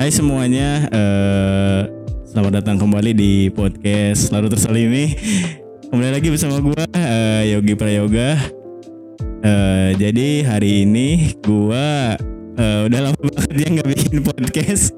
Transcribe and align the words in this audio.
Hai 0.00 0.08
semuanya, 0.08 0.88
eh, 0.88 1.80
selamat 2.24 2.64
datang 2.64 2.80
kembali 2.80 3.12
di 3.12 3.52
podcast 3.52 4.32
Lalu 4.32 4.48
Tersalimi. 4.56 5.12
Kembali 5.92 6.08
lagi 6.16 6.32
bersama 6.32 6.56
gue 6.56 6.88
eh, 6.96 7.52
Yogi 7.52 7.76
Prayoga. 7.76 8.40
Eh, 9.44 9.92
jadi 10.00 10.48
hari 10.48 10.88
ini 10.88 11.36
gue 11.44 11.86
eh, 12.56 12.80
udah 12.88 13.00
lama 13.12 13.20
banget 13.28 13.52
ya 13.60 13.68
nggak 13.76 13.88
bikin 13.92 14.24
podcast. 14.24 14.96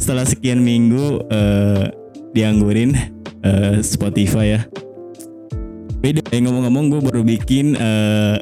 Setelah 0.00 0.24
sekian 0.24 0.64
minggu 0.64 1.28
eh, 1.28 1.92
dianggurin 2.32 2.96
eh, 3.44 3.84
Spotify 3.84 4.56
ya. 4.56 4.60
Beda 6.00 6.24
ya 6.32 6.40
ngomong-ngomong 6.40 6.88
gue 6.88 7.00
baru 7.04 7.20
bikin 7.20 7.76
eh, 7.76 8.40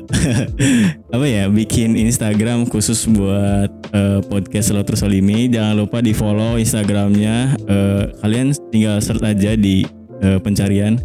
apa 1.18 1.26
ya 1.26 1.50
bikin 1.50 1.98
Instagram 1.98 2.70
khusus 2.70 3.10
buat 3.10 3.79
eh, 3.94 4.20
podcast 4.26 4.74
Lo 4.74 4.82
Tersolimi. 4.82 5.50
Jangan 5.50 5.74
lupa 5.78 6.02
di 6.02 6.14
follow 6.14 6.56
Instagramnya. 6.56 7.54
Eh, 7.66 8.04
kalian 8.22 8.54
tinggal 8.70 8.98
search 8.98 9.22
aja 9.22 9.54
di 9.54 9.86
eh, 10.22 10.38
pencarian 10.42 10.98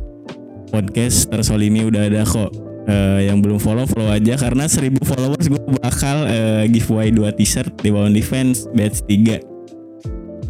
podcast 0.69 1.29
Tersolimi 1.29 1.85
udah 1.85 2.01
ada 2.09 2.21
kok. 2.25 2.51
Eh, 2.85 3.29
yang 3.33 3.41
belum 3.41 3.57
follow 3.57 3.89
follow 3.89 4.13
aja 4.13 4.37
karena 4.37 4.69
1000 4.69 5.01
followers 5.01 5.49
gue 5.49 5.63
bakal 5.81 6.29
eh, 6.29 6.69
giveaway 6.69 7.09
2 7.09 7.33
t-shirt 7.33 7.73
di 7.81 7.89
bawah 7.89 8.13
defense 8.13 8.69
batch 8.77 9.01
3 9.09 9.55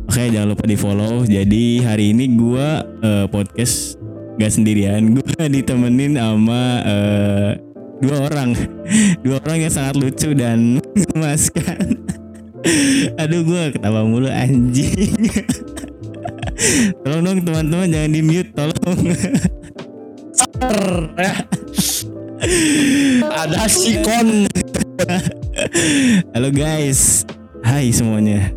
Oke 0.05 0.29
jangan 0.29 0.53
lupa 0.53 0.65
di 0.69 0.77
follow. 0.77 1.25
Jadi 1.25 1.81
hari 1.81 2.13
ini 2.13 2.37
gue 2.37 2.67
eh, 3.01 3.25
podcast 3.27 3.97
gak 4.37 4.53
sendirian. 4.53 5.01
Gue 5.17 5.45
ditemenin 5.49 6.15
sama 6.15 6.61
eh, 6.85 7.51
dua 7.99 8.29
orang, 8.29 8.53
dua 9.25 9.41
orang 9.41 9.65
yang 9.65 9.73
sangat 9.73 9.95
lucu 9.97 10.37
dan 10.37 10.77
memuaskan. 11.11 12.04
Aduh 13.21 13.41
gue 13.45 13.63
ketawa 13.77 14.01
mulu 14.05 14.29
anjing. 14.29 15.29
tolong 17.03 17.21
dong 17.21 17.39
teman-teman 17.45 17.87
jangan 17.91 18.11
di 18.11 18.21
mute 18.25 18.51
tolong. 18.57 19.01
Ada 23.45 23.69
si 23.69 24.01
kon. 24.01 24.49
Halo 26.33 26.49
guys, 26.49 27.23
hai 27.61 27.93
semuanya. 27.93 28.49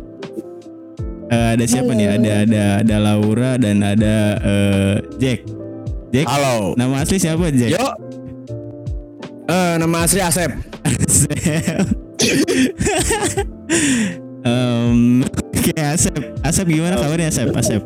Eh, 1.29 1.47
ada 1.53 1.65
siapa 1.69 1.93
nih? 1.93 2.17
Ada 2.17 2.31
ada 2.49 2.63
ada 2.81 2.95
Laura 2.97 3.61
dan 3.61 3.85
ada 3.85 4.41
eh, 4.41 4.95
Jack. 5.21 5.45
Jack. 6.09 6.25
Halo. 6.25 6.73
Nama 6.73 7.05
asli 7.05 7.21
siapa 7.21 7.53
Jack? 7.53 7.77
Yo. 7.77 7.87
Eh 9.49 9.73
nama 9.77 10.09
asli 10.09 10.21
Asep. 10.25 10.49
Asep. 10.81 11.85
Em, 14.39 15.21
Oke 15.25 15.73
Asep, 15.77 16.15
Asep 16.41 16.65
gimana 16.67 16.97
kabarnya 16.97 17.29
Asep? 17.29 17.53
Asep. 17.53 17.83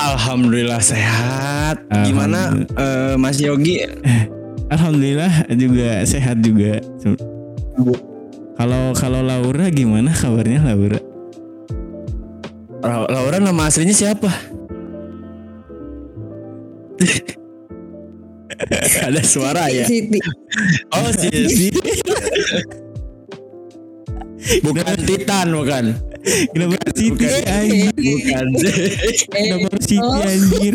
Alhamdulillah 0.00 0.80
sehat. 0.80 1.84
Gimana 2.08 2.64
eh, 2.72 3.14
Mas 3.20 3.36
Yogi? 3.36 3.84
Alhamdulillah 4.72 5.44
juga 5.52 6.00
sehat 6.08 6.40
juga. 6.40 6.80
Kalau 8.56 8.92
kalau 8.96 9.20
Laura 9.20 9.68
gimana 9.68 10.14
kabarnya 10.14 10.64
Laura? 10.64 11.00
La- 12.80 13.08
Laura 13.12 13.36
nama 13.42 13.68
aslinya 13.68 13.92
siapa? 13.92 14.30
Ada 19.04 19.20
suara 19.24 19.68
ya. 19.68 19.84
Siti. 19.84 20.20
Oh 20.92 21.08
Sisi. 21.12 21.68
bukan 24.60 24.96
Titan 25.00 25.46
bukan. 25.50 25.84
Kenapa 26.52 26.76
Siti 26.90 27.06
bukan. 27.10 27.42
anjir? 27.46 27.92
Bukan. 27.92 28.46
Kenapa 29.26 29.66
harus 29.68 29.86
Oh. 29.96 30.20
anjir? 30.20 30.74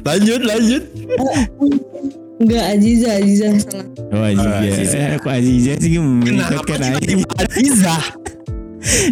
lanjut 0.00 0.40
lanjut. 0.42 0.82
Enggak 2.40 2.64
Aziza, 2.72 3.08
Aziza 3.20 3.46
salah. 3.60 3.86
Oh 4.10 4.24
Aziza. 4.24 4.48
Oh, 4.48 4.64
Aziza. 4.64 4.96
Eh, 4.96 5.16
kok 5.18 5.28
Aziza 5.30 5.72
sih 5.76 5.90
Kenapa 5.92 6.08
mengikatkan 6.08 6.80
Aziza? 6.88 7.28
Aziza? 7.36 7.96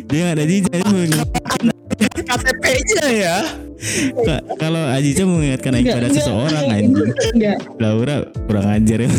Dia 0.08 0.18
nggak 0.18 0.34
ada 0.34 0.42
Aziza 0.42 0.70
dia 0.72 0.88
mengikatkan 0.88 1.60
KTP-nya 2.24 3.06
ya. 3.12 3.36
Ka- 4.24 4.44
kalau 4.56 4.80
Aziza 4.82 5.22
mengingatkan 5.22 5.72
Aing 5.72 5.84
Enggak, 5.86 5.96
pada 6.00 6.08
seseorang 6.10 6.64
anjing. 6.66 6.96
Enggak. 7.36 7.58
Laura 7.78 8.16
kurang 8.48 8.66
ajar 8.66 8.98
ya. 9.04 9.10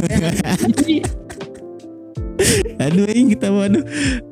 Aduh 2.79 3.05
Aing 3.05 3.29
kita 3.31 3.51
aduh. 3.51 3.83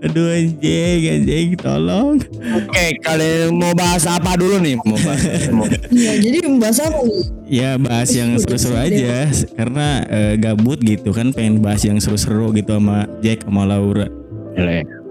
Aduh 0.01 0.27
anjing, 0.31 1.01
anjing 1.05 1.49
tolong. 1.55 2.15
Oke, 2.55 2.85
kalian 3.01 3.53
mau 3.53 3.73
bahas 3.73 4.07
apa 4.07 4.35
dulu 4.35 4.57
nih? 4.57 4.79
Mau 4.81 4.95
bahas. 5.01 5.21
mau- 5.51 5.67
Iya, 5.91 6.13
jadi 6.21 6.37
membahas 6.45 6.77
apa? 6.87 6.99
Ya 7.47 7.75
bahas 7.75 8.09
yang 8.11 8.35
seru-seru 8.37 8.75
aja 8.75 9.27
karena 9.55 10.03
eh, 10.07 10.33
gabut 10.35 10.79
gitu 10.79 11.11
kan 11.11 11.31
pengen 11.31 11.59
bahas 11.59 11.83
yang 11.83 11.97
seru-seru 11.97 12.51
gitu 12.51 12.75
sama 12.75 13.07
Jack 13.19 13.43
sama 13.43 13.63
Laura. 13.63 14.07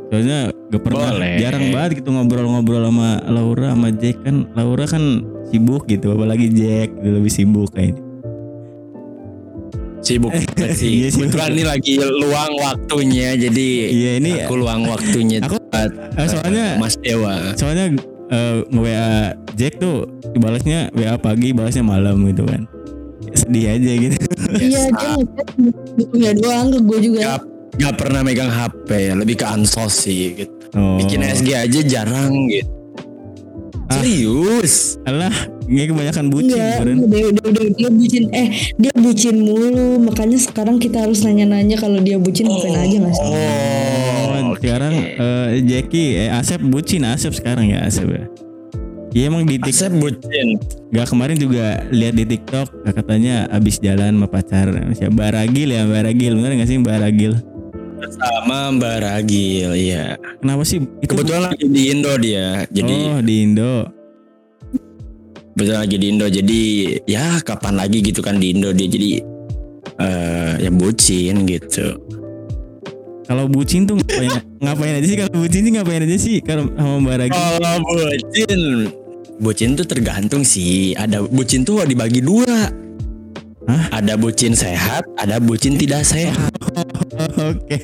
Soalnya 0.06 0.55
gak 0.71 0.83
pernah 0.87 1.11
Boleh. 1.15 1.35
jarang 1.39 1.67
banget 1.71 1.99
gitu 1.99 2.15
ngobrol-ngobrol 2.15 2.79
sama 2.85 3.19
Laura 3.27 3.75
sama 3.75 3.91
Jack 3.91 4.23
kan 4.23 4.47
Laura 4.55 4.87
kan 4.87 5.03
sibuk 5.51 5.87
gitu 5.87 6.15
apalagi 6.15 6.47
Jack 6.51 6.95
gitu, 6.95 7.11
lebih 7.11 7.33
sibuk 7.33 7.71
kayaknya. 7.75 8.06
Sibuk 10.06 10.31
Iya, 10.31 10.71
sih. 10.72 11.11
sibuk. 11.11 11.34
Kebetulan 11.34 11.50
ini 11.50 11.65
lagi 11.65 11.93
luang 11.99 12.53
waktunya 12.56 13.28
jadi 13.34 13.69
Iya, 13.84 14.12
ini 14.17 14.31
aku 14.41 14.55
luang 14.56 14.87
waktunya 14.87 15.43
Aku- 15.43 15.59
buat 15.59 15.91
eh, 16.15 16.27
soalnya- 16.27 16.78
Mas 16.78 16.94
Dewa. 16.97 17.34
soalnya 17.53 17.91
eh, 18.27 18.56
nge-WA 18.65 19.12
Jack 19.53 19.78
tuh 19.78 20.06
dibalasnya 20.31 20.91
WA 20.93 21.15
pagi 21.17 21.50
balasnya 21.50 21.83
malam 21.83 22.22
gitu 22.25 22.43
kan 22.43 22.62
sedih 23.33 23.67
aja 23.69 23.93
gitu 23.99 24.17
Iya, 24.56 24.62
dia 24.62 24.78
ngechat 24.87 25.19
bukunya 25.93 26.33
doang 26.33 26.67
ke 26.69 26.78
gue 26.81 26.99
juga. 27.03 27.21
Gak, 27.27 27.41
gak 27.77 27.94
pernah 27.97 28.21
megang 28.23 28.49
HP 28.49 28.88
ya, 28.88 29.12
lebih 29.12 29.37
ke 29.37 29.44
ansos 29.44 29.93
sih 30.00 30.33
gitu. 30.34 30.55
oh. 30.73 30.97
Bikin 30.97 31.21
SG 31.21 31.49
aja 31.53 31.81
jarang 31.83 32.33
gitu. 32.47 32.71
Ah. 33.87 34.00
Serius? 34.00 34.97
alah 35.05 35.34
ini 35.66 35.87
kebanyakan 35.91 36.27
bucin 36.31 36.54
Enggak, 36.54 36.78
udah, 36.82 37.22
udah, 37.31 37.44
udah, 37.50 37.65
dia 37.75 37.91
bucin. 37.91 38.25
Eh, 38.31 38.49
dia 38.78 38.93
bucin 38.94 39.37
mulu. 39.43 39.99
Makanya 39.99 40.38
sekarang 40.38 40.78
kita 40.78 41.03
harus 41.03 41.27
nanya-nanya 41.27 41.77
kalau 41.77 41.99
dia 41.99 42.16
bucin 42.22 42.47
ngapain 42.47 42.78
aja 42.78 42.99
mas? 43.03 43.19
oh 43.19 44.53
oke. 44.56 44.62
sekarang 44.62 44.94
eh, 44.97 45.47
Jackie 45.66 46.16
eh 46.16 46.31
Asep 46.32 46.60
bucin 46.62 47.05
Asep 47.05 47.32
sekarang 47.37 47.71
ya 47.71 47.84
Asep 47.84 48.09
ya 48.09 48.25
Iya 49.16 49.32
emang 49.32 49.49
di 49.49 49.56
TikTok 49.56 49.72
Asep 49.88 49.93
bucin. 49.97 50.49
Gak 50.93 51.06
kemarin 51.09 51.37
juga 51.41 51.88
lihat 51.88 52.15
di 52.21 52.25
TikTok 52.28 52.84
katanya 52.84 53.49
abis 53.49 53.81
jalan 53.81 54.21
sama 54.21 54.28
pacar 54.28 54.69
siapa 54.93 55.12
Baragil 55.12 55.72
ya 55.72 55.88
Baragil 55.88 56.37
bener 56.37 56.53
gak 56.60 56.69
sih 56.69 56.78
Baragil 56.81 57.32
Sama 57.97 58.71
Mbak 58.76 58.97
Ragil, 59.03 59.72
iya. 59.72 60.21
Kenapa 60.44 60.62
sih 60.69 60.84
itu 61.00 61.10
Kebetulan 61.10 61.49
lagi 61.49 61.65
di 61.65 61.82
Indo 61.91 62.12
dia. 62.21 62.69
Jadi 62.69 62.94
Oh 63.09 63.21
di 63.25 63.34
Indo 63.41 63.96
kebetulan 65.56 65.81
lagi 65.89 65.97
di 65.97 66.06
Indo. 66.12 66.27
Jadi 66.28 66.61
ya 67.09 67.41
kapan 67.41 67.81
lagi 67.81 68.05
gitu 68.05 68.21
kan 68.21 68.37
di 68.37 68.53
Indo 68.53 68.77
dia 68.77 68.87
jadi 68.87 69.25
eh 69.97 70.53
ya 70.61 70.71
bucin 70.71 71.49
gitu. 71.49 71.97
Kalau 73.27 73.50
bucin 73.50 73.89
tuh 73.89 73.99
ngapain, 73.99 74.31
ngapain 74.62 74.94
aja 75.03 75.06
sih? 75.09 75.17
Kalau 75.19 75.33
bucin 75.43 75.61
sih 75.67 75.72
ngapain 75.75 76.03
aja 76.05 76.15
sih? 76.21 76.37
Kalau 76.44 76.71
sama 76.78 76.94
Mbak 77.03 77.15
Ragi. 77.27 77.34
Kalau 77.34 77.75
bucin, 77.83 78.61
bucin 79.43 79.69
tuh 79.75 79.87
tergantung 79.89 80.43
sih. 80.47 80.94
Ada 80.94 81.27
bucin 81.27 81.67
tuh 81.67 81.83
dibagi 81.83 82.23
dua. 82.23 82.71
Hah? 83.67 83.99
Ada 83.99 84.15
bucin 84.15 84.55
sehat, 84.55 85.03
ada 85.19 85.43
bucin 85.43 85.75
tidak 85.75 86.06
sehat. 86.06 86.55
Oke. 87.50 87.82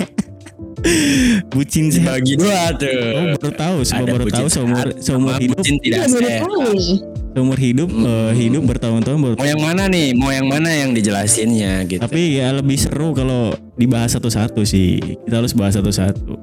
bucin 1.51 1.91
sih. 1.91 1.99
Dibagi 1.99 2.39
dua 2.39 2.71
Oh 2.71 2.79
tuh. 2.79 3.35
baru 3.43 3.51
tahu, 3.51 3.77
semua 3.83 4.05
Ada 4.07 4.13
baru 4.15 4.25
tahu 4.31 4.47
seumur 4.47 4.77
sehat 4.79 5.03
seumur 5.03 5.31
sama 5.35 5.43
hidup, 5.43 5.57
bucin 5.59 5.77
tidak 5.83 5.99
Iya, 6.07 6.11
sehat. 6.15 7.11
Seumur 7.33 7.57
hidup 7.57 7.89
eh, 7.89 8.33
hidup 8.37 8.63
bertahun-tahun 8.69 9.19
baru. 9.19 9.35
Mau 9.41 9.49
yang 9.49 9.63
mana 9.63 9.89
nih? 9.89 10.13
Mau 10.13 10.29
yang 10.29 10.47
mana 10.47 10.69
yang 10.69 10.93
dijelasinnya 10.93 11.85
gitu? 11.89 12.01
Tapi 12.01 12.39
ya 12.39 12.53
lebih 12.53 12.77
seru 12.77 13.17
kalau 13.17 13.51
dibahas 13.75 14.13
satu-satu 14.13 14.63
sih. 14.63 15.01
Kita 15.25 15.41
harus 15.41 15.57
bahas 15.57 15.75
satu-satu. 15.75 16.37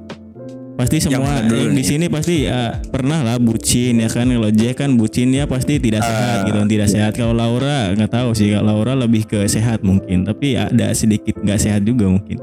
Pasti 0.74 0.96
semua 0.96 1.44
dulu 1.44 1.68
yang 1.68 1.76
di 1.76 1.84
nih? 1.84 1.86
sini 1.86 2.06
pasti 2.08 2.48
ya, 2.48 2.80
pernah 2.88 3.20
lah 3.20 3.36
bucin 3.36 4.00
ya 4.00 4.08
kan. 4.08 4.24
Kalau 4.24 4.48
Jack 4.48 4.80
kan 4.80 4.96
bucinnya 4.96 5.44
pasti 5.44 5.76
tidak 5.76 6.00
sehat 6.00 6.36
Ah. 6.40 6.46
gitu, 6.48 6.56
tidak 6.66 6.88
sehat. 6.88 7.12
Kalau 7.12 7.36
Laura 7.36 7.92
nggak 7.92 8.08
tahu 8.10 8.32
sih. 8.32 8.48
Kalau 8.56 8.80
Laura 8.80 8.96
lebih 8.96 9.28
ke 9.28 9.44
sehat 9.44 9.84
mungkin, 9.84 10.24
tapi 10.24 10.56
ada 10.56 10.88
sedikit 10.96 11.36
nggak 11.36 11.60
sehat 11.60 11.84
juga 11.84 12.08
mungkin. 12.08 12.40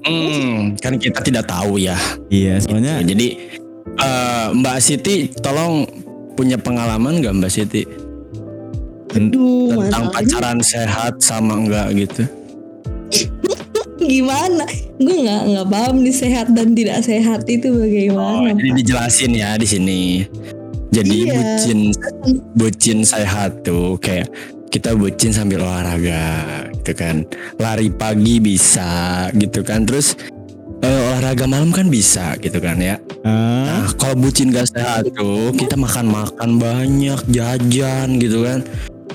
Hmm, 0.00 0.74
kan 0.80 0.98
kita 0.98 1.22
tidak 1.22 1.46
tahu 1.46 1.76
ya. 1.78 1.94
Iya, 2.32 2.58
soalnya 2.58 2.98
Jadi 2.98 3.36
eh, 3.94 4.46
Mbak 4.50 4.76
Siti, 4.82 5.30
tolong 5.38 5.86
punya 6.34 6.56
pengalaman 6.56 7.20
nggak 7.20 7.34
Mbak 7.36 7.50
Siti 7.50 7.82
Aduh, 9.10 9.74
tentang 9.74 10.06
masalahnya 10.06 10.14
pacaran 10.14 10.58
sehat 10.62 11.14
sama 11.18 11.54
enggak 11.58 11.86
gitu? 11.98 12.22
gimana 14.00 14.64
gue 14.96 15.16
nggak 15.22 15.42
nggak 15.50 15.66
paham 15.68 15.96
nih 16.00 16.14
sehat 16.14 16.46
dan 16.50 16.72
tidak 16.72 17.04
sehat 17.04 17.44
itu 17.46 17.68
Oh, 17.68 17.78
bagaimana 17.78 18.56
jadi 18.56 18.70
Pak? 18.70 18.76
dijelasin 18.80 19.32
ya 19.34 19.50
di 19.54 19.66
sini. 19.68 20.02
Jadi 20.90 21.16
Iya. 21.22 21.34
bucin 21.36 21.80
bucin 22.56 22.98
sehat 23.02 23.62
tuh 23.62 23.94
kayak 23.98 24.26
kita 24.70 24.94
bucin 24.94 25.30
sambil 25.30 25.62
olahraga 25.62 26.22
gitu 26.74 26.92
kan. 26.94 27.22
Lari 27.58 27.90
pagi 27.90 28.38
bisa 28.38 28.90
gitu 29.34 29.62
kan. 29.62 29.86
Terus 29.86 30.18
olahraga 31.20 31.44
malam 31.44 31.68
kan 31.68 31.92
bisa 31.92 32.32
gitu 32.40 32.56
kan 32.64 32.80
ya. 32.80 32.96
Ah, 33.28 33.84
Nah, 33.84 33.92
kalau 34.00 34.16
bucin 34.16 34.48
gak 34.48 34.72
sehat 34.72 35.04
tuh 35.12 35.52
kita 35.52 35.76
makan-makan 35.76 36.56
banyak, 36.56 37.20
jajan 37.28 38.16
gitu 38.16 38.40
kan. 38.40 38.64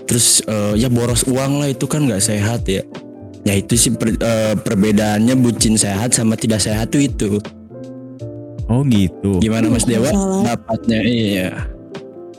Terus 0.06 0.46
eh, 0.46 0.78
ya 0.78 0.86
boros 0.86 1.26
uang 1.26 1.66
lah 1.66 1.74
itu 1.74 1.90
kan 1.90 2.06
gak 2.06 2.22
sehat 2.22 2.70
ya. 2.70 2.86
Ya 3.42 3.58
itu 3.58 3.74
sih 3.74 3.90
per- 3.90 4.22
eh, 4.22 4.54
perbedaannya 4.54 5.34
bucin 5.34 5.82
sehat 5.82 6.14
sama 6.14 6.38
tidak 6.38 6.62
sehat 6.62 6.94
tuh 6.94 7.02
itu. 7.02 7.42
oh 8.66 8.86
gitu. 8.86 9.42
Gimana 9.42 9.70
Mas 9.70 9.86
Dewa? 9.86 10.10
Dapatnya 10.46 11.02
iya. 11.02 11.50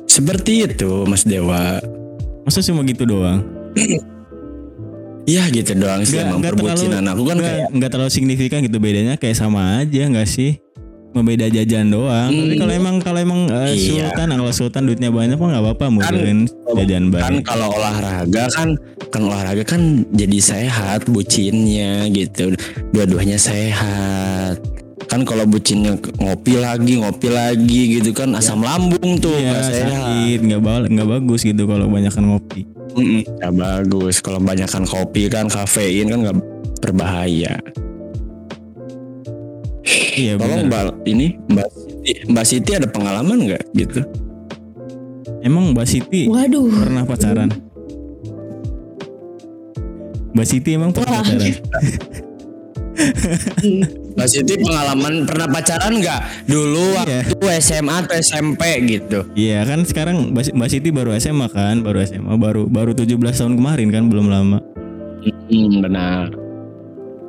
Seperti 0.07 0.63
itu 0.63 1.03
Mas 1.07 1.27
Dewa. 1.27 1.83
Masa 2.47 2.63
cuma 2.63 2.87
gitu 2.87 3.03
doang? 3.03 3.43
Iya 5.27 5.51
gitu 5.51 5.75
doang 5.75 6.07
sih 6.07 6.19
emang 6.19 6.39
perbucinan 6.39 7.03
aku 7.05 7.27
kan 7.27 7.37
nggak- 7.37 7.51
kayak 7.51 7.67
nggak 7.75 7.91
terlalu 7.91 8.11
signifikan 8.11 8.59
gitu 8.63 8.79
bedanya 8.79 9.19
kayak 9.19 9.35
sama 9.35 9.83
aja 9.83 10.07
nggak 10.07 10.25
sih? 10.25 10.63
Membeda 11.11 11.49
jajan 11.49 11.89
doang. 11.89 12.29
Tapi 12.29 12.55
Hmm. 12.55 12.61
kalau 12.61 12.73
emang 12.75 12.95
kalau 13.01 13.19
emang 13.19 13.41
eh, 13.49 13.73
Iya. 13.73 14.13
sultan 14.13 14.29
kalau 14.31 14.53
sultan 14.53 14.83
duitnya 14.85 15.09
banyak 15.09 15.35
mah 15.35 15.49
nggak 15.49 15.65
apa-apa 15.65 15.85
jajan 16.69 17.03
kan 17.09 17.11
banyak. 17.11 17.43
kalau 17.43 17.73
olahraga 17.73 18.45
kan 18.53 18.69
kan 19.09 19.23
olahraga 19.25 19.65
kan 19.65 19.83
jadi 20.13 20.39
sehat 20.39 21.09
bucinnya 21.09 22.05
gitu. 22.07 22.53
Dua-duanya 22.93 23.41
sehat. 23.41 24.61
Kan 25.07 25.23
kalau 25.23 25.47
bucinnya 25.47 25.95
ngopi 26.19 26.59
lagi 26.59 26.99
ngopi 26.99 27.29
lagi 27.31 27.81
gitu 27.97 28.11
kan 28.11 28.35
asam 28.35 28.59
lambung 28.59 29.17
tuh 29.17 29.33
Iya 29.33 29.49
nggak 29.49 29.63
sehat. 29.65 29.87
sakit 29.87 30.41
nggak 30.43 30.61
ba- 30.61 30.89
nggak 30.89 31.09
bagus 31.09 31.41
gitu 31.41 31.63
kalau 31.65 31.87
banyakan 31.87 32.25
ngopi. 32.29 32.67
Nggak 32.97 33.55
bagus. 33.55 34.19
Kalau 34.19 34.39
banyakkan 34.39 34.83
kopi 34.83 35.29
kan 35.29 35.47
kafein 35.47 36.11
kan 36.11 36.19
nggak 36.21 36.37
berbahaya. 36.81 37.55
Iya 40.17 40.35
Tolong 40.35 40.67
benar. 40.67 40.91
Mbak 40.91 41.07
ini 41.07 41.27
Mbak 41.47 41.69
Siti, 41.69 42.13
Mbak 42.27 42.45
Siti 42.45 42.71
ada 42.73 42.89
pengalaman 42.89 43.39
nggak 43.47 43.63
gitu? 43.75 44.01
Emang 45.41 45.71
Mbak 45.71 45.87
Siti 45.87 46.27
waduh 46.27 46.67
pernah 46.67 47.05
pacaran? 47.05 47.49
Mbak 50.33 50.47
Siti 50.47 50.71
emang 50.75 50.91
pernah 50.91 51.11
Wah. 51.15 51.23
pacaran? 51.23 51.55
Mbak 54.17 54.29
Siti 54.33 54.55
pengalaman 54.57 55.29
pernah 55.29 55.45
pacaran 55.45 55.93
nggak 56.01 56.49
dulu 56.49 56.97
Iya. 57.05 57.21
waktu 57.29 57.47
SMA 57.61 57.95
atau 58.01 58.17
SMP 58.17 58.63
gitu? 58.89 59.19
Iya 59.37 59.61
kan 59.69 59.85
sekarang 59.85 60.33
Mbak 60.33 60.69
Siti 60.73 60.89
baru 60.89 61.13
SMA 61.21 61.53
kan, 61.53 61.85
baru 61.85 62.01
SMA, 62.01 62.33
baru 62.41 62.65
baru 62.65 62.97
17 62.97 63.13
tahun 63.37 63.61
kemarin 63.61 63.93
kan 63.93 64.09
belum 64.09 64.27
lama. 64.33 64.59
Hmm, 65.53 65.85
benar. 65.85 66.33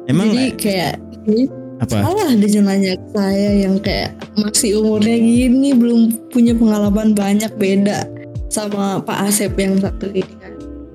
Emang 0.08 0.32
jadi 0.32 0.56
kayak 0.56 0.94
ini 1.28 1.52
apa? 1.84 2.08
salah 2.08 2.32
deh 2.32 2.52
nanya 2.64 2.96
ke 2.96 3.08
saya 3.12 3.50
yang 3.68 3.76
kayak 3.84 4.16
masih 4.40 4.80
umurnya 4.80 5.20
gini 5.20 5.76
belum 5.76 6.16
punya 6.32 6.56
pengalaman 6.56 7.12
banyak 7.12 7.52
beda 7.60 8.08
sama 8.48 9.04
Pak 9.04 9.28
Asep 9.28 9.52
yang 9.60 9.76
satu 9.78 10.08
ini 10.10 10.34
kan 10.40 10.54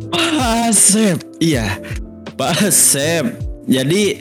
Pak 0.08 0.72
Asep, 0.72 1.20
iya 1.36 1.76
Pak 2.40 2.64
Asep. 2.64 3.36
Jadi 3.68 4.18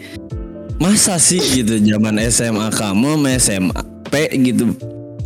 masa 0.82 1.22
sih 1.22 1.62
gitu 1.62 1.78
zaman 1.78 2.18
SMA 2.34 2.74
kamu 2.74 3.22
sama 3.22 3.30
SMP 3.38 4.14
gitu 4.42 4.74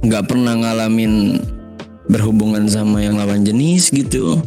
nggak 0.04 0.28
pernah 0.28 0.52
ngalamin 0.52 1.40
berhubungan 2.12 2.68
sama 2.68 3.02
yang 3.02 3.16
lawan 3.16 3.42
jenis 3.48 3.90
gitu? 3.90 4.38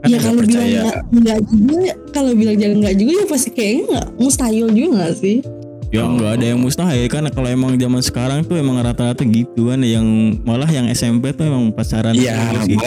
Kan 0.00 0.08
ya 0.10 0.18
kalau 0.20 0.42
bilang 0.42 0.68
nggak 0.68 0.98
nggak 1.12 1.38
juga 1.48 1.92
kalau 2.10 2.32
bilang 2.32 2.56
jangan 2.56 2.76
nggak 2.82 2.96
juga 2.96 3.12
ya 3.14 3.24
pasti 3.28 3.48
kayaknya 3.52 3.82
nggak. 3.92 4.06
Mustahil 4.18 4.66
juga 4.72 4.88
nggak 4.96 5.14
sih? 5.20 5.36
Ya 5.94 6.02
nggak 6.10 6.32
ada 6.40 6.44
yang 6.50 6.60
mustahil. 6.64 7.06
Kan 7.06 7.24
kalau 7.30 7.48
emang 7.52 7.78
zaman 7.78 8.02
sekarang 8.02 8.38
tuh 8.42 8.58
emang 8.58 8.82
rata-rata 8.82 9.22
gitu 9.22 9.70
kan 9.70 9.78
yang 9.84 10.04
malah 10.42 10.68
yang 10.72 10.90
SMP 10.90 11.30
tuh 11.36 11.46
emang 11.46 11.70
pacaran 11.70 12.16
Iya, 12.16 12.50
terus 12.50 12.66
gitu. 12.74 12.84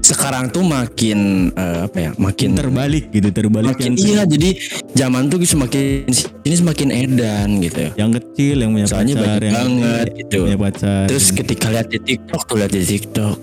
Sekarang 0.00 0.48
tuh 0.48 0.62
makin 0.62 1.18
eh, 1.52 1.78
apa 1.84 1.98
ya? 1.98 2.10
Makin 2.14 2.48
terbalik 2.52 3.08
gitu 3.08 3.28
terbalik 3.28 3.74
makin 3.74 3.92
yang 3.92 3.98
iya 4.00 4.22
jadi 4.24 4.50
zaman 4.92 5.26
tuh 5.26 5.38
semakin 5.40 6.06
ini 6.42 6.54
semakin 6.54 6.88
edan 6.90 7.48
gitu. 7.60 7.90
yang 7.94 8.10
kecil 8.10 8.56
yang 8.56 8.70
punya 8.70 8.86
Soalnya 8.86 9.14
pacar 9.14 9.26
banyak 9.36 9.44
yang 9.46 9.72
banget 9.76 10.06
gede, 10.06 10.18
gitu. 10.18 10.38
punya 10.44 10.58
pacar 10.58 11.04
Terus 11.06 11.26
ketika 11.30 11.66
lihat 11.68 11.86
di 11.88 11.98
TikTok 11.98 12.40
tuh 12.44 12.56
lihat 12.56 12.70
di 12.70 12.82
TikTok 12.82 13.36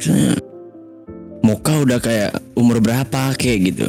muka 1.40 1.74
udah 1.80 1.98
kayak 1.98 2.32
umur 2.54 2.78
berapa 2.78 3.32
kayak 3.34 3.60
gitu. 3.66 3.88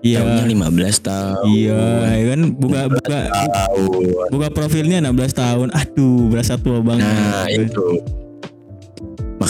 iya 0.00 0.22
Tahunnya 0.22 0.46
15 0.48 0.96
tahun. 1.02 1.44
iya 1.50 1.80
ya 2.14 2.24
kan 2.28 2.40
buka 2.54 2.80
buka 2.88 3.18
Tahun. 3.28 4.28
buka 4.30 4.48
profilnya 4.48 5.02
16 5.02 5.12
tahun 5.34 5.68
aduh 5.70 6.28
berasa 6.28 6.54
tua 6.54 6.80
banget 6.80 7.04
Nah, 7.04 7.44
itu. 7.50 7.86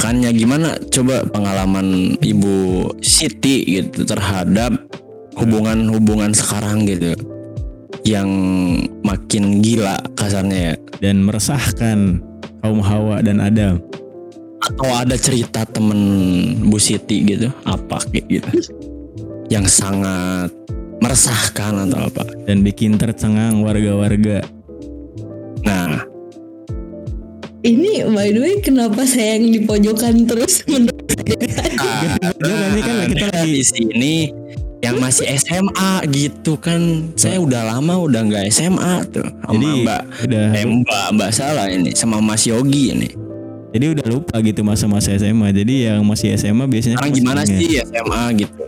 Makanya 0.01 0.33
gimana? 0.33 0.81
Coba 0.89 1.29
pengalaman 1.29 2.17
Ibu 2.25 2.89
Siti 3.05 3.69
gitu 3.69 4.09
terhadap 4.09 4.73
hubungan-hubungan 5.37 6.33
sekarang 6.33 6.89
gitu 6.89 7.13
yang 8.09 8.33
makin 9.05 9.61
gila 9.61 10.01
kasarnya 10.17 10.73
ya. 10.73 10.75
dan 11.05 11.21
meresahkan 11.21 12.17
kaum 12.65 12.81
Hawa 12.81 13.21
dan 13.21 13.45
Adam. 13.45 13.77
Atau 14.65 14.89
ada 14.89 15.21
cerita 15.21 15.69
temen 15.69 16.01
Bu 16.65 16.81
Siti 16.81 17.21
gitu? 17.21 17.53
Apa 17.69 18.01
kayak 18.01 18.25
gitu? 18.33 18.73
Yang 19.53 19.85
sangat 19.85 20.49
meresahkan 21.05 21.77
atau 21.93 22.09
apa? 22.09 22.25
Dan 22.49 22.65
bikin 22.65 22.97
tercengang 22.97 23.61
warga-warga. 23.61 24.49
Nah 25.61 26.09
ini 27.63 28.05
by 28.07 28.29
the 28.29 28.41
way 28.41 28.55
kenapa 28.59 29.05
saya 29.05 29.37
yang 29.37 29.49
di 29.49 29.61
pojokan 29.61 30.25
terus 30.25 30.65
menurut 30.65 30.97
Jangan, 32.41 32.69
ini 32.71 32.81
kan 32.81 32.97
kita 33.07 33.27
lagi- 33.31 33.53
di 33.53 33.63
sini 33.63 34.15
yang 34.81 34.97
masih 34.97 35.29
SMA 35.37 35.93
gitu 36.09 36.57
kan. 36.57 36.81
Saya 37.13 37.37
udah 37.37 37.69
lama 37.69 38.01
udah 38.01 38.25
nggak 38.25 38.49
SMA 38.49 39.05
tuh 39.07 39.23
sama 39.23 39.53
Jadi, 39.53 39.69
Mbak. 39.79 40.03
udah 40.25 40.45
eh, 40.51 40.65
Mbak 40.67 41.07
Mbak 41.13 41.31
salah 41.31 41.67
ini 41.69 41.93
sama 41.93 42.17
Mas 42.19 42.43
Yogi 42.43 42.85
ini. 42.91 43.09
Jadi 43.71 43.87
udah 43.93 44.07
lupa 44.09 44.41
gitu 44.41 44.61
masa-masa 44.61 45.13
SMA 45.15 45.53
jadi 45.53 45.93
yang 45.93 46.03
masih 46.03 46.33
SMA 46.35 46.65
biasanya 46.65 46.97
sekarang 46.97 47.15
gimana 47.15 47.41
ingat. 47.45 47.61
sih 47.61 47.71
SMA 47.79 48.23
gitu? 48.41 48.65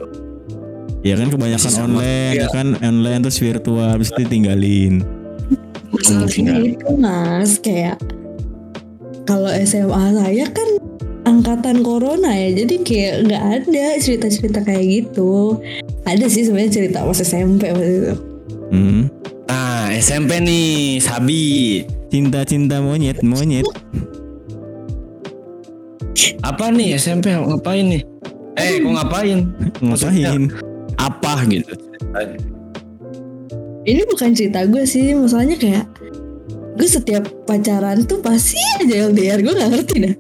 Ya 1.02 1.14
kan 1.16 1.26
kebanyakan 1.26 1.66
Masih 1.66 1.82
online 1.82 2.06
iya. 2.30 2.42
ya 2.44 2.48
kan? 2.52 2.66
Online 2.78 3.20
terus 3.20 3.38
virtual 3.40 3.88
habis 3.88 4.12
itu 4.12 4.22
tinggalin 4.24 5.02
masalahnya 5.92 6.56
itu 6.62 6.88
mas 6.94 7.60
kayak 7.60 8.00
kalau 9.26 9.50
SMA 9.62 10.04
saya 10.18 10.46
kan 10.50 10.68
angkatan 11.22 11.86
corona 11.86 12.34
ya 12.34 12.50
jadi 12.64 12.74
kayak 12.82 13.14
nggak 13.30 13.44
ada 13.62 13.86
cerita-cerita 14.02 14.60
kayak 14.66 14.84
gitu. 15.06 15.58
Ada 16.02 16.26
sih 16.26 16.46
sebenarnya 16.46 16.72
cerita 16.82 17.06
pas 17.06 17.18
SMP 17.22 17.70
waktu 17.70 17.90
itu. 17.94 18.14
Hmm. 18.72 19.02
nah 19.46 19.92
SMP 19.92 20.40
nih 20.40 20.98
Sabi. 20.98 21.44
Cinta-cinta 22.12 22.80
monyet 22.82 23.24
monyet. 23.24 23.64
Apa 26.42 26.74
nih 26.74 26.98
SMP 26.98 27.32
ngapain 27.32 27.86
nih? 27.86 28.02
Eh 28.58 28.84
kok 28.84 28.92
ngapain? 28.92 29.38
Ngapain? 29.86 30.42
Apa 31.00 31.32
gitu? 31.48 31.72
Ini 33.82 34.02
bukan 34.06 34.30
cerita 34.36 34.62
gue 34.68 34.84
sih 34.86 35.16
masalahnya 35.16 35.56
kayak 35.58 35.86
gue 36.82 36.90
setiap 36.90 37.30
pacaran 37.46 38.02
tuh 38.02 38.18
pasti 38.18 38.58
aja 38.82 39.06
LDR 39.06 39.38
gue 39.38 39.54
nggak 39.54 39.70
ngerti 39.70 39.96
dah 40.02 40.14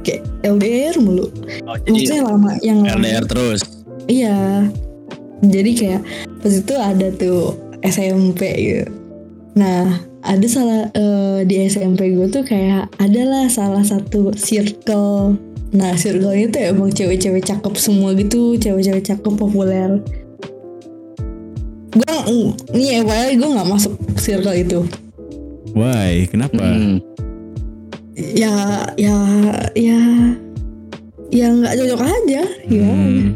kayak 0.00 0.22
LDR 0.40 0.96
mulu 0.96 1.28
oh, 1.68 1.76
maksudnya 1.84 2.24
lama 2.24 2.56
yang 2.64 2.80
lama 2.80 3.04
LDR 3.04 3.28
terus 3.28 3.78
Iya. 4.08 4.66
Jadi 5.44 5.70
kayak 5.76 6.02
pas 6.42 6.50
itu 6.50 6.74
ada 6.74 7.08
tuh 7.14 7.54
SMP 7.84 8.42
gitu. 8.58 8.90
Nah, 9.54 10.02
ada 10.24 10.46
salah 10.50 10.90
eh, 10.90 11.46
di 11.46 11.62
SMP 11.68 12.10
gue 12.16 12.26
tuh 12.32 12.42
kayak 12.42 12.90
adalah 12.98 13.46
salah 13.46 13.84
satu 13.84 14.34
circle. 14.34 15.38
Nah, 15.76 15.94
circle 15.94 16.34
itu 16.34 16.56
emang 16.58 16.90
cewek-cewek 16.90 17.44
cakep 17.44 17.74
semua 17.76 18.16
gitu, 18.16 18.56
cewek-cewek 18.56 19.04
cakep 19.04 19.32
populer. 19.36 20.00
Gue 21.92 22.16
nih 22.72 23.04
FYI 23.04 23.36
gue 23.36 23.48
nggak 23.52 23.68
masuk 23.68 23.94
circle 24.18 24.56
itu. 24.56 24.80
Why 25.72 26.24
kenapa 26.26 26.60
Hmm. 26.60 26.98
Ya, 28.18 28.50
ya, 28.98 29.14
ya, 29.72 30.00
ya 31.30 31.46
nggak 31.48 31.74
cocok 31.76 32.02
aja. 32.02 32.42
Ya. 32.66 32.90
Hmm. 32.90 33.30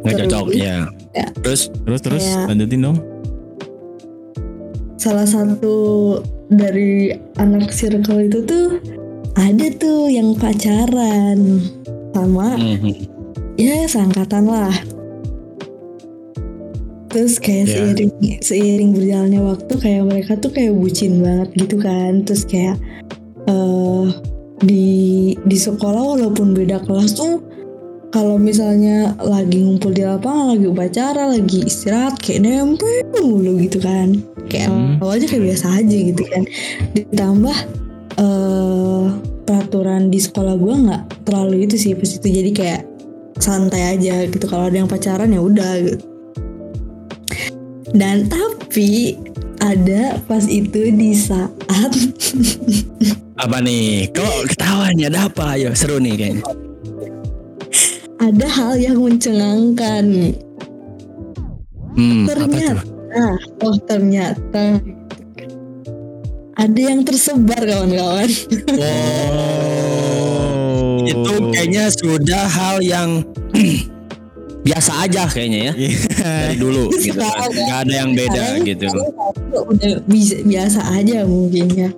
nggak 0.00 0.24
cocok 0.24 0.46
ya 0.52 0.86
Ya. 1.12 1.26
terus 1.40 1.68
terus 1.82 2.00
terus 2.00 2.22
Kayak- 2.22 2.46
lanjutin 2.48 2.80
dong 2.80 2.98
salah 4.96 5.26
satu 5.26 5.76
dari 6.48 7.10
anak 7.36 7.68
circle 7.70 8.22
itu 8.22 8.38
tuh 8.42 8.78
ada 9.34 9.66
tuh 9.74 10.06
yang 10.06 10.32
pacaran 10.32 11.60
sama 12.10 12.56
Mhm. 12.56 12.94
ya 13.56 13.84
seangkatan 13.84 14.46
lah 14.46 14.72
terus 17.08 17.38
kayak 17.38 17.66
Ya. 17.66 17.74
seiring 17.78 18.10
seiring 18.42 18.90
berjalannya 18.92 19.40
waktu 19.42 19.72
kayak 19.78 20.02
mereka 20.06 20.32
tuh 20.38 20.50
kayak 20.50 20.74
bucin 20.74 21.22
banget 21.22 21.48
gitu 21.54 21.76
kan. 21.78 22.26
Terus 22.26 22.42
kayak 22.44 22.76
eh 23.46 24.06
di 24.64 24.86
di 25.44 25.58
sekolah 25.60 26.16
walaupun 26.16 26.56
beda 26.56 26.80
kelas 26.82 27.14
tuh 27.14 27.44
kalau 28.10 28.40
misalnya 28.40 29.12
lagi 29.20 29.60
ngumpul 29.60 29.92
di 29.92 30.00
lapangan 30.00 30.56
lagi 30.56 30.66
upacara 30.66 31.22
lagi 31.28 31.68
istirahat 31.68 32.16
kayak 32.18 32.42
nempel 32.48 32.88
mulu 33.20 33.60
gitu 33.60 33.78
kan. 33.78 34.18
Kayak 34.48 34.72
Hmm. 34.72 35.02
awalnya 35.04 35.26
kayak 35.28 35.44
biasa 35.52 35.66
aja 35.84 35.96
gitu 36.10 36.22
kan. 36.26 36.42
Ditambah 36.96 37.56
eh 38.16 39.04
peraturan 39.46 40.08
di 40.10 40.18
sekolah 40.18 40.54
gua 40.58 40.74
nggak 40.74 41.02
terlalu 41.28 41.68
itu 41.68 41.76
sih 41.76 41.92
pas 41.94 42.08
itu. 42.08 42.24
Jadi 42.26 42.50
kayak 42.56 42.82
santai 43.36 43.94
aja 43.94 44.24
gitu. 44.24 44.48
Kalau 44.48 44.72
ada 44.72 44.76
yang 44.80 44.88
pacaran 44.88 45.28
ya 45.28 45.38
udah 45.44 45.72
gitu 45.84 46.15
dan 47.96 48.28
tapi 48.28 49.16
ada 49.58 50.20
pas 50.24 50.44
itu 50.44 50.92
di 50.92 51.16
saat 51.16 51.90
Apa 53.36 53.60
nih? 53.60 54.08
Kok 54.16 54.48
ketawanya 54.48 55.12
ada 55.12 55.28
apa? 55.28 55.56
Ayo 55.56 55.72
seru 55.72 55.96
nih 55.96 56.14
kayaknya. 56.16 56.44
ada 58.16 58.46
hal 58.48 58.72
yang 58.76 58.96
mencengangkan 58.96 60.32
Hmm, 61.92 62.24
apa 62.24 62.44
tuh? 62.44 62.48
ternyata 62.48 63.24
oh 63.60 63.76
ternyata 63.84 64.64
ada 66.54 66.80
yang 66.80 67.04
tersebar 67.04 67.60
kawan-kawan 67.60 68.28
Oh. 69.36 71.04
Itu 71.04 71.32
kayaknya 71.52 71.88
sudah 71.92 72.44
hal 72.46 72.80
yang 72.80 73.20
biasa 74.66 75.04
aja 75.04 75.24
kayaknya 75.26 75.60
ya 75.60 75.72
Iya. 75.76 76.05
Dari 76.28 76.56
dulu 76.56 76.82
gitu 76.92 77.14
kan. 77.14 77.48
Gak 77.50 77.78
ada 77.82 77.94
yang 77.94 78.10
beda 78.12 78.32
Sekarang- 78.36 78.64
gitu. 78.64 78.86
sekarang 78.86 79.66
udah 79.66 79.92
biasa 80.42 80.80
aja 80.92 81.18
mungkin 81.24 81.66
ya 81.70 81.90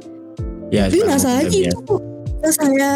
Ya, 0.69 0.85
tapi 0.85 1.01
masalahnya 1.01 1.49
itu 1.65 1.95
pas 2.39 2.53
saya 2.53 2.91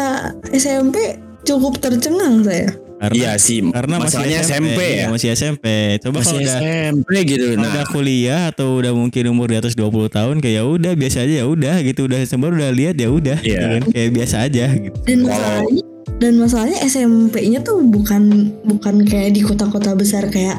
SMP 0.51 1.17
cukup 1.41 1.73
tercengang 1.77 2.39
saya 2.41 2.69
Karena, 2.95 3.19
Iya 3.19 3.31
sih, 3.35 3.59
karena 3.67 3.99
masih 3.99 4.15
masalahnya 4.15 4.39
SMP, 4.39 4.79
iya, 4.79 4.95
ya. 4.95 5.05
masih 5.11 5.29
SMP. 5.35 5.65
Coba 5.99 6.23
Masih 6.23 6.27
kalau 6.29 6.39
udah 6.39 6.55
SMP 6.55 7.09
gitu. 7.27 7.45
Nah, 7.51 7.67
udah 7.67 7.85
kuliah 7.91 8.41
atau 8.47 8.79
udah 8.79 8.93
mungkin 8.93 9.23
umur 9.27 9.51
di 9.51 9.59
atas 9.59 9.75
20 9.75 10.07
tahun 10.07 10.39
kayak 10.39 10.55
ya 10.55 10.63
udah 10.63 10.93
biasa 10.95 11.17
aja 11.19 11.35
ya 11.35 11.45
udah 11.45 11.75
gitu 11.83 12.07
udah 12.07 12.23
sembar 12.23 12.55
udah 12.55 12.71
lihat 12.71 12.95
ya 12.95 13.11
udah 13.11 13.35
Iya. 13.37 13.43
gitu 13.43 13.65
kan. 13.67 13.81
kayak 13.91 14.09
biasa 14.13 14.35
aja 14.41 14.65
gitu. 14.71 14.95
dan 15.03 15.19
masalahnya 15.19 15.83
dan 16.15 16.33
masalahnya 16.37 16.79
SMP-nya 16.81 17.59
tuh 17.59 17.77
bukan 17.83 18.23
bukan 18.63 18.95
kayak 19.03 19.29
di 19.33 19.41
kota-kota 19.41 19.91
besar 19.93 20.23
kayak 20.29 20.55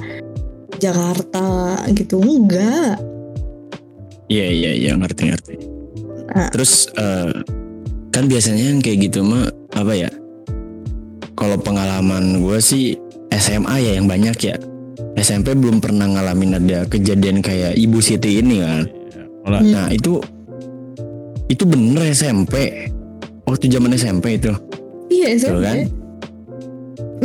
Jakarta 0.85 1.81
gitu 1.97 2.21
enggak 2.21 3.15
iya 4.29 4.47
iya 4.49 4.71
iya 4.73 4.93
ngerti 4.97 5.23
ngerti. 5.31 5.55
Nah. 6.33 6.49
Terus 6.51 6.89
eh, 6.97 7.33
kan 8.11 8.25
biasanya 8.31 8.73
yang 8.73 8.81
kayak 8.81 9.11
gitu 9.11 9.21
mah 9.27 9.49
apa 9.77 9.93
ya? 9.93 10.11
Kalau 11.35 11.59
pengalaman 11.61 12.41
gue 12.41 12.59
sih 12.63 12.95
SMA 13.35 13.77
ya 13.83 13.93
yang 13.99 14.07
banyak 14.09 14.37
ya. 14.41 14.57
SMP 15.15 15.55
belum 15.55 15.79
pernah 15.79 16.11
ngalamin 16.11 16.59
ada 16.59 16.79
kejadian 16.91 17.39
kayak 17.39 17.79
Ibu 17.79 17.99
Siti 18.03 18.43
ini 18.43 18.63
kan. 18.63 18.85
Hmm. 19.45 19.63
Nah 19.71 19.87
itu 19.93 20.19
itu 21.51 21.63
bener 21.69 22.11
SMP. 22.11 22.89
Waktu 23.45 23.69
zaman 23.69 23.93
SMP 23.95 24.41
itu. 24.41 24.51
iya 25.13 25.37
Tuh 25.37 25.61
SMP 25.61 25.63
kan? 25.63 25.79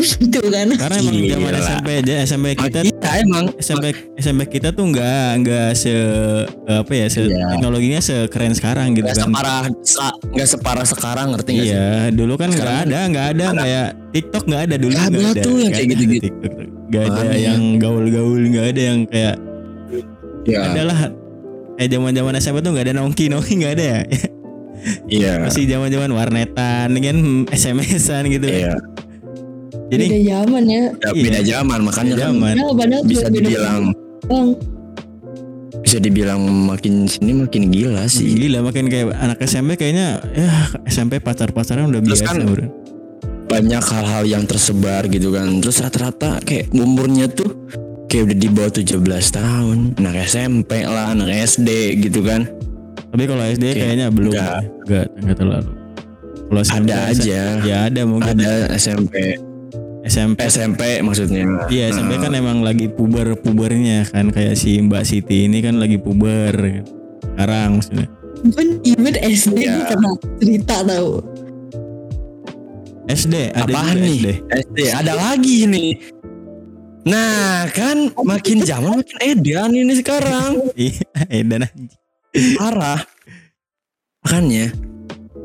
itu 0.25 0.39
kan 0.41 0.67
karena 0.71 0.95
emang 0.97 1.15
zaman 1.21 1.49
Gila. 1.49 1.59
SMP 1.61 1.87
aja 1.95 2.13
SMP 2.23 2.45
kita 2.53 2.79
Kita 2.81 3.09
emang 3.17 3.45
SMP 3.55 3.85
SMP 4.15 4.41
kita 4.47 4.69
tuh 4.69 4.85
nggak 4.87 5.29
nggak 5.39 5.69
se 5.73 5.93
apa 6.65 6.91
ya 6.91 7.05
se 7.05 7.21
Iya. 7.23 7.45
teknologinya 7.51 7.99
sekeren 7.99 8.51
sekarang 8.51 8.93
gitu 8.93 9.03
nggak 9.03 9.15
kan. 9.15 9.25
separah 9.25 9.63
nggak 10.29 10.47
separah 10.47 10.85
sekarang 10.85 11.27
ngerti 11.31 11.49
nggak 11.51 11.65
sih? 11.65 11.73
Iya, 11.73 11.89
dulu 12.09 12.33
kan 12.35 12.49
nggak 12.49 12.77
ada, 12.85 12.99
nggak 13.05 13.25
ada 13.31 13.45
kayak 13.55 13.87
TikTok 14.09 14.43
nggak 14.45 14.61
ada 14.63 14.75
dulu 14.75 14.91
Nggak 14.91 15.05
ada 15.05 15.17
nggak 15.19 15.35
tuh 15.39 15.55
yang 15.55 15.71
kayak. 15.71 15.87
TikTok 15.89 16.51
tuh. 16.51 16.67
Nggak 16.89 17.03
ada 17.05 17.23
yang 17.35 17.61
gaul-gaul, 17.77 18.41
nggak 18.47 18.65
ada 18.67 18.81
yang 18.83 18.99
kayak 19.05 19.35
Iya. 20.41 20.59
adalah 20.67 20.99
kayak 21.75 21.89
zaman-zaman 21.89 22.33
SMP 22.35 22.57
tuh 22.59 22.71
nggak 22.71 22.85
ada 22.85 22.95
nongki 22.95 23.25
nongki 23.27 23.53
nggak 23.57 23.73
ada 23.73 23.85
ya. 23.85 23.99
Iya. 25.05 25.43
Masih 25.43 25.67
zaman-zaman 25.67 26.07
warnetan 26.09 26.89
kan 26.89 27.17
SMS-an 27.51 28.23
gitu. 28.27 28.47
Iya. 28.47 28.79
Jadi 29.89 30.05
beda 30.05 30.19
zaman 30.23 30.63
ya 30.63 30.83
Ya, 30.93 31.09
Iya. 31.09 31.23
Beda 31.23 31.39
zaman 31.43 31.79
makanya 31.81 32.05
Beda 32.07 32.19
kan 32.19 32.29
zaman. 32.29 32.53
padahal 32.55 32.73
padahal 32.75 33.03
bisa 33.03 33.25
beda 33.25 33.37
dibilang 33.41 33.83
doang. 34.23 34.49
bisa 35.79 35.97
dibilang 35.97 36.39
makin 36.67 36.93
sini 37.03 37.31
makin 37.35 37.63
gila 37.67 38.03
sih. 38.05 38.29
gila 38.35 38.61
makin 38.61 38.85
kayak 38.85 39.09
anak 39.11 39.39
SMP 39.41 39.73
kayaknya 39.75 40.21
ya 40.29 40.51
SMP 40.85 41.17
pacar-pacaran 41.17 41.87
udah 41.87 41.99
Terus 41.99 42.19
biasa 42.19 42.27
kan 42.27 42.37
bro. 42.43 42.65
Banyak 43.49 43.81
hal-hal 43.83 44.23
yang 44.23 44.43
tersebar 44.45 45.07
gitu 45.07 45.31
kan. 45.31 45.49
Terus 45.57 45.79
rata-rata 45.79 46.37
kayak 46.39 46.69
umurnya 46.71 47.25
tuh 47.25 47.49
kayak 48.05 48.29
udah 48.29 48.37
di 48.37 48.47
bawah 48.47 48.71
17 48.71 48.93
tahun. 49.31 49.77
Anak 49.97 50.15
SMP 50.23 50.85
lah, 50.85 51.09
anak 51.09 51.33
SD 51.33 51.69
gitu 51.99 52.21
kan. 52.21 52.45
Tapi 53.09 53.23
kalau 53.25 53.41
SD 53.41 53.65
Kayak 53.65 53.79
kayaknya 53.79 54.07
belum. 54.11 54.31
nggak. 54.31 54.61
Enggak, 54.85 55.07
enggak 55.17 55.35
terlalu. 55.35 55.71
Kalau 56.45 56.61
SMP 56.61 56.85
Ada 56.85 56.97
aja. 57.07 57.41
Ya 57.63 57.77
ada 57.85 58.01
mungkin 58.03 58.33
Ada 58.35 58.51
SMP, 58.75 59.15
SMP. 60.07 60.47
SMP 60.47 61.03
maksudnya. 61.03 61.43
Iya 61.67 61.91
SMP 61.91 62.15
kan 62.17 62.31
emang 62.31 62.63
lagi 62.63 62.87
puber-pubernya 62.87 64.07
kan 64.07 64.31
kayak 64.31 64.55
si 64.55 64.79
Mbak 64.79 65.03
Siti 65.03 65.45
ini 65.45 65.59
kan 65.59 65.75
lagi 65.75 65.99
puber 65.99 66.83
sekarang 67.35 67.79
maksudnya. 67.79 68.07
even 68.39 68.79
even 68.87 69.15
SD 69.19 69.67
gue 69.67 69.83
pernah 69.83 70.15
cerita 70.39 70.79
tau 70.87 71.19
SD 73.11 73.51
ada 73.51 73.67
Apaan 73.67 73.99
juga 73.99 74.05
nih? 74.07 74.15
SD. 74.15 74.27
SD 74.63 74.79
ada 74.95 75.13
lagi 75.17 75.57
nih. 75.67 75.91
Nah 77.03 77.67
kan 77.73 78.13
makin 78.21 78.63
zaman 78.63 79.01
makin 79.01 79.17
edan 79.19 79.71
ini 79.75 79.93
sekarang 79.97 80.61
Iya, 80.79 81.03
edan 81.27 81.67
anjing. 81.67 81.89
parah. 82.55 83.01
Makanya 84.23 84.71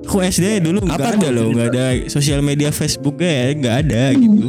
Aku 0.05 0.21
SD 0.21 0.61
dulu? 0.61 0.79
Nggak 0.81 1.17
ada. 1.17 1.29
loh, 1.29 1.49
nggak 1.51 1.69
ada 1.71 1.85
sosial 2.07 2.41
media 2.41 2.69
Facebook 2.69 3.17
ya, 3.17 3.51
nggak 3.51 3.77
ada 3.83 4.03
Hmm. 4.13 4.21
gitu. 4.21 4.47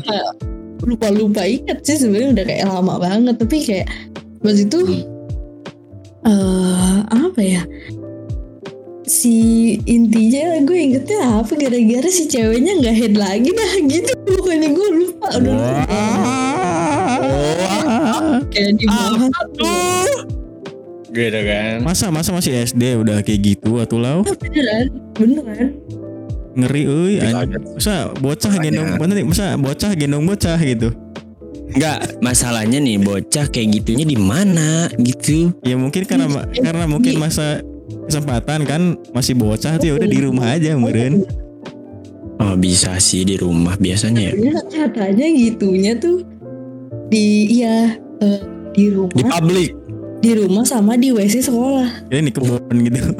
lupa. 0.84 1.08
Lupa 1.10 1.42
ingat 1.44 1.82
sih 1.82 1.98
sebenarnya 1.98 2.30
udah 2.34 2.46
kayak 2.46 2.66
lama 2.68 2.94
banget. 3.00 3.36
Tapi 3.40 3.58
kayak 3.64 3.88
pas 4.40 4.54
itu 4.54 4.80
eh 6.22 6.96
apa 7.06 7.42
ya? 7.42 7.64
Si 9.02 9.36
intinya 9.86 10.58
gue 10.62 10.78
ingetnya 10.78 11.40
apa? 11.40 11.54
Gara-gara 11.54 12.10
si 12.10 12.26
ceweknya 12.26 12.78
nggak 12.78 12.96
head 12.96 13.16
lagi 13.16 13.50
dah 13.50 13.72
gitu. 13.94 14.12
Pokoknya 14.28 14.70
gue 14.70 14.88
lupa. 14.94 15.28
Udah 15.36 15.54
lupa. 15.54 16.00
kayak 18.52 18.78
di 18.78 18.86
bawah 18.86 19.28
gitu 21.15 21.39
kan. 21.48 21.81
Masa 21.81 22.12
masa 22.12 22.36
masih 22.36 22.51
SD 22.67 23.00
udah 23.00 23.24
kayak 23.24 23.39
gitu 23.55 23.79
atau 23.79 23.98
lau 23.98 24.22
beneran 24.27 24.91
beneran 25.15 25.72
ngeri 26.55 26.84
euy. 26.88 27.13
Masa 27.75 28.12
bocah 28.15 28.51
Makanya. 28.51 28.63
gendong 28.72 28.89
bener 29.00 29.15
nih, 29.19 29.25
masa 29.27 29.45
bocah 29.60 29.91
gendong 29.95 30.24
bocah 30.24 30.60
gitu. 30.63 30.89
Enggak, 31.75 32.24
masalahnya 32.24 32.79
nih 32.79 33.01
bocah 33.03 33.51
kayak 33.51 33.81
gitunya 33.81 34.05
di 34.07 34.15
mana 34.15 34.88
gitu. 34.95 35.51
Ya 35.67 35.75
mungkin 35.75 36.07
karena 36.07 36.31
karena 36.55 36.86
mungkin 36.88 37.19
masa 37.19 37.60
kesempatan 38.07 38.63
kan 38.63 38.81
masih 39.12 39.36
bocah 39.36 39.75
tuh 39.75 39.86
ya 39.91 39.93
udah 40.00 40.10
di 40.10 40.19
rumah 40.24 40.48
aja 40.55 40.77
meren. 40.79 41.27
Oh 42.39 42.55
bisa 42.55 42.95
sih 43.00 43.27
di 43.27 43.36
rumah 43.36 43.75
biasanya 43.75 44.31
ya. 44.31 44.34
Katanya 44.36 44.88
katanya 44.91 45.27
gitunya 45.36 45.91
tuh 46.00 46.24
di 47.12 47.60
iya 47.60 48.00
eh, 48.24 48.39
di 48.75 48.91
Di 48.91 48.95
rumah 48.95 49.39
publik, 49.39 49.72
di 50.25 50.34
rumah 50.34 50.65
sama 50.65 50.98
di 50.98 51.13
WC 51.13 51.46
sekolah 51.46 52.10
Ya 52.10 52.17
ini 52.17 52.34
kebun 52.34 52.65
gitu. 52.82 53.13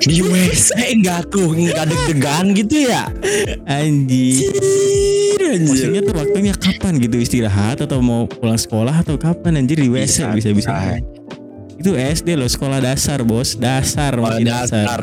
di 0.00 0.22
WC 0.22 0.68
enggak 0.96 1.28
tuh, 1.28 1.50
enggak 1.50 1.84
deg-degan 1.84 2.56
gitu 2.56 2.88
ya. 2.88 3.10
Anjir, 3.66 4.48
anjir. 5.36 5.60
Maksudnya 5.60 6.00
tuh 6.00 6.14
waktunya 6.16 6.54
kapan 6.54 6.96
gitu 6.96 7.16
istirahat 7.18 7.84
atau 7.84 8.00
mau 8.00 8.24
pulang 8.24 8.56
sekolah 8.56 8.96
atau 8.96 9.20
kapan 9.20 9.60
anjir 9.60 9.76
di 9.76 9.90
WC 9.90 10.30
bisa 10.32 10.50
bisa. 10.54 10.72
Itu 11.76 11.92
SD 11.92 12.36
loh 12.36 12.48
sekolah 12.48 12.80
dasar 12.80 13.20
bos 13.24 13.56
dasar 13.56 14.12
Sekolah 14.16 14.40
masih 14.40 14.46
dasar. 14.46 14.84
dasar. 14.88 15.02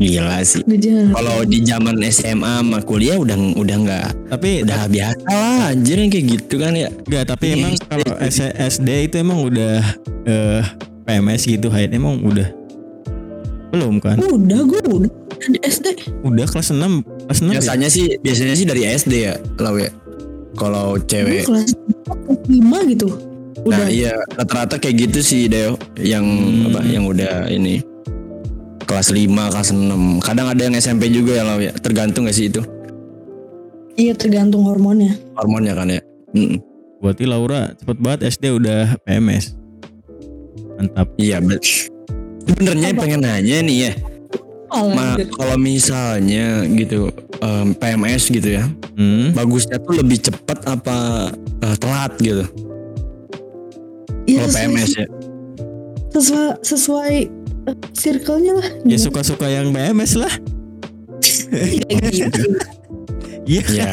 Gila 0.00 0.40
sih. 0.40 0.64
Kalau 1.12 1.44
di 1.44 1.60
zaman 1.60 2.00
SMA 2.02 2.32
sama 2.58 2.80
kuliah 2.80 3.14
udah 3.14 3.36
udah 3.52 3.76
enggak 3.76 4.08
Tapi 4.26 4.64
udah 4.64 4.88
biasa 4.88 5.20
lah 5.22 5.68
anjir 5.68 5.96
yang 5.96 6.08
kayak 6.08 6.26
gitu 6.30 6.54
kan 6.56 6.72
ya. 6.72 6.88
enggak 6.88 7.24
tapi 7.28 7.44
Iya, 7.46 7.56
emang 7.58 7.72
kalau 7.84 8.10
SD 8.64 8.88
itu 9.04 9.16
emang 9.16 9.38
udah 9.44 9.76
eh 10.24 10.64
PMS 11.04 11.44
gitu 11.44 11.68
Hayat 11.68 11.92
emang 11.92 12.16
udah 12.18 12.48
belum 13.70 14.00
kan 14.00 14.16
Udah 14.18 14.60
gue 14.64 14.80
udah 14.80 15.10
di 15.46 15.60
SD. 15.60 15.86
udah 16.20 16.44
kelas 16.44 16.68
6 16.70 16.80
kelas 17.28 17.38
6 17.38 17.44
ya? 17.46 17.52
Biasanya 17.54 17.88
sih 17.88 18.04
biasanya 18.18 18.54
sih 18.54 18.64
dari 18.64 18.82
SD 18.84 19.14
ya, 19.22 19.34
Lau 19.56 19.76
ya. 19.76 19.92
Kalau 20.52 20.96
Gue 20.96 21.04
cewek. 21.06 21.44
kelas 21.44 21.76
5 22.48 22.48
gitu. 22.88 23.08
Udah. 23.60 23.76
Nah 23.76 23.88
iya 23.88 24.16
rata-rata 24.34 24.76
kayak 24.76 24.96
gitu 25.06 25.20
sih 25.20 25.44
Deo 25.44 25.76
yang 25.96 26.24
Hmm. 26.24 26.72
apa 26.72 26.80
yang 26.82 27.04
udah 27.04 27.46
ini 27.46 27.84
kelas 28.90 29.14
5, 29.14 29.30
kelas 29.54 29.70
6. 29.70 30.18
Kadang 30.18 30.50
ada 30.50 30.58
yang 30.58 30.74
SMP 30.74 31.06
juga 31.14 31.38
ya 31.38 31.46
Lau 31.46 31.62
ya. 31.62 31.70
Tergantung 31.78 32.26
gak 32.26 32.34
sih 32.34 32.50
itu 32.50 32.58
Iya 33.94 34.18
tergantung 34.18 34.66
hormonnya. 34.66 35.14
hormonnya 35.38 35.78
kan 35.78 35.86
ya. 35.94 36.02
Mm. 36.34 36.58
berarti 37.00 37.24
Laura 37.24 37.72
cepet 37.74 37.96
banget 37.96 38.20
SD 38.28 38.44
udah 38.60 38.98
PMS 39.02 39.56
mantap 40.76 41.08
Iya, 41.16 41.40
bet. 41.40 41.60
Sebenarnya 42.48 42.90
Apa? 42.96 43.00
pengen 43.04 43.20
nanya 43.20 43.56
nih 43.60 43.76
ya. 43.88 43.92
Malah 44.70 45.18
Ma, 45.18 45.18
kalau 45.34 45.56
misalnya 45.58 46.62
gitu 46.70 47.10
em, 47.42 47.74
PMS 47.74 48.30
gitu 48.30 48.54
ya, 48.54 48.64
hmm. 48.94 49.34
bagusnya 49.34 49.82
tuh 49.82 49.98
lebih 49.98 50.22
cepat 50.22 50.62
apa 50.62 50.96
eh, 51.66 51.76
telat 51.76 52.12
gitu? 52.22 52.46
Iya, 54.30 54.46
Kalau 54.46 54.54
PMS 54.54 54.90
ya. 54.94 55.06
sesuai 56.14 56.50
sesuai 56.62 57.14
circle-nya 57.92 58.52
lah. 58.56 58.68
ya 58.84 58.98
suka-suka 58.98 59.46
yang 59.46 59.70
PMS 59.70 60.16
lah 60.16 60.32
Kayak 61.50 62.10
gitu. 62.10 62.42
iya 63.44 63.62
Ya, 63.66 63.90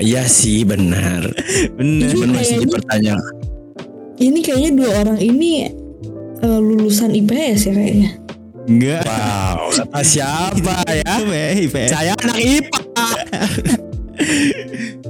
iya 0.00 0.22
sih 0.24 0.64
benar. 0.64 1.28
bener 1.76 2.08
Ini 2.08 2.12
Cuman 2.16 2.28
masih. 2.32 2.56
Ini 4.16 4.38
kayaknya 4.40 4.70
dua 4.72 4.90
orang 5.04 5.20
ini 5.20 5.68
eh, 6.40 6.58
lulusan 6.58 7.12
IPS 7.12 7.68
ya 7.68 7.72
kayaknya. 7.76 8.10
enggak 8.66 9.04
Wow, 9.04 9.68
kata 9.70 10.00
siapa 10.16 10.74
ya? 10.88 11.14
IPS. 11.54 11.90
Saya 11.92 12.12
anak 12.16 12.38
IPA. 12.40 12.80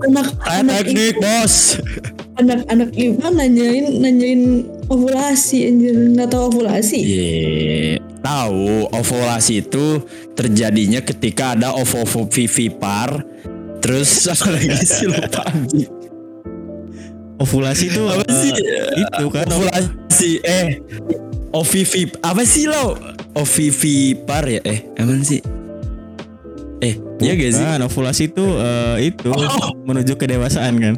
Anak 0.02 0.26
anak 0.42 0.82
teknik, 0.84 1.14
Bos. 1.16 1.78
Anak 2.36 2.60
anak 2.68 2.90
IPA 2.92 3.26
nanyain 3.32 3.86
nanyain 4.00 4.42
ovulasi 4.88 5.68
anjir. 5.68 5.94
Nggak 6.16 6.28
tahu 6.32 6.42
ovulasi. 6.52 6.98
Iya, 7.00 7.96
tahu 8.20 8.90
ovulasi 8.90 9.52
itu 9.64 10.02
terjadinya 10.34 11.00
ketika 11.00 11.54
ada 11.56 11.72
ovovivipar 11.76 13.22
terus 13.80 14.24
apa 14.32 14.50
lagi 14.50 14.72
sih 14.82 15.06
lupa 15.06 15.46
ovulasi 17.38 17.84
itu 17.92 18.02
apa 18.08 18.24
eh, 18.26 18.34
sih? 18.34 18.52
itu 18.98 19.24
kan 19.30 19.46
ovulasi 19.52 20.30
eh. 20.42 20.68
Ovivip 21.56 22.20
apa 22.20 22.44
sih 22.44 22.68
lo? 22.68 22.98
Ovivipar 23.32 24.44
ya 24.44 24.60
eh. 24.60 24.84
Apa 24.92 25.12
sih? 25.24 25.40
Eh 26.84 27.00
iya 27.24 27.32
gak 27.32 27.52
sih? 27.56 27.64
Bukan, 27.64 27.80
ovulasi 27.88 28.22
itu 28.28 28.44
eh, 28.60 28.96
itu 29.08 29.28
Oh. 29.32 29.72
menuju 29.88 30.20
kedewasaan 30.20 30.76
kan 30.76 30.94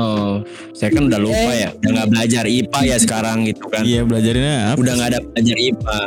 oh 0.00 0.42
saya 0.74 0.90
kan 0.94 1.06
udah 1.06 1.20
lupa 1.20 1.50
ya. 1.54 1.68
Udah 1.80 1.90
nggak 1.90 2.08
belajar 2.10 2.44
IPA 2.48 2.80
ya 2.84 2.96
sekarang 2.98 3.46
gitu 3.46 3.64
kan. 3.70 3.82
Iya 3.82 4.02
belajarnya 4.02 4.54
apa 4.74 4.78
udah 4.80 4.92
nggak 4.98 5.08
ada 5.14 5.20
belajar 5.22 5.56
IPA 5.56 6.00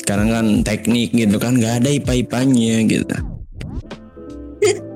sekarang 0.00 0.28
kan 0.32 0.46
teknik 0.64 1.10
gitu 1.12 1.36
kan 1.36 1.52
nggak 1.58 1.74
ada 1.84 1.88
IPA 1.92 2.12
IPAnya 2.24 2.76
gitu. 2.88 3.16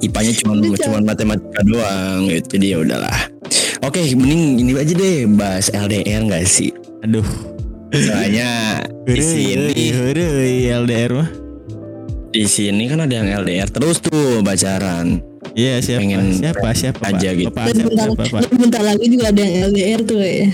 IPA-nya 0.03 0.33
cuma 0.43 0.59
cuma 0.59 0.99
matematika 1.15 1.61
doang 1.63 2.27
gitu 2.27 2.59
jadi 2.59 2.67
ya 2.75 2.79
udahlah. 2.83 3.19
Oke 3.83 4.03
mending 4.15 4.63
ini 4.63 4.73
aja 4.79 4.95
deh 4.95 5.27
bahas 5.31 5.71
LDR 5.71 6.27
nggak 6.27 6.47
sih? 6.47 6.71
Aduh. 7.03 7.27
Soalnya 7.93 8.81
di 9.05 9.21
sini 9.21 9.93
LDR 10.73 11.13
mah 11.13 11.42
di 12.33 12.49
sini 12.49 12.89
kan 12.89 13.05
ada 13.05 13.13
yang 13.13 13.29
LDR 13.45 13.69
terus 13.69 14.01
tuh 14.01 14.41
pacaran 14.41 15.21
iya 15.53 15.79
siapa 15.85 16.01
Pengen 16.01 16.33
siapa 16.33 16.69
siapa 16.73 17.01
aja 17.13 17.29
Pak? 17.29 17.37
gitu. 17.37 17.51
Dan 17.53 17.75
siapa, 17.77 17.89
bentar, 17.93 18.09
siapa, 18.09 18.25
Pak? 18.25 18.41
dan 18.41 18.53
bentar 18.57 18.83
lagi 18.83 19.07
juga 19.07 19.25
ada 19.29 19.41
yang 19.41 19.55
LDR 19.69 20.01
tuh 20.03 20.19
ya. 20.21 20.49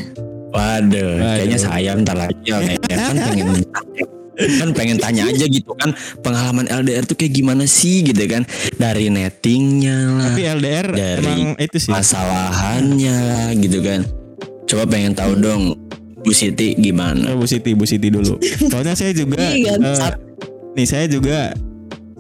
waduh, 0.49 1.11
kayaknya 1.21 1.59
Waduh. 1.61 1.69
saya 1.71 1.91
bentar 1.95 2.17
lagi 2.19 2.35
LDR 2.45 2.99
kan 2.99 3.17
pengen 3.17 3.49
kan 4.63 4.69
pengen 4.71 4.97
tanya 5.03 5.23
aja 5.27 5.45
gitu 5.51 5.71
kan 5.75 5.91
pengalaman 6.23 6.67
LDR 6.71 7.03
tuh 7.03 7.19
kayak 7.19 7.35
gimana 7.35 7.67
sih 7.67 8.07
gitu 8.07 8.23
kan 8.31 8.47
dari 8.79 9.11
nettingnya 9.11 10.15
lah 10.15 10.31
tapi 10.31 10.43
LDR 10.47 10.87
Dari 10.95 11.23
emang 11.27 11.41
itu 11.59 11.77
sih 11.79 11.91
masalahannya 11.91 13.17
lah 13.19 13.49
gitu 13.59 13.79
kan 13.83 14.07
coba 14.67 14.83
pengen 14.87 15.15
tahu 15.15 15.35
dong 15.39 15.75
Bu 16.23 16.31
Siti 16.35 16.75
gimana 16.75 17.35
Oh, 17.35 17.39
Bu 17.39 17.47
Siti, 17.47 17.73
Bu 17.79 17.87
Siti 17.87 18.11
dulu. 18.11 18.39
Soalnya 18.71 18.99
saya 18.99 19.15
juga 19.15 19.39
eh, 19.39 19.63
nih 20.75 20.87
saya 20.87 21.07
juga 21.07 21.55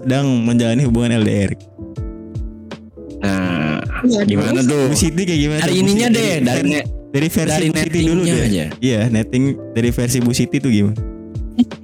sedang 0.08 0.40
menjalani 0.40 0.88
hubungan 0.88 1.20
LDR. 1.20 1.52
nah 3.20 3.76
Waduh. 4.00 4.24
gimana 4.24 4.64
tuh 4.64 4.88
Bu 4.88 4.96
Siti 4.96 5.22
kayak 5.28 5.40
gimana? 5.44 5.60
dari 5.68 5.74
Bu 5.76 5.80
ininya 5.84 6.08
Siti? 6.08 6.16
deh 6.16 6.32
dari 6.40 6.62
net 6.64 6.86
dari 7.12 7.28
versi 7.28 7.52
dari 7.52 7.66
Bu 7.68 7.76
Siti 7.76 7.98
dulu 8.08 8.22
deh. 8.24 8.40
aja. 8.40 8.64
Iya, 8.80 9.00
netting 9.12 9.44
dari 9.76 9.90
versi 9.92 10.18
Bu 10.24 10.32
Siti 10.32 10.56
tuh 10.56 10.70
gimana? 10.72 10.96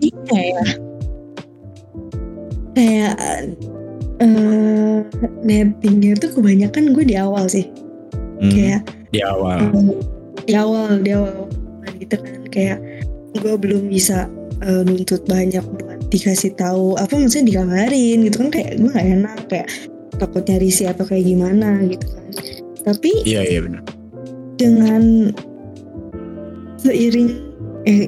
Iya 0.01 0.41
ya. 0.41 0.65
Kayak 2.73 3.15
eh 4.25 4.97
nettingnya 5.45 6.17
tuh 6.17 6.41
kebanyakan 6.41 6.97
gue 6.97 7.05
di 7.05 7.21
awal 7.21 7.45
sih. 7.53 7.69
Hmm. 8.41 8.49
Kayak 8.49 8.89
di 9.13 9.21
awal 9.21 9.69
eh, 9.69 9.93
di 10.49 10.53
awal 10.57 11.05
di 11.05 11.13
awal 11.13 11.45
gitu 12.01 12.17
kan 12.17 12.41
kayak 12.49 12.79
gue 13.37 13.53
belum 13.53 13.93
bisa 13.93 14.33
eh, 14.65 14.81
nuntut 14.81 15.29
banyak 15.29 15.61
dikasih 16.15 16.55
tahu 16.55 16.95
apa 16.95 17.11
maksudnya 17.19 17.51
dikabarin 17.51 18.23
gitu 18.23 18.37
kan 18.39 18.49
kayak 18.55 18.79
gue 18.79 18.87
gak 18.89 19.03
enak 19.19 19.39
kayak 19.51 19.69
takutnya 20.15 20.57
risih 20.63 20.87
atau 20.95 21.03
kayak 21.03 21.27
gimana 21.27 21.83
gitu 21.91 22.07
kan. 22.07 22.25
Tapi 22.87 23.11
iya 23.27 23.43
iya 23.43 23.61
benar. 23.67 23.83
dengan 24.55 25.35
seiring 26.79 27.29
eh 27.85 28.07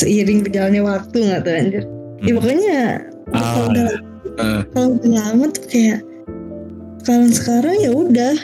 seiring 0.00 0.40
berjalannya 0.40 0.80
waktu 0.80 1.16
nggak 1.20 1.40
tuh 1.44 1.52
anjir. 1.52 1.84
Ya 2.18 2.32
Hmm. 2.32 2.36
pokoknya 2.40 2.78
Ah, 3.28 3.40
kalau 3.52 3.66
udah 3.68 3.88
eh. 4.40 4.60
kalau 4.72 4.88
udah 4.96 5.10
lama 5.12 5.44
tuh 5.52 5.64
kayak 5.68 6.00
sekarang 7.04 7.30
sekarang 7.30 7.76
ya 7.78 7.90
udah 7.92 8.34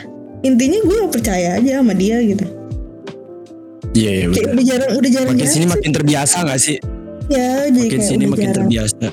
intinya 0.45 0.79
gue 0.85 0.99
percaya 1.09 1.57
aja 1.57 1.81
sama 1.81 1.97
dia 1.97 2.21
gitu. 2.21 2.45
Iya 3.95 4.11
iya 4.11 4.25
benar. 4.29 4.53
udah 4.53 4.65
jarang 4.67 4.91
udah 4.99 5.11
jarang 5.11 5.31
makin 5.33 5.49
sini 5.49 5.67
makin 5.71 5.91
terbiasa 5.95 6.37
gak 6.45 6.61
sih 6.61 6.77
ya 7.27 7.49
jadi 7.67 7.79
makin 7.79 7.91
kayak 7.91 8.05
sini 8.05 8.25
makin 8.25 8.43
jarang 8.45 8.57
terbiasa 8.61 9.09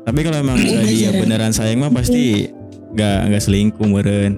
Tapi 0.00 0.18
kalau 0.22 0.38
emang 0.38 0.56
Iya, 0.56 0.80
dia 0.82 0.96
jarang. 1.04 1.20
beneran 1.20 1.52
sayang 1.52 1.78
mah 1.78 1.90
pasti 1.90 2.48
nggak 2.90 3.18
nggak 3.28 3.42
selingkuh 3.42 3.86
meren. 3.86 4.32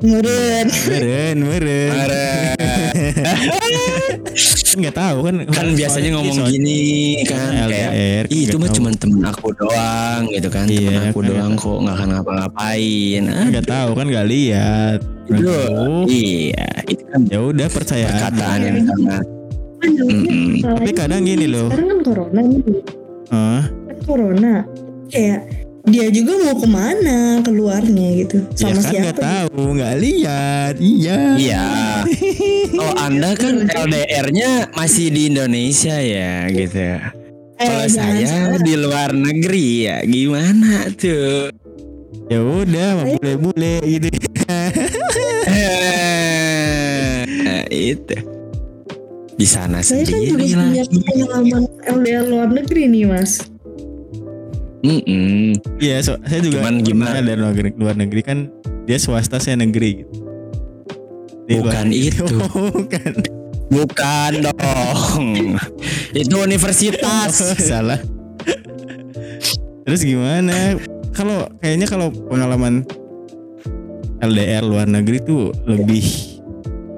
ngeren 0.00 0.66
Meren, 0.86 1.36
meren. 1.40 1.90
Nggak 4.74 4.90
tahu 4.92 5.18
kan. 5.22 5.34
kan 5.46 5.66
biasanya 5.72 6.10
ngomong 6.12 6.36
Soalnya 6.36 6.52
gini 6.52 6.78
kan 7.22 7.50
kayak 7.64 7.90
LDR. 7.90 8.24
Ih, 8.26 8.40
itu 8.44 8.54
nggak 8.54 8.66
mah 8.66 8.74
cuma 8.74 8.88
temen 8.92 9.22
aku 9.24 9.48
doang 9.54 10.22
gitu 10.28 10.48
kan 10.48 10.64
Iya, 10.66 10.82
temen 10.90 11.02
aku 11.08 11.18
kan. 11.20 11.28
doang 11.28 11.52
kok 11.54 11.78
nggak 11.80 11.94
akan 11.94 12.08
ngapa-ngapain 12.12 13.22
ah, 13.24 13.46
nggak 13.48 13.66
tahu 13.66 13.90
kan 13.92 14.06
nggak 14.08 14.26
lihat. 14.26 14.98
itu 15.24 15.56
iya 16.06 16.68
itu 16.84 17.00
kan 17.06 17.20
Ya 17.24 17.38
udah 17.40 17.66
percaya 17.66 18.04
perkataan 18.06 18.58
yang 18.60 18.76
sangat 18.84 19.24
masalahnya 19.86 20.62
Tapi 20.80 20.90
kadang 20.92 21.22
gini 21.22 21.46
loh. 21.46 21.68
sekarang 21.68 21.88
kan 21.88 22.00
corona 22.02 22.40
nih 22.40 22.62
Hah? 23.26 23.62
kan 23.68 23.98
corona 24.02 24.52
kayak 25.06 25.40
dia 25.84 26.08
juga 26.08 26.32
mau 26.40 26.56
ke 26.56 26.64
mana 26.64 27.18
keluarnya 27.40 28.08
gitu 28.18 28.38
Ya 28.56 28.56
sama 28.56 28.72
kan 28.74 28.82
siapa 28.82 29.00
nggak 29.04 29.18
tahu, 29.20 29.60
nggak 29.76 29.94
lihat. 29.98 30.74
Iya. 30.80 31.16
iya 31.36 31.64
oh 32.74 32.92
anda 32.96 33.36
kan 33.36 33.54
LDR-nya 33.64 34.72
masih 34.72 35.08
di 35.08 35.28
Indonesia 35.28 35.94
ya 35.94 36.48
gitu 36.48 36.78
ya 36.78 37.12
Eh, 37.54 37.70
kalau 37.70 37.86
saya 37.86 38.26
salah. 38.26 38.58
di 38.58 38.74
luar 38.74 39.12
negeri 39.12 39.66
ya 39.84 39.96
gimana 40.02 40.88
tuh 40.90 41.52
Ya 42.24 42.40
udah, 42.40 42.88
mah 42.94 43.04
Saya- 43.04 43.14
bule-bule 43.36 43.74
gitu. 43.84 44.08
Eh, 47.44 47.92
itu 47.92 48.16
di 49.34 49.46
sana 49.46 49.82
saya 49.82 50.06
kan 50.06 50.20
juga 50.22 50.44
sendiri 50.46 50.54
punya 50.54 50.82
lagi 50.82 50.98
pengalaman 51.02 51.62
LDR 51.90 52.24
luar 52.30 52.48
negeri 52.54 52.82
nih 52.90 53.04
mas 53.10 53.32
Mm-mm. 54.84 55.56
Iya, 55.80 55.96
so, 56.04 56.20
saya 56.28 56.44
juga 56.44 56.60
Cuman 56.60 56.84
gimana? 56.84 57.16
dari 57.24 57.40
luar 57.40 57.56
negeri, 57.56 57.70
luar 57.72 57.96
negeri 57.96 58.20
kan 58.20 58.38
dia 58.84 59.00
swasta 59.00 59.40
saya 59.40 59.56
negeri. 59.56 60.04
Di 61.48 61.56
luar 61.56 61.72
Bukan 61.72 61.88
itu. 61.88 62.24
Oh, 62.28 62.68
bukan. 62.84 63.12
Bukan 63.72 64.32
dong. 64.44 65.24
itu 66.20 66.36
universitas. 66.36 67.32
Salah. 67.56 67.96
Terus 69.88 70.00
gimana? 70.04 70.76
Kalau 71.16 71.48
kayaknya 71.64 71.88
kalau 71.88 72.12
pengalaman 72.12 72.84
LDR 74.20 74.68
luar 74.68 74.84
negeri 74.84 75.24
tuh 75.24 75.48
lebih 75.64 76.04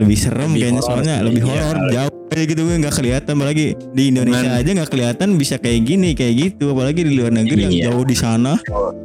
lebih 0.02 0.18
serem 0.18 0.52
Lebih 0.52 0.60
kayaknya 0.60 0.82
horor 0.82 0.90
soalnya 0.90 1.16
lebih 1.24 1.42
iya. 1.42 1.50
horor 1.50 1.76
jauh 1.88 2.15
aja 2.26 2.42
gitu 2.42 2.60
gue 2.62 2.76
nggak 2.76 2.92
kelihatan 2.92 3.32
apalagi 3.32 3.66
di 3.90 4.02
Indonesia 4.10 4.44
Cuman- 4.44 4.58
aja 4.58 4.70
nggak 4.74 4.90
kelihatan 4.90 5.28
bisa 5.34 5.54
kayak 5.56 5.80
gini 5.84 6.10
kayak 6.12 6.34
gitu 6.36 6.70
apalagi 6.70 7.00
di 7.02 7.12
luar 7.14 7.30
negeri 7.30 7.60
yang 7.62 7.74
Iya. 7.74 7.84
jauh 7.88 8.04
di 8.04 8.16
sana 8.16 8.52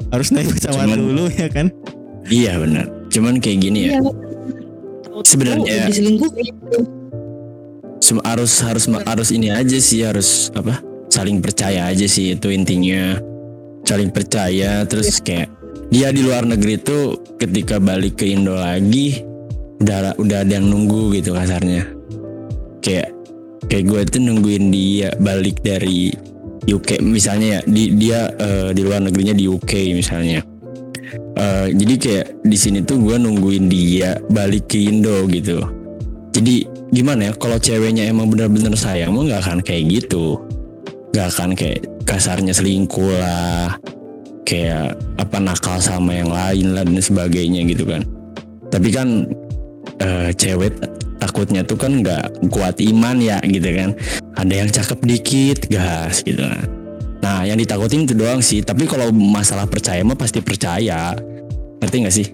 harus 0.09 0.27
naik 0.29 0.51
pesawat 0.51 0.85
Cuman- 0.85 0.99
dulu 0.99 1.23
ya 1.29 1.47
kan 1.47 1.67
Iya 2.21 2.61
benar. 2.61 2.85
Cuman 3.09 3.41
kayak 3.41 3.59
gini 3.59 3.89
ya. 3.89 3.97
Iya. 3.97 3.99
Sebenarnya- 5.25 5.89
Oh. 5.89 6.85
Sem- 7.97 8.21
harus 8.21 8.53
harus 8.61 8.85
harus 8.89 9.29
ini 9.29 9.49
aja 9.49 9.77
sih 9.77 10.01
harus 10.01 10.53
apa? 10.53 10.81
Saling 11.09 11.41
percaya 11.41 11.89
aja 11.89 12.05
sih 12.05 12.33
itu 12.33 12.49
intinya. 12.49 13.17
Saling 13.83 14.09
percaya 14.09 14.85
terus 14.85 15.17
kayak 15.17 15.49
dia 15.89 16.09
di 16.09 16.21
luar 16.21 16.45
negeri 16.45 16.77
tuh 16.77 17.17
ketika 17.37 17.77
balik 17.77 18.17
ke 18.17 18.31
Indo 18.31 18.53
lagi 18.53 19.21
udah 19.81 20.13
udah 20.15 20.37
ada 20.41 20.53
yang 20.55 20.65
nunggu 20.65 21.13
gitu 21.13 21.33
kasarnya. 21.33 21.89
Kayak 22.81 23.13
kayak 23.69 23.85
gue 23.87 23.99
tuh 24.09 24.21
nungguin 24.25 24.73
dia 24.73 25.13
balik 25.21 25.61
dari 25.61 26.11
UK 26.65 27.01
misalnya 27.01 27.57
ya 27.57 27.61
di 27.65 27.83
dia 27.97 28.19
eh, 28.37 28.69
di 28.73 28.81
luar 28.85 29.01
negerinya 29.01 29.33
di 29.33 29.49
UK 29.49 29.97
misalnya. 29.97 30.41
Eh, 31.41 31.67
jadi 31.73 31.93
kayak 31.97 32.27
di 32.45 32.57
sini 32.57 32.79
tuh 32.85 33.01
gue 33.01 33.17
nungguin 33.17 33.65
dia 33.71 34.19
balik 34.29 34.69
ke 34.69 34.77
Indo 34.77 35.25
gitu. 35.27 35.63
Jadi 36.31 36.67
gimana 36.91 37.31
ya 37.31 37.33
kalau 37.35 37.57
ceweknya 37.57 38.07
emang 38.07 38.29
bener-bener 38.29 38.75
sayang 38.75 39.15
mah 39.15 39.25
nggak 39.25 39.41
akan 39.43 39.59
kayak 39.63 39.83
gitu, 39.89 40.39
nggak 41.11 41.27
akan 41.33 41.49
kayak 41.57 41.81
kasarnya 42.05 42.53
selingkuh 42.55 43.11
lah, 43.19 43.75
kayak 44.47 44.95
apa 45.19 45.37
nakal 45.39 45.79
sama 45.79 46.15
yang 46.15 46.31
lain 46.31 46.75
lah 46.77 46.83
dan 46.85 47.01
sebagainya 47.01 47.67
gitu 47.67 47.83
kan. 47.83 48.05
Tapi 48.71 48.89
kan 48.93 49.27
eh, 49.99 50.29
cewek 50.35 50.71
takutnya 51.21 51.61
tuh 51.61 51.77
kan 51.77 52.01
nggak 52.01 52.49
kuat 52.49 52.81
iman 52.81 53.21
ya 53.21 53.37
gitu 53.45 53.69
kan. 53.69 53.93
Ada 54.33 54.53
yang 54.65 54.69
cakep 54.73 54.99
dikit 55.05 55.59
gas 55.69 56.25
gitu 56.25 56.41
kan. 56.41 56.65
Nah 57.21 57.45
yang 57.45 57.61
ditakutin 57.61 58.09
itu 58.09 58.17
doang 58.17 58.41
sih. 58.41 58.65
Tapi 58.65 58.89
kalau 58.89 59.13
masalah 59.13 59.69
percaya 59.69 60.01
mah 60.01 60.17
pasti 60.17 60.41
percaya. 60.41 61.13
Ngerti 61.81 61.95
gak 62.01 62.15
sih? 62.17 62.27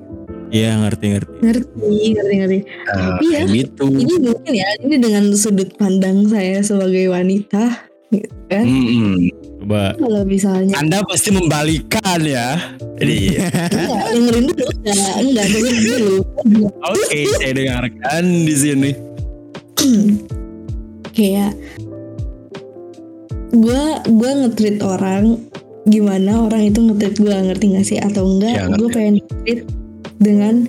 iya 0.48 0.80
ngerti 0.80 1.06
ngerti 1.12 1.32
Ngerti, 1.44 1.92
ngerti, 2.16 2.34
ngerti. 2.40 2.60
Nah, 2.88 3.20
Iya. 3.20 3.40
kayak 3.44 3.48
gitu. 3.52 3.86
Ini 3.92 4.16
mungkin 4.24 4.54
ya, 4.56 4.70
ini 4.80 4.96
dengan 4.96 5.24
sudut 5.36 5.70
pandang 5.76 6.24
saya 6.32 6.64
sebagai 6.64 7.12
wanita, 7.12 7.92
gitu 8.14 8.32
kan. 8.48 8.64
Mm-mm. 8.64 9.16
coba 9.60 9.92
Kalau 10.00 10.24
misalnya 10.24 10.74
Anda 10.80 11.04
pasti 11.04 11.30
membalikan 11.36 12.20
ya. 12.24 12.56
Jadi 12.98 13.36
enggak 13.38 14.06
dengerin 14.16 14.46
dulu, 14.48 14.66
enggak, 14.82 15.14
enggak 15.20 15.46
dengerin 15.52 15.82
dulu. 15.84 16.16
oke 16.88 17.20
saya 17.36 17.52
dengarkan 17.54 18.24
di 18.48 18.56
sini. 18.56 18.92
Kayak 21.12 21.54
gua 23.52 24.02
gua 24.06 24.32
nge-treat 24.46 24.78
orang 24.84 25.42
gimana 25.88 26.46
orang 26.46 26.68
itu 26.68 26.80
nge-treat 26.84 27.16
gua 27.18 27.36
ngerti 27.48 27.66
gak 27.76 27.86
sih 27.88 28.00
atau 28.00 28.28
enggak 28.28 28.54
Ya, 28.60 28.68
gue 28.68 28.90
pengen 28.92 29.16
treat 29.44 29.64
dengan 30.20 30.68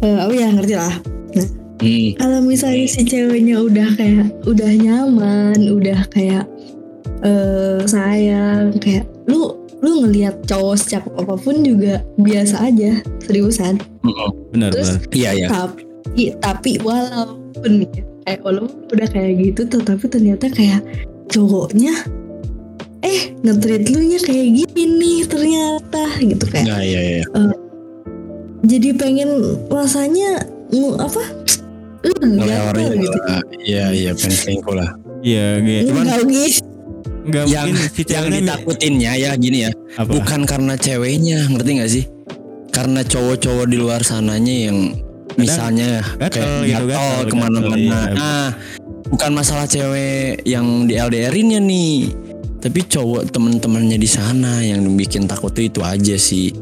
eh, 0.00 0.18
oh 0.22 0.32
ya 0.32 0.48
ngerti 0.50 0.74
lah 0.78 0.96
Hmm. 1.82 2.14
kalau 2.14 2.38
misalnya 2.46 2.86
si 2.86 3.02
ceweknya 3.02 3.58
udah 3.58 3.98
kayak 3.98 4.30
udah 4.46 4.70
nyaman 4.70 5.66
udah 5.66 6.06
kayak 6.14 6.46
eh 7.22 7.78
sayang 7.84 8.74
kayak 8.76 9.06
lu 9.24 9.54
lu 9.78 10.02
ngelihat 10.02 10.42
cowok 10.44 10.74
secakep 10.76 11.14
apa 11.16 11.34
pun 11.36 11.56
juga 11.60 12.02
biasa 12.16 12.56
aja 12.64 12.98
seriusan 13.20 13.78
benar 14.50 14.70
Terus- 14.70 14.98
benar 15.00 15.10
Iya 15.10 15.30
ya. 15.36 15.46
tapi 15.48 15.82
tapi 16.36 16.70
walaupun 16.78 17.72
ya, 17.84 18.02
kayak 18.22 18.40
walaupun 18.42 18.78
udah 18.88 19.08
kayak 19.08 19.32
gitu 19.40 19.60
tuh 19.66 19.80
tapi 19.80 20.04
ternyata 20.06 20.46
kayak 20.48 20.82
cowoknya 21.28 21.94
eh 23.02 23.34
nge-treat 23.40 23.86
lu 23.88 23.98
nya 24.04 24.18
kayak 24.18 24.46
gini 24.52 24.82
nih 24.92 25.18
ternyata 25.24 26.02
gitu 26.16 26.44
kayak 26.46 26.66
Nah, 26.68 26.78
iya 26.80 27.00
iya. 27.02 27.22
jadi 28.62 28.94
pengen 28.94 29.30
rasanya 29.66 30.46
apa 30.96 31.22
lu 32.02 32.14
gitu. 32.96 33.18
Iya 33.60 33.84
iya 33.90 34.10
pengen 34.12 34.34
selingkuh 34.36 34.74
lah. 34.74 34.90
iya 35.20 35.58
gitu 35.58 35.90
Cuman- 35.90 36.06
enggak 36.06 36.50
nggak 37.22 37.44
Yang 37.48 37.66
mungkin 37.70 38.06
yang 38.14 38.26
ditakutinnya 38.30 39.12
ya 39.18 39.30
gini 39.38 39.58
ya. 39.68 39.70
apa 39.96 40.08
Bukan 40.10 40.40
karena 40.48 40.74
ceweknya, 40.74 41.38
ngerti 41.50 41.70
gak 41.78 41.90
sih? 41.90 42.04
Karena 42.72 43.04
cowok-cowok 43.04 43.66
di 43.68 43.76
luar 43.76 44.00
sananya 44.00 44.72
yang 44.72 44.96
misalnya 45.36 46.04
gatel 46.16 46.64
kayak 46.64 46.68
gitu, 46.68 46.84
gatel 46.88 47.20
ke 47.28 47.34
mana-mana. 47.36 47.78
iya. 47.78 47.98
Nah, 48.16 48.48
bukan 49.08 49.30
masalah 49.32 49.66
cewek 49.68 50.44
yang 50.48 50.88
di 50.88 50.96
LDR-innya 50.96 51.60
nih, 51.60 52.12
tapi 52.60 52.80
cowok 52.88 53.32
temen-temennya 53.32 53.98
di 54.00 54.08
sana 54.08 54.64
yang 54.64 54.84
bikin 54.96 55.28
takut 55.28 55.52
itu 55.56 55.80
aja 55.84 56.16
sih. 56.16 56.52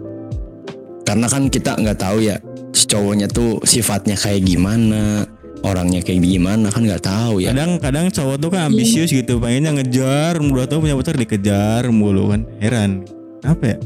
Karena 1.06 1.26
kan 1.26 1.50
kita 1.50 1.78
nggak 1.78 1.98
tahu 1.98 2.22
ya 2.22 2.38
si 2.70 2.86
cowoknya 2.86 3.26
tuh 3.30 3.58
sifatnya 3.66 4.14
kayak 4.14 4.46
gimana, 4.46 5.26
orangnya 5.60 6.00
kayak 6.00 6.24
gimana 6.24 6.72
kan 6.72 6.82
nggak 6.84 7.04
tahu 7.04 7.44
ya. 7.44 7.52
kadang-kadang 7.52 8.08
cowok 8.08 8.36
tuh 8.40 8.50
kan 8.52 8.72
ambisius 8.72 9.12
gitu 9.12 9.36
pengennya 9.36 9.76
ngejar 9.76 10.40
udah 10.40 10.64
tau 10.64 10.80
punya 10.80 10.96
pacar 10.96 11.16
dikejar 11.16 11.88
mulu 11.92 12.32
kan 12.32 12.48
heran 12.60 13.04
apa 13.44 13.76
ya 13.76 13.78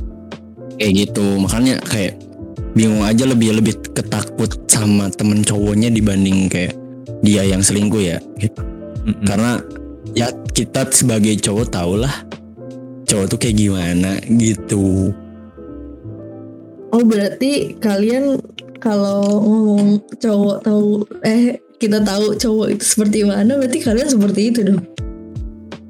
kayak 0.78 0.92
gitu 1.06 1.26
makanya 1.38 1.78
kayak 1.86 2.18
bingung 2.74 3.02
aja 3.06 3.26
lebih 3.26 3.58
lebih 3.58 3.74
ketakut 3.94 4.50
sama 4.66 5.10
temen 5.14 5.46
cowoknya 5.46 5.90
dibanding 5.90 6.50
kayak 6.50 6.74
dia 7.22 7.46
yang 7.46 7.62
selingkuh 7.62 8.02
ya 8.02 8.18
gitu. 8.42 8.60
Mm-mm. 9.06 9.24
karena 9.26 9.62
ya 10.14 10.30
kita 10.54 10.86
sebagai 10.90 11.38
cowok 11.38 11.66
tau 11.70 11.94
lah 11.98 12.14
cowok 13.06 13.26
tuh 13.34 13.38
kayak 13.38 13.56
gimana 13.58 14.18
gitu 14.26 15.14
oh 16.90 17.02
berarti 17.02 17.78
kalian 17.78 18.38
kalau 18.82 19.22
ngomong 19.40 20.02
cowok 20.20 20.58
tahu 20.60 21.08
eh 21.24 21.63
kita 21.78 21.98
tahu 22.00 22.38
cowok 22.38 22.68
itu 22.78 22.84
seperti 22.84 23.18
mana 23.26 23.58
berarti 23.58 23.78
kalian 23.82 24.08
seperti 24.08 24.40
itu 24.54 24.60
dong. 24.62 24.80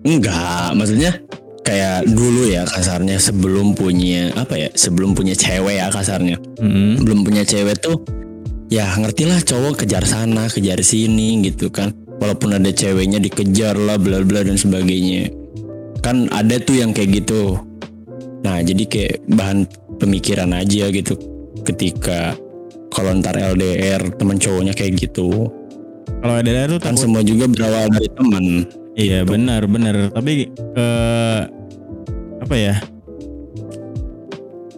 Enggak 0.05 0.77
maksudnya 0.77 1.17
kayak 1.65 2.05
dulu 2.13 2.45
ya 2.49 2.69
kasarnya 2.69 3.17
sebelum 3.17 3.73
punya 3.73 4.29
apa 4.37 4.55
ya 4.55 4.69
sebelum 4.77 5.17
punya 5.17 5.33
cewek 5.33 5.81
ya 5.81 5.89
kasarnya. 5.89 6.37
Mm-mm. 6.61 7.01
belum 7.01 7.25
punya 7.25 7.43
cewek 7.45 7.81
tuh 7.81 8.05
ya 8.69 8.85
ngerti 9.01 9.25
lah 9.25 9.41
cowok 9.41 9.85
kejar 9.85 10.05
sana 10.05 10.49
kejar 10.49 10.81
sini 10.85 11.41
gitu 11.45 11.73
kan. 11.73 11.93
Walaupun 12.15 12.57
ada 12.57 12.71
ceweknya 12.71 13.19
dikejar 13.19 13.75
lah 13.75 13.99
bla 13.99 14.23
bla 14.23 14.47
dan 14.47 14.57
sebagainya. 14.57 15.29
Kan 16.01 16.31
ada 16.31 16.61
tuh 16.61 16.79
yang 16.79 16.93
kayak 16.93 17.25
gitu. 17.25 17.59
Nah 18.45 18.61
jadi 18.61 18.85
kayak 18.85 19.17
bahan 19.29 19.65
pemikiran 19.99 20.53
aja 20.53 20.93
gitu. 20.93 21.17
Ketika 21.65 22.37
kalau 22.93 23.11
ntar 23.19 23.35
LDR 23.35 24.15
teman 24.15 24.39
cowoknya 24.39 24.77
kayak 24.77 25.01
gitu 25.01 25.51
kalau 26.25 26.35
ada 26.41 26.69
tuh 26.69 26.81
kan 26.81 26.97
takut. 26.97 27.03
semua 27.05 27.21
juga 27.21 27.45
berawal 27.49 27.87
dari 27.93 28.09
teman. 28.09 28.45
Iya 28.97 29.29
benar 29.29 29.69
benar. 29.69 30.09
Tapi 30.09 30.49
eh 30.57 31.41
apa 32.41 32.55
ya? 32.57 32.75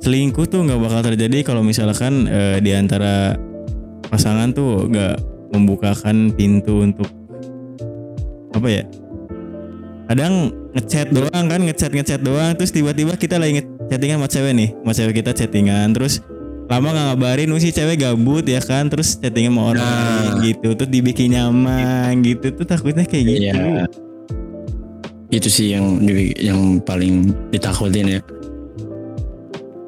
Selingkuh 0.02 0.46
tuh 0.46 0.66
nggak 0.66 0.80
bakal 0.82 1.00
terjadi 1.12 1.38
kalau 1.46 1.62
misalkan 1.66 2.30
eh, 2.30 2.58
di 2.62 2.70
antara 2.74 3.34
pasangan 4.10 4.54
tuh 4.54 4.86
nggak 4.90 5.16
membukakan 5.54 6.34
pintu 6.34 6.82
untuk 6.82 7.10
apa 8.54 8.68
ya? 8.70 8.84
Kadang 10.06 10.54
ngechat 10.76 11.08
doang 11.08 11.46
kan 11.48 11.60
ngechat 11.64 11.90
ngechat 11.90 12.20
doang 12.20 12.52
terus 12.52 12.68
tiba-tiba 12.68 13.16
kita 13.16 13.40
lagi 13.40 13.64
chattingan 13.88 14.20
sama 14.20 14.28
cewek 14.28 14.52
nih 14.52 14.68
sama 14.76 14.92
cewek 14.92 15.14
kita 15.24 15.30
chattingan 15.32 15.88
terus 15.96 16.20
lama 16.66 16.86
nggak 16.88 17.06
ngabarin 17.08 17.48
oh, 17.48 17.58
si 17.58 17.70
cewek 17.70 17.96
gabut 17.96 18.42
ya 18.42 18.58
kan? 18.58 18.86
Terus 18.86 19.14
chattingan 19.14 19.50
sama 19.50 19.62
orang 19.70 19.86
Nah. 19.86 20.42
gitu 20.42 20.68
terus 20.72 20.90
dibikin 20.90 21.32
nyaman 21.32 22.20
gitu. 22.20 22.50
Tuh 22.52 22.64
takutnya 22.64 23.02
kayak 23.02 23.24
gitu. 23.24 23.42
Iya. 23.46 23.86
itu 25.26 25.50
sih 25.50 25.74
yang 25.74 25.98
yang 26.38 26.60
paling 26.80 27.34
ditakutin 27.50 28.06
ya. 28.08 28.20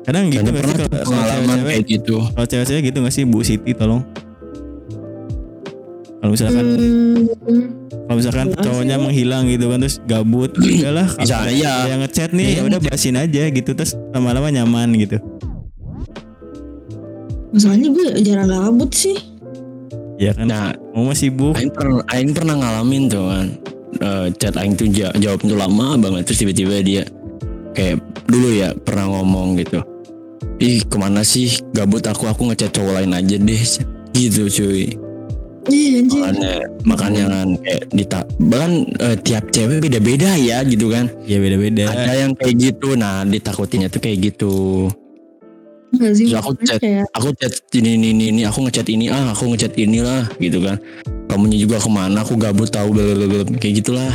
Kadang 0.03 0.31
gitu 0.31 0.51
pernah 0.51 0.67
sih 0.67 0.75
tuh 0.75 0.87
kalau- 0.89 1.05
kalau 1.05 1.07
pengalaman 1.15 1.59
kayak 1.65 1.85
gitu. 1.85 2.17
Kalau 2.27 2.47
cewek-cewek 2.47 2.83
gitu 2.85 2.99
nggak 2.99 3.15
sih 3.15 3.23
Bu 3.23 3.39
Siti 3.41 3.71
tolong? 3.73 4.03
Kalau 6.19 6.31
misalkan 6.35 6.67
Hmm, 6.67 7.63
kalau 8.05 8.17
misalkan 8.19 8.47
cowoknya 8.53 8.97
sih. 8.97 9.05
menghilang 9.05 9.45
gitu 9.47 9.65
kan 9.69 9.79
terus 9.79 9.97
gabut 10.03 10.51
udahlah 10.59 11.07
Bisa, 11.15 11.35
apa 11.39 11.49
iya. 11.49 11.75
yang 11.87 12.01
ngechat 12.03 12.31
nih 12.33 12.47
Iya, 12.49 12.57
ya 12.57 12.63
udah 12.67 12.79
bahasin 12.83 13.15
aja 13.15 13.43
gitu 13.47 13.71
terus 13.71 13.93
lama-lama 14.11 14.51
nyaman 14.51 14.91
gitu 14.97 15.23
masalahnya 17.53 17.89
gue 17.93 18.07
jarang 18.23 18.49
gabut 18.49 18.91
sih. 18.93 19.17
Ya 20.19 20.35
kan? 20.35 20.51
Nah 20.51 20.75
mau 20.93 21.07
masih 21.09 21.31
sibuk. 21.31 21.55
Aing 21.55 21.71
pernah, 21.71 22.03
Aing 22.11 22.33
pernah 22.35 22.55
ngalamin 22.59 23.03
tuh 23.07 23.25
kan 23.31 23.47
eh, 24.03 24.27
chat 24.37 24.55
Aing 24.59 24.75
tuh 24.75 24.91
ja- 24.91 25.15
jawab 25.15 25.41
tuh 25.41 25.55
lama 25.55 25.95
banget 25.95 26.27
terus 26.27 26.43
tiba-tiba 26.43 26.83
dia 26.83 27.03
kayak 27.73 28.03
dulu 28.27 28.51
ya 28.51 28.75
pernah 28.75 29.07
ngomong 29.15 29.57
gitu. 29.63 29.79
Ih 30.59 30.83
ke 30.83 30.97
mana 30.99 31.23
sih? 31.23 31.63
Gabut 31.71 32.03
aku 32.03 32.27
aku 32.27 32.51
ngechat 32.51 32.75
cowok 32.75 32.99
lain 33.03 33.15
aja 33.15 33.37
deh. 33.39 33.63
Gitu 34.11 34.43
cuy. 34.51 34.99
Iya 35.69 36.01
makanya 36.09 36.53
makanya 36.89 37.25
kan 37.29 37.49
kayak 37.61 37.83
dita 37.93 38.21
bahkan 38.41 38.73
eh, 39.05 39.17
tiap 39.21 39.45
cewek 39.53 39.85
beda-beda 39.85 40.33
ya 40.35 40.65
gitu 40.65 40.89
kan. 40.89 41.13
Ya 41.29 41.39
beda-beda. 41.39 41.93
ada 41.93 42.13
yang 42.17 42.33
kayak 42.35 42.57
gitu 42.57 42.97
nah 42.97 43.23
ditakutinnya 43.23 43.93
tuh 43.93 44.01
kayak 44.01 44.33
gitu 44.33 44.89
Enggak 45.89 46.13
sih. 46.15 46.27
Terus 46.29 46.39
aku 46.39 46.51
chat. 46.61 46.79
kayak 46.79 47.07
aku 47.11 47.29
chat 47.35 47.53
ini 47.73 47.91
ini 47.95 48.09
ini, 48.13 48.25
ini 48.31 48.43
aku 48.45 48.59
ngechat 48.63 48.87
ini 48.87 49.09
ah 49.09 49.33
aku 49.33 49.49
ngechat 49.51 49.73
inilah 49.75 50.29
gitu 50.37 50.61
kan 50.61 50.77
kamunya 51.27 51.59
juga 51.59 51.77
ke 51.77 51.89
mana 51.89 52.21
aku 52.21 52.37
gabut 52.37 52.69
tahu 52.69 52.93
blablabla. 52.93 53.57
kayak 53.57 53.81
gitulah 53.81 54.13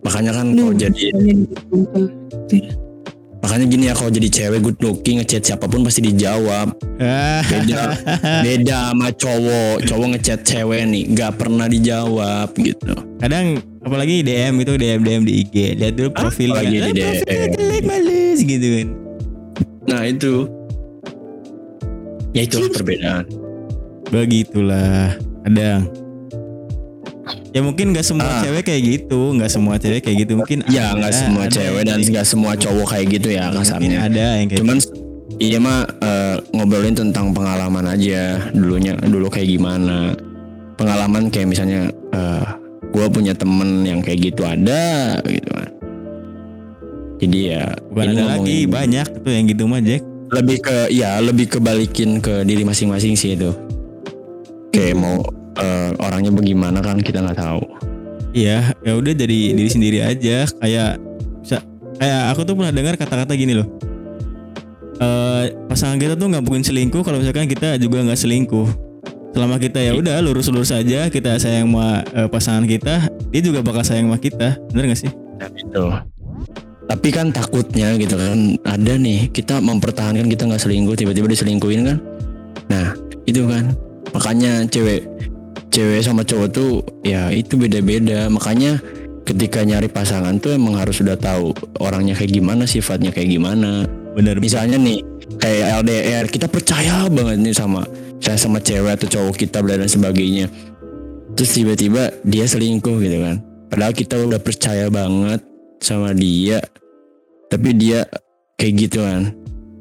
makanya 0.00 0.32
kan 0.32 0.46
kalau 0.52 0.74
jadi 0.74 1.04
gitu. 1.16 1.76
makanya 3.40 3.64
gini 3.66 3.84
ya 3.88 3.94
kalau 3.94 4.08
jadi 4.08 4.28
cewek 4.30 4.60
good 4.60 4.78
looking 4.78 5.16
ngechat 5.18 5.42
siapa 5.42 5.64
pun 5.64 5.80
pasti 5.80 6.00
dijawab 6.02 6.72
beda 7.50 7.82
beda 8.40 8.78
sama 8.90 9.08
cowok 9.10 9.76
cowok 9.82 10.06
ngechat 10.12 10.40
cewek 10.42 10.80
nih 10.84 11.04
nggak 11.10 11.32
pernah 11.34 11.66
dijawab 11.66 12.52
gitu 12.54 12.92
Kadang 13.14 13.56
apalagi 13.80 14.20
DM 14.20 14.60
itu 14.60 14.76
DM 14.76 15.00
DM 15.00 15.22
di 15.24 15.32
IG. 15.40 15.54
Lihat 15.80 15.96
dulu 15.96 16.12
profilnya. 16.12 16.60
apalagi 16.60 16.76
di 16.76 16.76
Ah, 16.76 16.92
DM. 16.92 17.08
profilnya 17.16 17.48
jelek 17.56 17.82
males 17.82 18.38
gitu 18.38 18.66
kan. 18.68 18.88
Nah 19.84 20.02
itu 20.02 20.48
ya 22.32 22.42
itulah 22.42 22.70
perbedaan 22.70 23.24
Begitulah. 24.04 25.16
Kadang. 25.42 25.90
Ya 27.50 27.60
mungkin 27.62 27.90
gak 27.90 28.04
semua 28.04 28.26
Ah. 28.28 28.42
cewek 28.42 28.62
kayak 28.62 28.82
gitu, 28.84 29.32
nggak 29.32 29.50
semua 29.50 29.74
cewek 29.74 30.02
kayak 30.02 30.16
gitu. 30.22 30.32
Mungkin 30.38 30.62
ya 30.68 30.90
ada- 30.90 30.98
nggak 31.00 31.14
semua 31.14 31.42
ada 31.46 31.50
cewek 31.50 31.82
dan 31.82 31.98
nggak 31.98 32.26
semua 32.26 32.52
cowok 32.54 32.86
kayak 32.90 33.06
gitu 33.10 33.28
ya 33.30 33.50
kasarnya 33.50 33.98
ada 34.02 34.24
yang 34.38 34.46
kayak 34.46 34.60
cuman 34.60 34.78
iya 35.38 35.58
mah 35.58 35.82
eh, 35.98 36.36
ngobrolin 36.52 36.94
tentang 36.94 37.30
pengalaman 37.30 37.86
aja 37.88 38.38
dulunya 38.50 38.94
dulu 38.98 39.26
kayak 39.26 39.50
gimana 39.50 40.14
pengalaman 40.74 41.26
kayak 41.26 41.48
misalnya 41.48 41.80
eh 42.12 42.44
gue 42.84 43.06
punya 43.08 43.34
temen 43.34 43.82
yang 43.82 43.98
kayak 43.98 44.30
gitu 44.30 44.42
ada 44.42 45.18
gitu 45.24 45.50
kan 45.50 45.68
jadi 47.24 47.40
ya 47.40 47.64
bukan 47.90 48.04
ini 48.04 48.12
ada 48.12 48.24
lagi 48.24 48.38
ngomongin 48.38 48.70
banyak 48.70 49.06
tuh 49.24 49.32
yang 49.32 49.44
gitu 49.48 49.62
mah 49.66 49.80
Jack. 49.80 50.02
lebih 50.34 50.58
ke 50.64 50.76
ya 50.90 51.10
lebih 51.22 51.46
kebalikin 51.46 52.18
ke 52.18 52.42
diri 52.42 52.62
masing-masing 52.66 53.14
sih 53.14 53.38
itu 53.38 53.54
kayak 54.74 54.98
mau 54.98 55.22
eh, 55.60 55.90
orangnya 56.02 56.34
bagaimana 56.34 56.82
kan 56.82 56.98
kita 56.98 57.22
nggak 57.22 57.38
tahu 57.38 57.62
Iya, 58.34 58.74
ya 58.82 58.92
udah 58.98 59.14
jadi 59.14 59.54
diri 59.54 59.70
sendiri 59.70 59.98
aja. 60.02 60.42
Kayak 60.58 60.98
bisa 61.38 61.62
kayak 62.02 62.34
aku 62.34 62.42
tuh 62.42 62.58
pernah 62.58 62.74
dengar 62.74 62.98
kata-kata 62.98 63.38
gini 63.38 63.54
loh. 63.54 63.70
Eh 64.98 65.54
pasangan 65.70 66.02
kita 66.02 66.18
tuh 66.18 66.34
nggak 66.34 66.42
mungkin 66.42 66.66
selingkuh 66.66 67.06
kalau 67.06 67.22
misalkan 67.22 67.46
kita 67.46 67.78
juga 67.78 68.02
nggak 68.02 68.18
selingkuh. 68.18 68.66
Selama 69.34 69.58
kita 69.62 69.78
ya 69.82 69.94
udah 69.94 70.18
lurus-lurus 70.18 70.74
aja, 70.74 71.06
kita 71.10 71.38
sayang 71.38 71.70
sama 71.70 72.02
eh, 72.10 72.26
pasangan 72.26 72.66
kita, 72.66 73.06
dia 73.30 73.40
juga 73.42 73.62
bakal 73.62 73.86
sayang 73.86 74.10
sama 74.10 74.18
kita. 74.18 74.58
Bener 74.74 74.94
gak 74.94 75.00
sih? 75.06 75.10
Nah, 75.38 75.50
itu 75.50 75.84
tapi 76.94 77.10
kan 77.10 77.34
takutnya 77.34 77.98
gitu 77.98 78.14
kan 78.14 78.54
ada 78.62 78.94
nih 78.94 79.26
kita 79.34 79.58
mempertahankan 79.58 80.30
kita 80.30 80.46
nggak 80.46 80.62
selingkuh 80.62 80.94
tiba-tiba 80.94 81.26
diselingkuhin 81.26 81.90
kan? 81.90 81.98
Nah 82.70 82.94
itu 83.26 83.42
kan. 83.50 83.74
Makanya 84.14 84.62
cewek 84.70 85.02
cewek 85.74 86.06
sama 86.06 86.22
cowok 86.22 86.48
tuh 86.54 86.86
ya 87.02 87.34
itu 87.34 87.58
beda-beda. 87.58 88.30
Makanya 88.30 88.78
ketika 89.26 89.66
nyari 89.66 89.90
pasangan 89.90 90.38
tuh 90.38 90.54
emang 90.54 90.78
harus 90.78 91.02
sudah 91.02 91.18
tahu 91.18 91.50
orangnya 91.82 92.14
kayak 92.14 92.30
gimana 92.30 92.62
sifatnya 92.62 93.10
kayak 93.10 93.26
gimana. 93.26 93.90
Bener. 94.14 94.38
misalnya 94.38 94.78
nih 94.78 95.02
kayak 95.42 95.82
LDR 95.82 96.24
kita 96.30 96.46
percaya 96.46 97.10
banget 97.10 97.42
nih 97.42 97.58
sama 97.58 97.82
saya 98.22 98.38
sama 98.38 98.62
cewek 98.62 99.02
atau 99.02 99.10
cowok 99.10 99.34
kita 99.34 99.66
dan 99.66 99.90
sebagainya. 99.90 100.46
Terus 101.34 101.50
tiba-tiba 101.58 102.14
dia 102.22 102.46
selingkuh 102.46 103.02
gitu 103.02 103.18
kan. 103.18 103.42
Padahal 103.66 103.90
kita 103.90 104.14
udah 104.22 104.38
percaya 104.38 104.86
banget 104.86 105.42
sama 105.82 106.14
dia 106.14 106.62
tapi 107.48 107.74
dia 107.74 108.06
kayak 108.56 108.72
gitu 108.88 108.98
kan 109.02 109.32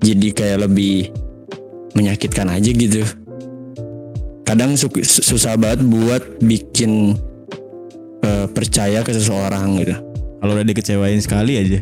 jadi 0.04 0.28
kayak 0.32 0.58
lebih 0.68 1.12
menyakitkan 1.94 2.50
aja 2.50 2.70
gitu 2.70 3.04
kadang 4.44 4.76
su- 4.76 4.92
su- 5.02 5.24
susah 5.24 5.56
banget 5.56 5.86
buat 5.88 6.24
bikin 6.44 7.16
eh, 8.22 8.46
percaya 8.52 9.02
ke 9.02 9.12
seseorang 9.12 9.80
gitu 9.80 9.96
Kalau 10.44 10.60
udah 10.60 10.68
dikecewain 10.68 11.24
sekali 11.24 11.56
aja, 11.56 11.80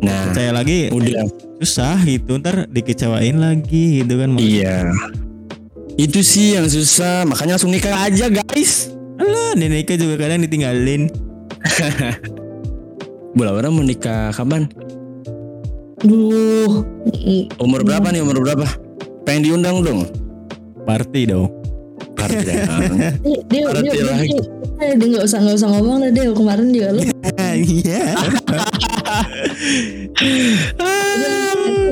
nah 0.00 0.32
percaya 0.32 0.48
lagi 0.56 0.88
udah 0.88 1.28
susah 1.60 2.00
gitu. 2.08 2.40
Ntar 2.40 2.64
dikecewain 2.72 3.36
lagi 3.36 4.00
gitu 4.00 4.16
kan. 4.16 4.32
Iya. 4.40 4.88
Itu 6.00 6.24
sih 6.24 6.56
yang 6.56 6.72
susah, 6.72 7.28
makanya 7.28 7.60
langsung 7.60 7.68
nikah 7.68 7.92
aja 8.08 8.32
guys. 8.32 8.88
Alah, 9.20 9.52
neneknya 9.60 10.00
juga 10.00 10.24
kadang 10.24 10.40
ditinggalin. 10.40 11.12
Bu 13.36 13.44
Laura 13.44 13.68
mau 13.68 13.84
nikah 13.84 14.32
kapan? 14.32 14.72
Duh. 16.02 16.82
Umur 17.62 17.80
berapa 17.86 18.10
nih? 18.10 18.20
Umur 18.26 18.42
berapa? 18.42 18.66
Pengen 19.22 19.42
diundang 19.46 19.86
dong. 19.86 20.02
Party 20.82 21.30
dong. 21.30 21.46
Party 22.18 22.42
Dia 22.42 23.38
dia 23.46 23.62
Berarti 23.66 23.86
dia, 23.86 23.92
dia, 23.94 24.04
lagi. 24.10 24.28
dia, 24.34 24.92
dia 24.98 25.06
nggak 25.14 25.24
usah 25.26 25.38
nggak 25.42 25.56
usah 25.58 25.68
ngomong 25.70 25.96
lah 26.02 26.10
dia 26.10 26.30
kemarin 26.34 26.66
juga 26.74 26.88
lu 26.90 27.00
Iya. 27.52 28.02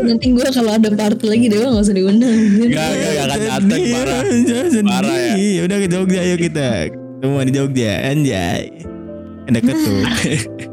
nanti 0.00 0.26
gue 0.32 0.46
kalau 0.50 0.70
ada 0.74 0.88
party 0.90 1.24
lagi 1.28 1.46
dia 1.46 1.66
nggak 1.70 1.84
usah 1.86 1.94
diundang. 1.94 2.38
Gak, 2.66 2.70
gak, 2.72 3.10
gak 3.14 3.24
akan 3.28 3.40
dateng 3.46 3.82
parah. 3.94 4.22
Parah 4.82 5.18
ya. 5.36 5.60
Udah 5.66 5.76
ke 5.78 5.86
Jogja 5.86 6.20
ayo 6.24 6.36
kita. 6.40 6.68
Semua 7.20 7.42
di 7.46 7.52
Jogja 7.54 7.92
anjay. 8.10 8.62
Deket 9.50 9.76
tuh. 9.82 10.02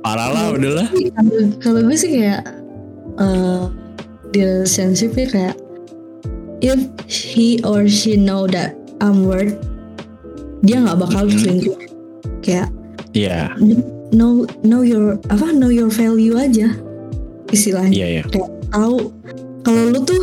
Parah 0.00 0.28
lah 0.30 0.44
udahlah. 0.52 0.88
Kalau- 0.88 1.52
Kalau 1.60 1.80
gue 1.84 1.96
sih 1.96 2.10
kayak 2.14 2.42
eh 3.16 3.62
di 4.30 4.40
relationship 4.40 5.12
kayak 5.12 5.58
if 6.62 6.78
he 7.04 7.58
or 7.62 7.84
she 7.84 8.14
know 8.14 8.46
that 8.46 8.76
I'm 9.00 9.24
worth 9.24 9.56
dia 10.60 10.78
nggak 10.78 10.98
bakal 10.98 11.24
Mhm. 11.26 11.34
selingkuh 11.34 11.78
kayak 12.40 12.68
Iya, 13.10 13.50
know 14.12 14.46
know 14.62 14.86
your 14.86 15.18
apa 15.26 15.50
know 15.50 15.66
your 15.66 15.90
value 15.90 16.38
aja 16.38 16.70
istilahnya 17.50 17.90
iya, 17.90 18.06
iya. 18.06 18.22
kayak 18.24 18.46
tahu 18.70 19.10
kalau 19.66 19.82
lu 19.90 20.00
tuh 20.00 20.22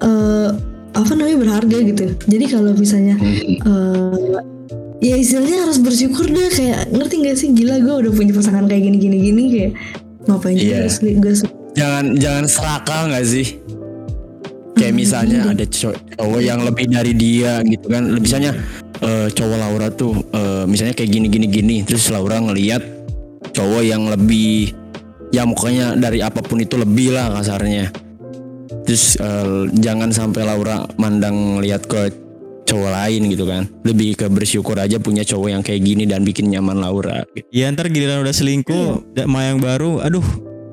eh 0.00 0.50
apa 0.92 1.10
namanya 1.12 1.38
berharga 1.42 1.78
gitu 1.82 2.04
jadi 2.24 2.44
kalau 2.46 2.70
misalnya 2.72 3.18
Mhm. 3.18 3.58
eh 3.58 4.38
ya 4.98 5.14
istilahnya 5.14 5.68
harus 5.68 5.78
bersyukur 5.78 6.24
deh 6.24 6.48
kayak 6.48 6.88
ngerti 6.88 7.14
gak 7.20 7.36
sih 7.36 7.48
gila 7.52 7.76
gue 7.78 7.94
udah 8.06 8.12
punya 8.12 8.32
pasangan 8.32 8.64
kayak 8.64 8.82
gini 8.88 8.96
gini 8.96 9.16
gini 9.20 9.42
kayak 9.52 9.72
ngapain 10.26 10.56
juga 10.56 10.76
Iya. 10.82 11.14
gue 11.20 11.34
Jangan 11.76 12.04
jangan 12.16 12.44
serakah 12.48 13.00
nggak 13.12 13.26
sih? 13.28 13.46
Kayak 14.76 14.94
misalnya 14.96 15.40
ada 15.52 15.64
cow- 15.68 16.00
cowok 16.16 16.40
yang 16.40 16.64
lebih 16.64 16.88
dari 16.88 17.12
dia 17.12 17.60
gitu 17.64 17.86
kan. 17.88 18.08
Misalnya 18.16 18.56
eh, 19.00 19.28
cowok 19.28 19.56
Laura 19.60 19.88
tuh 19.92 20.16
eh, 20.32 20.64
misalnya 20.64 20.96
kayak 20.96 21.10
gini 21.12 21.26
gini 21.28 21.46
gini, 21.48 21.76
terus 21.84 22.08
Laura 22.08 22.40
ngelihat 22.40 22.80
cowok 23.52 23.82
yang 23.84 24.08
lebih 24.08 24.72
ya 25.36 25.44
mukanya 25.44 25.92
dari 25.92 26.24
apa 26.24 26.40
pun 26.40 26.64
itu 26.64 26.80
lebih 26.80 27.12
lah 27.12 27.28
kasarnya. 27.36 27.92
Terus 28.88 29.20
eh, 29.20 29.68
jangan 29.76 30.08
sampai 30.16 30.48
Laura 30.48 30.88
mandang 30.96 31.60
lihat 31.60 31.84
ke 31.84 32.08
cowok 32.66 32.90
lain 32.90 33.20
gitu 33.30 33.44
kan. 33.46 33.62
Lebih 33.86 34.18
ke 34.18 34.26
bersyukur 34.26 34.76
aja 34.76 34.98
punya 34.98 35.22
cowok 35.22 35.48
yang 35.48 35.62
kayak 35.62 35.80
gini 35.86 36.04
dan 36.04 36.26
bikin 36.26 36.50
nyaman 36.50 36.82
Laura. 36.82 37.22
gitu. 37.32 37.46
Ya 37.54 37.70
ntar 37.70 37.88
giliran 37.88 38.26
udah 38.26 38.34
selingkuh, 38.34 39.14
da- 39.14 39.24
sama 39.24 39.46
yang 39.46 39.62
baru, 39.62 40.02
aduh, 40.02 40.26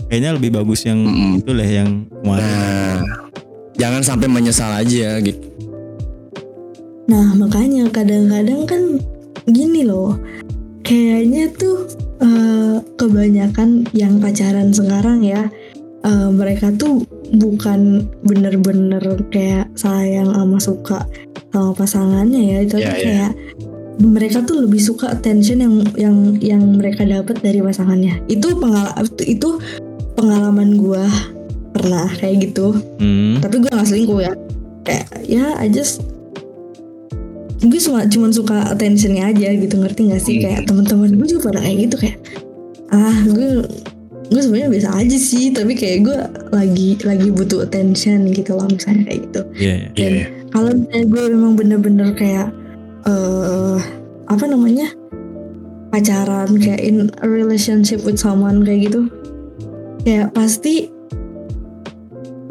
kayaknya 0.09 0.35
lebih 0.35 0.57
bagus 0.57 0.83
yang 0.83 0.99
Mm-mm. 1.05 1.39
itu 1.39 1.51
lah 1.53 1.69
yang 1.69 1.89
kemarin. 2.09 2.43
Nah, 2.43 2.97
jangan 3.77 4.01
sampai 4.01 4.27
menyesal 4.27 4.73
aja 4.73 5.21
gitu. 5.21 5.53
Nah 7.03 7.35
makanya 7.35 7.91
kadang-kadang 7.91 8.63
kan 8.63 8.81
gini 9.51 9.83
loh 9.83 10.15
Kayaknya 10.83 11.51
tuh 11.55 11.83
eh, 12.23 12.79
kebanyakan 12.95 13.87
yang 13.91 14.23
pacaran 14.23 14.71
sekarang 14.71 15.19
ya 15.23 15.51
eh, 16.03 16.29
Mereka 16.31 16.79
tuh 16.79 17.03
bukan 17.35 18.07
bener-bener 18.23 19.03
kayak 19.27 19.67
sayang 19.75 20.31
sama 20.31 20.57
suka 20.63 20.99
sama 21.53 21.71
pasangannya 21.77 22.41
ya. 22.41 22.57
Itu 22.65 22.75
Iya, 22.81 22.89
tuh 22.89 22.97
iya. 22.97 23.05
kayak 23.05 23.31
mereka 24.01 24.41
tuh 24.41 24.65
lebih 24.65 24.81
suka 24.81 25.13
attention 25.13 25.61
yang 25.61 25.75
yang 25.93 26.17
yang 26.41 26.61
mereka 26.81 27.05
dapat 27.05 27.37
dari 27.45 27.61
pasangannya. 27.61 28.25
Itu 28.25 28.57
pengalaman 28.57 29.05
itu 29.21 29.61
pengalaman 30.17 30.69
gua 30.81 31.05
pernah 31.73 32.09
kayak 32.17 32.49
gitu. 32.49 32.73
Hmm. 33.01 33.41
tapi 33.41 33.61
gue 33.61 33.69
gak 33.69 33.89
selingkuh 33.89 34.21
ya. 34.21 34.33
Kayak 34.85 35.07
ya 35.25 35.45
I 35.57 35.69
just 35.69 36.01
gue 37.63 37.79
cuma 37.79 38.03
cuman 38.05 38.29
suka 38.29 38.57
attentionnya 38.73 39.29
aja 39.33 39.53
gitu. 39.57 39.77
Ngerti 39.77 40.09
gak 40.13 40.21
sih? 40.21 40.37
Kayak 40.41 40.69
teman-teman 40.69 41.17
gue 41.17 41.27
juga 41.29 41.49
pada 41.53 41.61
kayak 41.65 41.77
gitu. 41.89 41.95
Kayak 41.97 42.17
ah 42.93 43.17
gue 43.25 43.65
gue 44.29 44.41
sebenarnya 44.41 44.69
biasa 44.69 44.89
aja 45.01 45.17
sih. 45.17 45.49
Tapi 45.49 45.73
kayak 45.73 45.97
gue 46.05 46.17
lagi 46.53 46.89
lagi 47.01 47.29
butuh 47.33 47.65
attention 47.65 48.29
gitu 48.29 48.53
loh 48.53 48.69
misalnya 48.69 49.09
kayak 49.09 49.19
gitu. 49.29 49.41
Iya, 49.57 49.73
iya. 49.73 49.89
dan 49.97 50.11
Iya. 50.13 50.27
Kalau 50.53 50.69
misalnya 50.69 51.05
gue 51.09 51.23
memang 51.33 51.57
bener-bener 51.57 52.13
kayak 52.13 52.53
eh 53.09 53.81
apa 54.29 54.45
namanya? 54.45 54.93
Pacaran 55.89 56.53
kayak 56.61 56.81
in 56.85 57.09
a 57.25 57.27
relationship 57.27 58.05
with 58.05 58.21
someone 58.21 58.61
kayak 58.61 58.93
gitu. 58.93 59.09
Kayak 60.05 60.29
pasti 60.37 60.93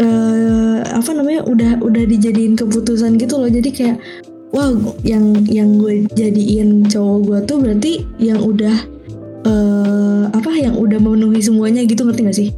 eh 0.02 0.82
apa 0.82 1.10
namanya? 1.14 1.46
Udah 1.46 1.78
udah 1.78 2.02
dijadiin 2.02 2.58
keputusan 2.58 3.22
gitu 3.22 3.38
loh. 3.38 3.46
Jadi 3.46 3.70
kayak 3.70 4.02
wah 4.50 4.74
yang 5.06 5.46
yang 5.46 5.78
gue 5.78 6.02
jadiin 6.18 6.90
cowok 6.90 7.18
gue 7.22 7.38
tuh 7.46 7.56
berarti 7.62 7.92
yang 8.18 8.42
udah 8.42 8.76
eh 9.46 10.24
apa? 10.34 10.50
Yang 10.58 10.74
udah 10.82 10.98
memenuhi 10.98 11.38
semuanya 11.38 11.86
gitu 11.86 12.02
ngerti 12.02 12.22
gak 12.26 12.38
sih 12.38 12.50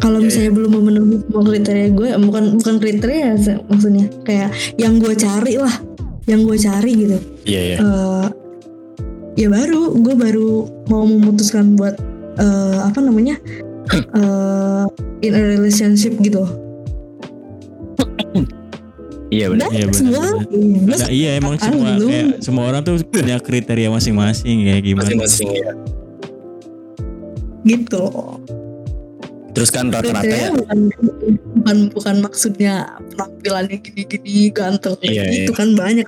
kalau 0.00 0.18
Iya, 0.18 0.26
misalnya 0.26 0.52
belum 0.56 0.70
memenuhi 0.80 1.16
semua 1.28 1.44
kriteria 1.44 1.88
gue 1.92 2.08
bukan 2.24 2.44
bukan 2.56 2.74
kriteria 2.80 3.28
maksudnya 3.68 4.06
kayak 4.24 4.50
yang 4.80 4.96
gue 4.96 5.12
cari 5.12 5.54
lah 5.60 5.76
yang 6.24 6.40
gue 6.42 6.56
cari 6.56 6.92
gitu 6.96 7.18
Iya 7.44 7.60
iya. 7.60 7.76
eh 7.78 8.26
ya 9.38 9.48
baru 9.52 9.94
gue 10.00 10.14
baru 10.16 10.50
mau 10.88 11.04
memutuskan 11.04 11.76
buat 11.76 11.94
eh 12.40 12.78
apa 12.80 12.98
namanya 13.04 13.36
eh 14.18 14.84
in 15.20 15.32
a 15.36 15.42
relationship 15.44 16.16
gitu 16.18 16.48
Iya 19.30 19.46
benar. 19.46 19.70
Iya, 19.70 19.86
benar, 19.86 19.94
semua 19.94 20.26
Ada, 20.98 21.06
iya 21.06 21.30
emang 21.38 21.54
apaan 21.54 21.70
semua 21.70 21.90
lu? 22.02 22.10
kayak 22.10 22.26
semua 22.42 22.64
orang 22.66 22.82
tuh 22.82 22.98
punya 23.06 23.38
kriteria 23.38 23.86
masing-masing 23.86 24.66
kayak 24.66 24.82
gimana. 24.82 25.06
Masing-masing 25.06 25.48
ya. 25.54 25.72
gitu 27.62 28.02
Terus 29.50 29.70
kan 29.74 29.90
rata-rata 29.90 30.30
ya. 30.30 30.50
bukan 30.54 30.78
bukan 31.58 31.76
bukan 31.90 32.16
maksudnya 32.22 32.86
penampilannya 33.12 33.82
gini-gini 33.82 34.54
ganteng 34.54 34.94
Iya, 35.02 35.26
itu 35.46 35.52
kan 35.52 35.74
banyak 35.74 36.06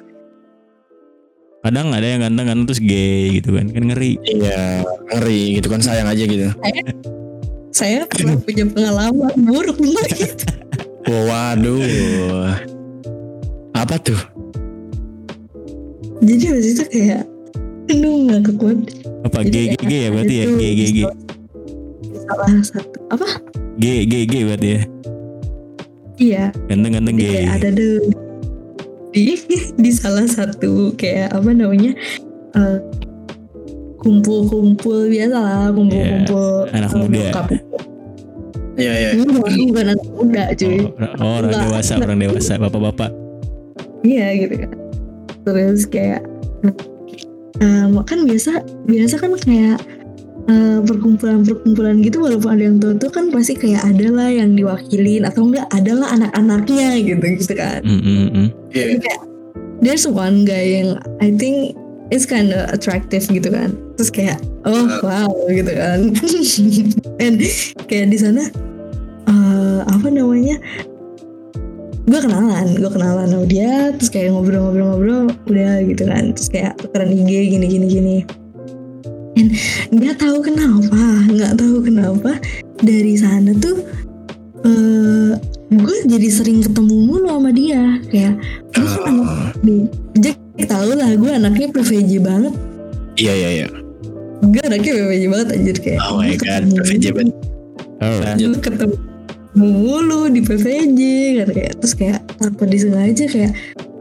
Kadang 1.63 1.95
ada 1.95 2.03
yang 2.03 2.27
ganteng-ganteng 2.27 2.67
terus 2.75 2.83
gay 2.83 3.39
gitu 3.39 3.55
kan. 3.55 3.71
Kan 3.71 3.87
ngeri. 3.87 4.19
Iya 4.27 4.83
ngeri 5.15 5.63
gitu 5.63 5.71
kan 5.71 5.79
sayang 5.79 6.11
aja 6.11 6.23
gitu. 6.27 6.51
saya 7.73 8.05
pernah 8.05 8.37
punya 8.37 8.67
pengalaman 8.69 9.33
buruk 9.47 9.79
tentang 9.79 10.11
itu 10.27 10.47
Oh, 11.07 11.23
waduh. 11.27 12.55
Apa 13.75 13.97
tuh? 13.99 14.19
jadi 16.23 16.45
waktu 16.55 16.69
itu 16.71 16.85
kayak 16.87 17.23
aduh 17.91 18.15
nggak 18.31 18.41
kekuat 18.47 18.79
Apa 19.27 19.39
gay 19.43 19.75
ya 19.75 20.09
berarti 20.15 20.35
ya 20.39 20.45
ada 20.47 21.03
salah 22.25 22.51
satu 22.63 22.99
apa 23.09 23.27
Gay 23.77 24.05
gay 24.05 24.25
gay 24.25 24.43
berarti 24.45 24.69
ya. 24.69 24.81
iya 26.17 26.45
Ganteng-ganteng 26.67 27.17
Jadi 27.17 27.25
gay. 27.25 27.35
kayak 27.35 27.53
ada 27.57 27.69
tuh 27.73 27.97
di 29.13 29.25
di 29.77 29.91
salah 29.91 30.25
satu 30.25 30.93
kayak 30.95 31.33
apa 31.33 31.51
namanya 31.51 31.93
eh, 32.53 32.79
kumpul-kumpul 33.99 35.07
biasa 35.07 35.37
lah 35.37 35.69
kumpul-kumpul 35.71 36.67
Iya, 36.67 36.75
anak 36.75 36.91
eh, 36.91 36.99
muda. 36.99 37.21
bokap. 37.23 37.47
Iya 38.73 38.93
iya. 38.97 39.11
Bukan, 39.15 39.35
bukan 39.69 39.85
anak 39.87 40.09
muda 40.11 40.45
cuy 40.57 40.79
Oh, 40.81 40.91
oh, 41.21 41.33
orang 41.39 41.51
Enggak. 41.51 41.63
dewasa, 41.69 41.93
orang 41.99 42.19
dewasa, 42.19 42.53
bapak-bapak. 42.59 43.11
iya 44.03 44.35
gitu 44.35 44.55
kan 44.59 44.71
terus 45.43 45.87
kayak 45.87 46.23
eh, 47.59 47.87
kan 48.03 48.19
biasa 48.23 48.51
biasa 48.85 49.15
kan 49.17 49.31
kayak 49.39 49.79
eh, 50.51 50.79
perkumpulan-perkumpulan 50.83 52.03
gitu 52.03 52.23
walaupun 52.23 52.51
ada 52.59 52.63
yang 52.67 52.77
tua 52.83 52.95
tuh 52.99 53.11
kan 53.13 53.31
pasti 53.31 53.55
kayak 53.55 53.83
ada 53.87 54.07
lah 54.11 54.29
yang 54.31 54.59
diwakilin 54.59 55.23
atau 55.27 55.47
enggak 55.47 55.69
ada 55.71 55.93
lah 55.95 56.09
anak-anaknya 56.15 56.89
gitu 57.03 57.27
gitu 57.39 57.55
kan. 57.55 57.81
Mm, 57.85 58.01
mm, 58.03 58.29
mm. 58.31 58.49
Iya. 58.73 59.17
there's 59.83 60.07
one 60.07 60.47
guy 60.47 60.79
yang 60.83 60.97
I 61.19 61.35
think 61.35 61.75
it's 62.15 62.27
kind 62.27 62.55
of 62.55 62.71
attractive 62.71 63.27
gitu 63.27 63.49
kan. 63.51 63.75
Terus 63.99 64.11
kayak 64.11 64.39
oh 64.67 64.87
wow 65.03 65.31
gitu 65.51 65.73
kan. 65.75 66.15
And 67.23 67.39
kayak 67.87 68.11
di 68.11 68.19
sana 68.19 68.43
eh, 69.31 69.81
apa 69.87 70.07
namanya 70.11 70.59
gue 72.03 72.19
kenalan 72.19 72.83
gue 72.83 72.91
kenalan 72.91 73.31
sama 73.31 73.47
dia 73.47 73.95
terus 73.95 74.11
kayak 74.11 74.35
ngobrol-ngobrol-ngobrol 74.35 75.31
udah 75.47 75.75
gitu 75.87 76.03
kan. 76.07 76.35
Terus 76.35 76.49
kayak 76.51 76.73
tukeran 76.83 77.15
IG 77.15 77.31
gini 77.55 77.67
gini 77.71 77.87
gini 77.87 78.19
and 79.35 79.51
nggak 79.91 80.17
tahu 80.17 80.39
kenapa 80.41 81.01
nggak 81.29 81.53
tahu 81.57 81.77
kenapa 81.81 82.31
dari 82.81 83.17
sana 83.17 83.53
tuh 83.57 83.81
eh 84.63 85.33
gue 85.73 85.97
jadi 86.05 86.29
sering 86.29 86.61
ketemu 86.61 86.95
mulu 87.09 87.29
sama 87.33 87.51
dia 87.51 87.97
kayak 88.13 88.37
gue 88.71 88.87
kan 88.87 89.03
anak 89.09 89.57
nih 89.65 89.83
Jack 90.21 90.37
tau 90.69 90.93
lah 90.93 91.11
gue 91.17 91.31
anaknya 91.33 91.69
PVJ 91.73 92.21
banget 92.21 92.55
Iya 93.17 93.33
iya 93.33 93.51
iya. 93.53 93.69
gue 94.43 94.63
anaknya 94.63 94.93
PVJ 95.01 95.25
banget 95.29 95.49
anjir 95.57 95.77
kayak 95.81 96.01
Oh 96.05 96.21
my 96.21 96.35
god. 96.37 96.63
ketemu 96.65 96.75
PVJ 96.77 97.05
mulu, 97.05 97.17
banget. 97.17 97.35
Oh, 98.03 98.19
Lanjut. 98.19 98.51
ketemu 98.61 98.97
mulu 99.53 100.21
di 100.29 100.41
PVJ 100.41 101.01
kan 101.41 101.49
kayak 101.53 101.73
terus 101.79 101.95
kayak 101.95 102.21
tanpa 102.37 102.65
disengaja 102.65 103.25
kayak 103.29 103.53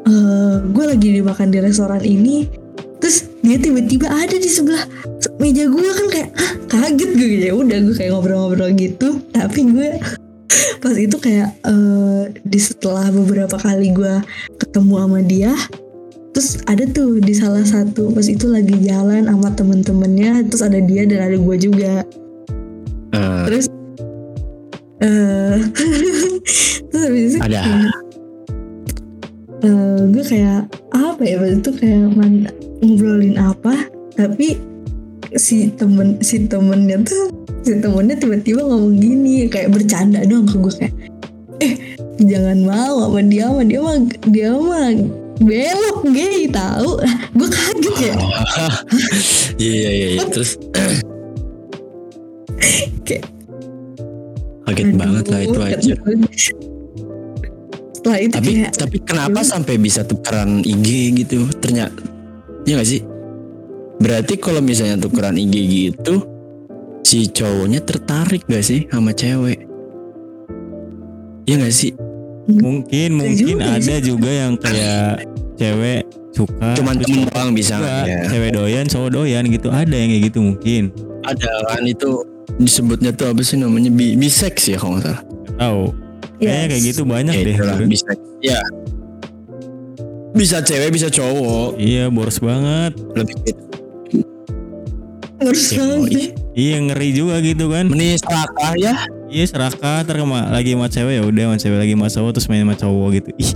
eh 0.02 0.56
gue 0.66 0.86
lagi 0.88 1.08
dimakan 1.20 1.48
di 1.52 1.60
restoran 1.60 2.02
ini 2.02 2.48
terus 3.00 3.32
dia 3.42 3.58
tiba-tiba 3.58 4.08
ada 4.08 4.34
di 4.34 4.50
sebelah 4.50 4.84
meja 5.42 5.66
gue 5.66 5.90
kan 5.90 6.08
kayak 6.14 6.30
Hah, 6.38 6.54
kaget 6.70 7.12
gue 7.18 7.30
ya. 7.50 7.52
Udah 7.58 7.78
gue 7.82 7.96
kayak 7.98 8.14
ngobrol-ngobrol 8.14 8.72
gitu. 8.78 9.18
Tapi 9.34 9.60
gue 9.74 9.90
pas 10.84 10.94
itu 10.94 11.18
kayak 11.18 11.50
eh 11.66 12.24
di 12.46 12.60
setelah 12.62 13.10
beberapa 13.10 13.58
kali 13.58 13.90
gue 13.90 14.22
ketemu 14.62 14.94
sama 15.02 15.20
dia 15.26 15.54
terus 16.32 16.64
ada 16.64 16.88
tuh 16.88 17.20
di 17.20 17.36
salah 17.36 17.60
satu 17.68 18.08
pas 18.16 18.24
itu 18.24 18.48
lagi 18.48 18.72
jalan 18.88 19.28
sama 19.28 19.52
temen-temennya 19.52 20.48
terus 20.48 20.64
ada 20.64 20.80
dia 20.80 21.04
dan 21.10 21.28
ada 21.28 21.38
gue 21.42 21.58
juga. 21.60 22.06
Eh, 23.12 23.44
terus 23.50 23.66
eh 25.02 25.58
terus 26.88 27.04
habis 27.04 27.22
itu 27.36 27.42
Ada. 27.42 27.60
kayak, 27.60 27.92
eh, 29.66 30.02
gue 30.08 30.24
kayak 30.24 30.62
apa 30.96 31.22
ya? 31.26 31.36
Waktu 31.42 31.58
itu 31.60 31.72
kayak 31.76 32.06
man- 32.16 32.48
ngobrolin 32.82 33.38
apa 33.38 33.92
tapi 34.16 34.58
si 35.40 35.72
temen 35.76 36.20
si 36.20 36.44
temennya 36.48 37.00
tuh 37.08 37.32
si 37.64 37.80
temennya 37.80 38.20
tiba-tiba 38.20 38.68
ngomong 38.68 39.00
gini 39.00 39.48
kayak 39.48 39.72
bercanda 39.72 40.24
doang 40.28 40.48
ke 40.48 40.56
gue 40.60 40.74
kayak 40.76 40.94
eh 41.62 41.74
jangan 42.20 42.58
mau 42.68 43.08
sama 43.08 43.22
dia 43.24 43.48
sama 43.48 43.64
dia 43.64 43.80
mah 43.80 43.98
dia 44.28 44.52
mah 44.52 44.92
belok 45.42 46.00
gay 46.14 46.46
tahu 46.52 47.00
gue 47.38 47.50
kaget 47.50 47.96
ya 48.12 48.16
Iya 49.62 49.90
iya 49.94 50.08
iya. 50.18 50.22
Terus 50.26 50.52
Kayak, 53.02 53.26
kaget 54.70 54.90
banget 54.94 55.26
lah 55.30 55.42
itu 55.42 55.58
aduh, 55.58 55.66
aja. 55.74 55.96
setelah 57.98 58.20
itu 58.22 58.34
Tapi 58.34 58.52
kayak 58.62 58.74
tapi 58.78 58.98
kenapa 59.02 59.40
sampai 59.42 59.76
bisa 59.82 60.02
tukeran 60.06 60.62
IG 60.66 61.18
gitu? 61.26 61.46
Ternyata 61.62 62.02
ya 62.66 62.78
gak 62.78 62.90
sih? 62.90 63.02
Berarti 64.02 64.34
kalau 64.36 64.60
misalnya 64.60 64.98
tukeran 65.00 65.38
IG 65.38 65.56
gitu, 65.62 66.26
si 67.02 67.30
cowoknya 67.30 67.80
tertarik 67.80 68.42
gak 68.44 68.66
sih 68.66 68.90
sama 68.90 69.14
cewek? 69.14 69.62
Iya 71.46 71.56
gak 71.60 71.76
sih? 71.76 71.94
mungkin 72.52 73.16
mungkin 73.16 73.38
juga 73.38 73.78
ada 73.78 73.96
juga 74.02 74.28
yang 74.28 74.58
kayak 74.58 75.24
cewek 75.56 76.02
suka 76.34 76.74
Cuman 76.74 76.98
temen 76.98 77.30
doang 77.30 77.50
bisa 77.54 77.78
ya. 77.80 78.28
cewek 78.28 78.52
doyan 78.52 78.90
cowok 78.90 79.10
doyan 79.14 79.46
gitu 79.46 79.70
ada 79.70 79.94
yang 79.94 80.10
kayak 80.10 80.24
gitu 80.26 80.40
mungkin 80.42 80.84
Ada 81.22 81.48
kan 81.70 81.86
itu 81.86 82.26
disebutnya 82.58 83.14
tuh 83.14 83.30
apa 83.30 83.40
sih 83.40 83.56
namanya 83.56 83.88
bi 83.88 84.18
bisex 84.18 84.68
ya 84.68 84.76
kalau 84.76 84.98
nggak 84.98 85.06
salah. 85.06 85.24
Tahu 85.56 85.84
kayaknya 86.36 86.50
Yes. 86.58 86.68
kayak 86.68 86.84
gitu 86.90 87.02
banyak 87.06 87.34
Ya, 87.34 87.44
deh 87.46 87.56
gitu. 87.56 87.84
bisex. 87.88 88.18
Ya. 88.42 88.60
Bisa 90.34 90.58
cewek 90.60 90.90
bisa 90.90 91.08
cowok. 91.08 91.78
iya 91.78 92.10
boros 92.10 92.42
banget 92.42 92.98
Lebih 93.14 93.36
gitu. 93.46 93.62
Ya, 95.42 95.50
banget 95.50 95.98
oh, 95.98 96.06
deh. 96.06 96.30
iya 96.54 96.78
ngeri 96.80 97.10
juga 97.12 97.36
gitu 97.40 97.66
kan 97.68 97.90
Mending 97.90 98.14
serakah 98.16 98.72
ya. 98.78 98.94
iya 99.26 99.44
serakah 99.44 100.06
ntar 100.06 100.16
kema- 100.16 100.48
lagi 100.48 100.72
sama 100.72 100.86
cewek 100.86 101.14
ya 101.18 101.24
udah 101.24 101.44
sama 101.44 101.58
cewek 101.58 101.78
lagi 101.80 101.94
sama 101.94 102.08
cowok 102.08 102.30
terus 102.32 102.48
main 102.48 102.62
sama 102.62 102.76
cowok 102.76 103.08
gitu 103.16 103.30
ih 103.36 103.52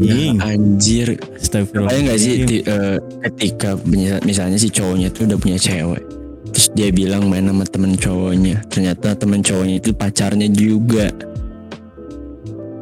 Ya, 0.00 0.16
Anjing. 0.16 0.36
anjir. 0.40 1.08
Astagfirullah. 1.36 1.90
Kayak 1.92 2.02
nggak 2.08 2.18
sih 2.18 2.32
ti- 2.48 2.64
eh, 2.64 2.96
ketika 3.20 3.76
misal- 3.84 4.22
misalnya 4.24 4.56
si 4.56 4.70
cowoknya 4.70 5.12
tuh 5.12 5.28
udah 5.28 5.36
punya 5.36 5.58
cewek, 5.60 6.00
terus 6.48 6.72
dia 6.72 6.88
bilang 6.88 7.28
main 7.28 7.44
sama 7.44 7.66
temen 7.68 7.92
cowoknya, 7.94 8.64
ternyata 8.66 9.12
temen 9.12 9.42
cowoknya 9.42 9.76
itu 9.76 9.90
pacarnya 9.92 10.48
juga. 10.48 11.10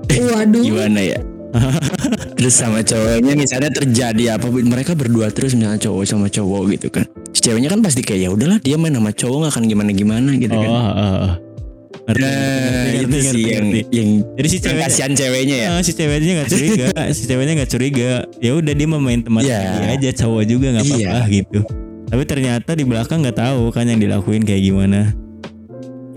Waduh. 0.07 0.63
Gimana 0.63 1.01
ya? 1.01 1.19
terus 2.39 2.55
sama 2.55 2.85
cowoknya 2.85 3.33
misalnya 3.35 3.73
terjadi 3.73 4.37
apa 4.37 4.47
mereka 4.53 4.93
berdua 4.93 5.33
terus 5.33 5.57
misalnya 5.57 5.81
cowok 5.81 6.05
sama 6.05 6.29
cowok 6.29 6.63
gitu 6.71 6.89
kan. 6.93 7.08
Si 7.39 7.47
ceweknya 7.47 7.71
kan 7.71 7.79
pasti 7.87 8.03
kayak 8.03 8.21
ya 8.27 8.29
udahlah 8.35 8.59
dia 8.59 8.75
main 8.75 8.91
sama 8.91 9.15
cowok 9.15 9.47
gak 9.47 9.53
akan 9.55 9.65
gimana 9.71 9.91
gimana 9.95 10.35
gitu 10.35 10.51
oh, 10.51 10.59
kan 10.59 10.71
oh, 10.75 10.91
oh. 10.99 11.33
Ngerti, 12.09 12.25
nah 12.25 12.33
ngerti, 12.35 12.99
itu 12.99 13.07
ngerti, 13.07 13.15
sih 13.15 13.23
ngerti, 13.23 13.39
yang 13.39 13.67
ngerti. 13.69 13.81
yang 13.95 14.09
Jadi 14.35 14.47
si 14.49 14.57
yang 14.57 14.65
cewek 14.65 14.81
kasihan 14.83 15.13
ceweknya 15.15 15.57
ya 15.57 15.69
Ah, 15.69 15.81
si 15.85 15.93
ceweknya 15.95 16.33
nggak 16.35 16.51
curiga, 16.51 16.87
si 17.17 17.23
ceweknya 17.29 17.53
nggak 17.63 17.71
curiga. 17.71 18.11
Ya 18.43 18.51
udah 18.59 18.73
dia 18.75 18.87
mau 18.91 18.99
main 18.99 19.21
teman 19.23 19.45
Iya. 19.47 19.61
dia 19.61 19.87
aja, 19.95 20.11
cowok 20.25 20.43
juga 20.51 20.67
nggak 20.75 20.85
apa-apa 20.89 21.19
Iya. 21.21 21.21
gitu. 21.31 21.61
Tapi 22.09 22.23
ternyata 22.27 22.71
di 22.75 22.85
belakang 22.89 23.19
nggak 23.23 23.39
tahu 23.39 23.63
kan 23.71 23.85
yang 23.87 24.01
dilakuin 24.03 24.43
kayak 24.43 24.63
gimana. 24.65 25.13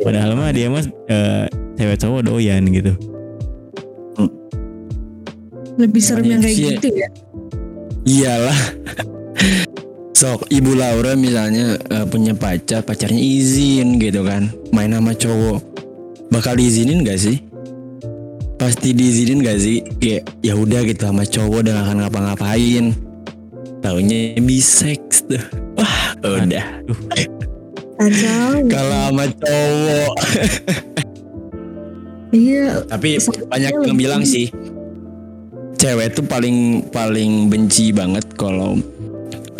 Padahal 0.01 0.33
mah 0.33 0.49
dia 0.49 0.73
mah 0.73 0.81
eh, 1.05 1.45
cewek 1.77 1.97
cowok 2.01 2.21
doyan 2.23 2.65
gitu. 2.65 2.97
Lebih 5.77 6.01
serem 6.01 6.25
yang 6.25 6.41
kayak 6.41 6.57
Iya. 6.57 6.69
gitu 6.81 6.87
ya. 6.97 7.09
iyalah 8.01 8.59
sok 10.21 10.45
ibu 10.53 10.77
Laura 10.77 11.17
misalnya 11.17 11.81
eh, 11.81 12.05
punya 12.05 12.37
pacar 12.37 12.85
pacarnya 12.85 13.17
izin 13.17 13.97
gitu 13.97 14.21
kan. 14.21 14.53
Main 14.69 14.93
sama 14.93 15.17
cowok. 15.17 15.65
Bakal 16.29 16.61
diizinin 16.61 17.01
gak 17.01 17.17
sih? 17.17 17.41
Pasti 18.61 18.93
diizinin 18.93 19.41
gak 19.41 19.57
sih? 19.57 19.81
Kayak 19.97 20.29
ya 20.45 20.53
udah 20.53 20.85
gitu 20.85 21.09
sama 21.09 21.25
cowok 21.25 21.65
dan 21.65 21.81
akan 21.81 22.05
ngapa-ngapain. 22.05 22.93
Taunya 23.81 24.37
biseks 24.37 25.25
tuh. 25.25 25.41
Wah 25.81 26.13
udah. 26.21 26.65
Kalau 28.69 28.97
sama 29.09 29.25
cowok. 29.25 30.15
Iya. 32.31 32.87
tapi 32.87 33.19
banyak 33.51 33.91
yang 33.91 33.99
bilang 33.99 34.23
sih 34.23 34.47
cewek 35.75 36.15
tuh 36.15 36.23
paling 36.23 36.79
paling 36.87 37.51
benci 37.51 37.91
banget 37.91 38.23
kalau 38.39 38.79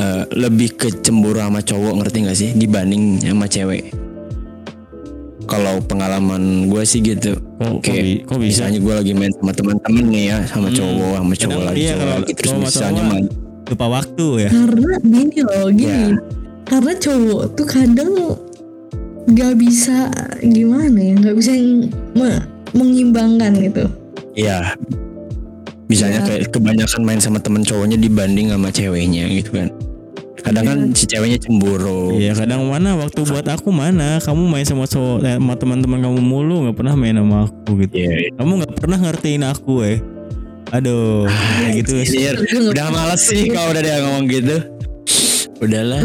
eh, 0.01 0.23
lebih 0.33 0.73
ke 0.75 0.89
cemburu 0.99 1.37
sama 1.37 1.61
cowok 1.61 1.93
ngerti 2.01 2.17
gak 2.25 2.37
sih 2.37 2.49
dibanding 2.51 3.21
sama 3.21 3.45
cewek 3.45 3.93
kalau 5.45 5.83
pengalaman 5.83 6.65
gue 6.65 6.83
sih 6.83 6.99
gitu 6.99 7.35
Kok, 7.59 7.83
kok, 7.83 7.93
kok 8.25 8.37
bisa? 8.39 8.65
misalnya 8.65 8.79
gue 8.79 8.93
lagi 8.95 9.13
main 9.13 9.33
sama 9.35 9.51
teman-teman 9.51 10.03
nih 10.07 10.23
ya 10.25 10.37
sama 10.47 10.67
Hmm. 10.67 10.77
cowok 10.77 11.13
sama 11.13 11.33
cowok 11.35 11.51
Kadang 11.51 11.67
lagi 11.67 11.79
iya, 11.79 11.91
cowok 11.91 12.01
kalau 12.01 12.15
lagi 12.17 12.31
terus 12.33 12.51
misalnya 12.55 12.95
cowok 12.97 13.11
main 13.11 13.25
Lupa 13.61 13.87
waktu 13.87 14.27
ya. 14.35 14.49
Karena 14.51 14.91
gini 14.99 15.39
loh, 15.47 15.67
gini. 15.71 15.87
Ya. 15.87 16.19
Karena 16.67 16.91
cowok 16.93 17.43
tuh 17.55 17.63
kadang 17.63 18.11
nggak 19.23 19.53
bisa 19.55 20.11
gimana 20.43 20.99
ya, 20.99 21.13
nggak 21.15 21.35
bisa 21.39 21.51
me- 22.11 22.43
mengimbangkan 22.73 23.55
gitu. 23.55 23.87
Iya. 24.35 24.75
Misalnya 25.87 26.19
Iya. 26.19 26.27
kayak 26.27 26.43
kebanyakan 26.51 27.01
main 27.01 27.19
sama 27.19 27.39
temen 27.39 27.63
cowoknya 27.63 27.95
dibanding 27.95 28.51
sama 28.51 28.67
ceweknya 28.69 29.23
gitu 29.31 29.55
kan. 29.55 29.71
Kadang 30.41 30.65
kan 30.65 30.79
si 30.91 31.05
ceweknya 31.05 31.37
cemburu. 31.37 32.13
Iya 32.13 32.33
kadang 32.33 32.65
mana 32.65 32.97
waktu 32.97 33.21
buat 33.21 33.45
aku 33.45 33.69
mana 33.69 34.17
kamu 34.17 34.41
main 34.43 34.65
sama 34.65 34.85
cowok 34.85 35.17
eh, 35.21 35.37
sama 35.37 35.53
teman-teman 35.53 35.99
kamu 36.01 36.19
mulu 36.19 36.65
nggak 36.65 36.75
pernah 36.75 36.93
main 36.95 37.13
sama 37.13 37.45
aku 37.45 37.69
gitu 37.79 37.93
Iya. 37.95 38.33
kamu 38.35 38.51
nggak 38.59 38.73
pernah 38.75 38.97
ngertiin 38.99 39.43
aku 39.43 39.73
eh 39.81 39.99
aduh 40.71 41.27
kayak 41.27 41.71
gitu 41.79 41.93
Anjir, 41.99 42.35
udah 42.67 42.87
males 42.89 43.21
sih 43.21 43.47
kalau 43.47 43.69
udah 43.69 43.81
dia 43.81 43.97
ngomong 44.01 44.25
gitu. 44.25 44.57
Udahlah, 45.61 46.01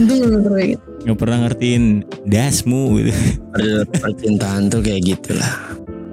nggak 1.00 1.16
pernah 1.16 1.38
ngertiin 1.42 1.84
dasmu 2.28 3.00
gitu 3.00 3.12
per- 3.48 3.88
percintaan 3.88 4.68
tuh 4.68 4.84
kayak 4.84 5.00
gitulah. 5.06 5.48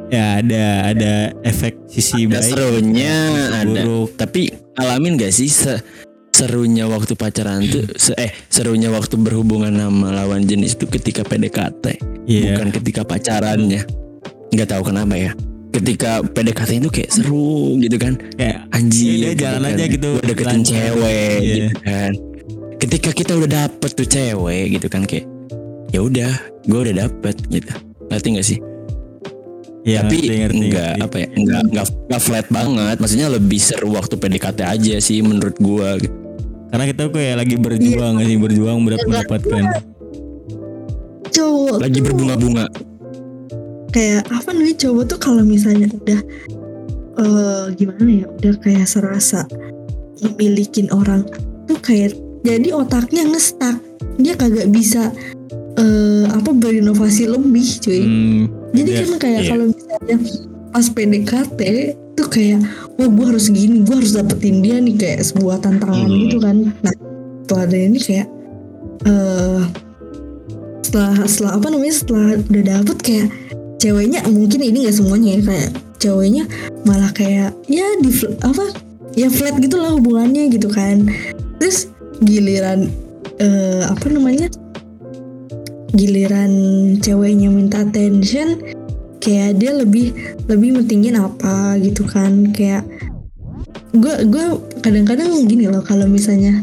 ya 0.08 0.40
ada 0.40 0.64
ada 0.88 1.14
efek 1.42 1.76
sisi 1.90 2.24
Ada 2.24 2.40
baik 2.40 2.54
serunya, 2.54 3.16
ada. 3.52 3.66
buruk 3.66 4.14
Tapi 4.14 4.48
alamin 4.76 5.18
gak 5.18 5.34
sih 5.34 5.50
se 5.50 5.76
serunya 6.34 6.86
waktu 6.86 7.14
pacaran 7.14 7.62
tuh, 7.64 7.86
se- 7.94 8.18
eh 8.18 8.34
serunya 8.48 8.90
waktu 8.90 9.16
berhubungan 9.16 9.70
sama 9.72 10.10
lawan 10.12 10.44
jenis 10.44 10.74
itu 10.74 10.86
ketika 10.88 11.22
PDKT, 11.22 12.02
Iya. 12.26 12.58
bukan 12.58 12.70
ketika 12.74 13.02
pacarannya. 13.04 13.86
Nggak 14.50 14.68
tahu 14.68 14.84
kenapa 14.86 15.14
ya. 15.14 15.32
Ketika 15.70 16.22
PDKT 16.22 16.72
itu 16.78 16.90
kayak 16.92 17.10
seru 17.10 17.78
gitu 17.78 17.98
kan. 17.98 18.14
kayak 18.34 18.66
anjir 18.70 19.34
jalan 19.34 19.62
gitu 19.62 19.70
aja 19.72 19.78
kan. 19.80 19.90
gitu, 19.90 20.10
Gua 20.12 20.22
deketin 20.24 20.50
lancar. 20.52 20.70
cewek 20.70 21.38
Iya. 21.40 21.54
gitu 21.56 21.76
kan 21.80 22.12
ketika 22.76 23.10
kita 23.10 23.32
udah 23.34 23.50
dapet 23.64 23.92
tuh 23.94 24.04
cewek 24.06 24.66
gitu 24.70 24.88
kan 24.88 25.08
kayak 25.08 25.24
ya 25.90 26.04
udah 26.04 26.32
gue 26.64 26.80
udah 26.82 26.96
dapet 27.00 27.36
gitu 27.48 27.72
ngerti 28.06 28.28
gak 28.30 28.44
sih 28.44 28.60
ya, 29.84 30.04
tapi 30.04 30.28
nggak 30.28 30.52
ngerti. 30.52 31.00
apa 31.00 31.16
ya 31.18 31.28
nggak 31.34 31.62
nggak 31.70 31.86
nggak 32.08 32.22
flat 32.22 32.48
banget 32.50 32.96
maksudnya 32.98 33.28
lebih 33.30 33.56
seru 33.58 33.94
waktu 33.94 34.14
PDKT 34.14 34.60
aja 34.62 34.96
sih 35.00 35.20
menurut 35.20 35.56
gue 35.56 35.90
gitu. 36.02 36.16
Karena 36.74 36.90
kita 36.90 37.02
tuh 37.06 37.14
kayak 37.22 37.36
lagi 37.38 37.56
berjuang 37.62 38.14
sih 38.26 38.38
berjuang 38.42 38.82
berat 38.82 39.06
mendapatkan 39.06 39.64
Cowok 41.34 41.78
lagi 41.82 42.00
berbunga-bunga. 42.02 42.66
Kayak 43.94 44.26
apa 44.34 44.50
nih 44.58 44.74
cowok 44.74 45.06
tuh 45.06 45.20
kalau 45.22 45.46
misalnya 45.46 45.86
udah 45.90 46.20
eh 47.14 47.66
gimana 47.78 48.26
ya 48.26 48.28
udah 48.42 48.54
kayak 48.58 48.90
serasa 48.90 49.46
memilikin 50.22 50.90
orang 50.90 51.26
tuh 51.70 51.78
kayak 51.78 52.18
jadi 52.42 52.74
otaknya 52.74 53.30
ngestak 53.30 53.78
dia 54.18 54.34
kagak 54.34 54.70
bisa 54.74 55.14
eh 55.78 56.26
apa 56.26 56.54
berinovasi 56.54 57.30
lebih 57.30 57.70
cuy. 57.86 58.02
Hmm, 58.02 58.44
Jadi 58.74 58.90
Iya, 58.90 59.02
kan 59.06 59.12
kayak 59.22 59.42
iya. 59.46 59.50
kalau 59.54 59.66
misalnya 59.70 60.18
pas 60.74 60.88
PDKT 60.90 61.60
tuh 62.18 62.28
kayak 62.30 62.66
wah 63.00 63.10
gue 63.10 63.26
harus 63.26 63.50
gini, 63.50 63.82
gue 63.82 63.96
harus 63.98 64.14
dapetin 64.14 64.62
dia 64.62 64.78
nih 64.78 64.96
kayak 64.96 65.22
sebuah 65.26 65.62
tantangan 65.62 66.08
Hmm. 66.08 66.22
gitu 66.28 66.38
kan. 66.42 66.58
Nah 66.86 66.94
setelah 67.44 67.64
ada 67.68 67.78
ini 67.78 68.00
kayak 68.00 68.28
eh 69.04 69.62
setelah 70.86 71.16
setelah 71.26 71.52
apa 71.58 71.68
namanya 71.74 71.96
setelah 71.96 72.28
udah 72.38 72.64
dapet 72.64 72.98
kayak 73.02 73.28
ceweknya 73.82 74.20
mungkin 74.30 74.60
ini 74.62 74.78
nggak 74.88 74.96
semuanya 74.96 75.30
ya 75.36 75.42
kayak 75.44 75.70
ceweknya 76.00 76.44
malah 76.86 77.12
kayak 77.12 77.52
ya 77.68 77.88
di 78.00 78.12
apa 78.46 78.66
ya 79.18 79.28
flat 79.28 79.58
gitu 79.60 79.76
lah 79.82 79.98
hubungannya 79.98 80.54
gitu 80.54 80.70
kan. 80.70 81.10
Terus 81.58 81.90
giliran 82.22 82.88
eh 83.42 83.82
apa 83.84 84.06
namanya 84.08 84.48
giliran 85.94 86.52
ceweknya 87.02 87.50
minta 87.50 87.86
attention 87.86 88.62
kayak 89.24 89.56
dia 89.56 89.72
lebih 89.72 90.12
lebih 90.52 90.84
mentingin 90.84 91.16
apa 91.16 91.80
gitu 91.80 92.04
kan 92.04 92.52
kayak 92.52 92.84
gue 93.96 94.16
gue 94.28 94.46
kadang-kadang 94.84 95.32
gini 95.48 95.72
loh 95.72 95.80
kalau 95.80 96.04
misalnya 96.04 96.60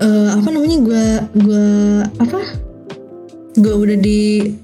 eh, 0.00 0.28
apa 0.32 0.48
namanya 0.48 0.78
gue 0.80 1.06
gue 1.44 1.68
apa 2.24 2.40
gue 3.58 3.74
udah 3.74 3.98
di 4.00 4.54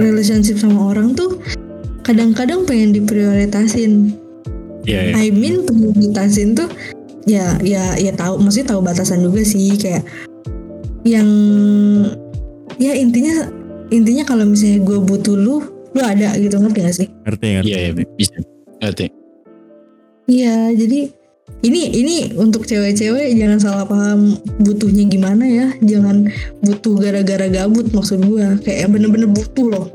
relationship 0.00 0.56
sama 0.56 0.94
orang 0.94 1.12
tuh 1.12 1.42
kadang-kadang 2.06 2.64
pengen 2.64 2.96
diprioritasin. 2.96 4.14
Iya, 4.88 5.12
I 5.12 5.28
mean 5.28 5.68
prioritasin 5.68 6.56
tuh 6.56 6.70
ya 7.28 7.60
ya 7.60 7.92
ya 8.00 8.14
tahu 8.16 8.40
maksudnya 8.40 8.72
tahu 8.72 8.80
batasan 8.80 9.20
juga 9.20 9.44
sih 9.44 9.76
kayak 9.76 10.00
yang 11.04 11.28
ya 12.80 12.96
intinya 12.96 13.52
intinya 13.88 14.24
kalau 14.24 14.44
misalnya 14.44 14.84
gue 14.84 14.98
butuh 15.00 15.36
lu 15.36 15.56
lu 15.96 16.00
ada 16.04 16.36
gitu 16.36 16.56
ngerti 16.60 16.78
gak 16.84 16.96
sih? 16.96 17.08
Ngerti 17.24 17.46
ngerti 17.58 17.68
iya 17.68 17.78
iya 17.88 17.92
bisa. 18.16 18.36
Ngerti. 18.84 19.06
Iya 20.28 20.56
jadi 20.76 21.00
ini 21.64 21.80
ini 21.96 22.16
untuk 22.36 22.68
cewek-cewek 22.68 23.34
jangan 23.34 23.58
salah 23.58 23.84
paham 23.88 24.36
butuhnya 24.60 25.08
gimana 25.08 25.44
ya. 25.48 25.66
Jangan 25.80 26.28
butuh 26.62 26.94
gara-gara 27.00 27.48
gabut 27.48 27.88
maksud 27.90 28.20
gue 28.20 28.46
kayak 28.62 28.92
bener-bener 28.92 29.26
butuh 29.32 29.66
loh. 29.72 29.86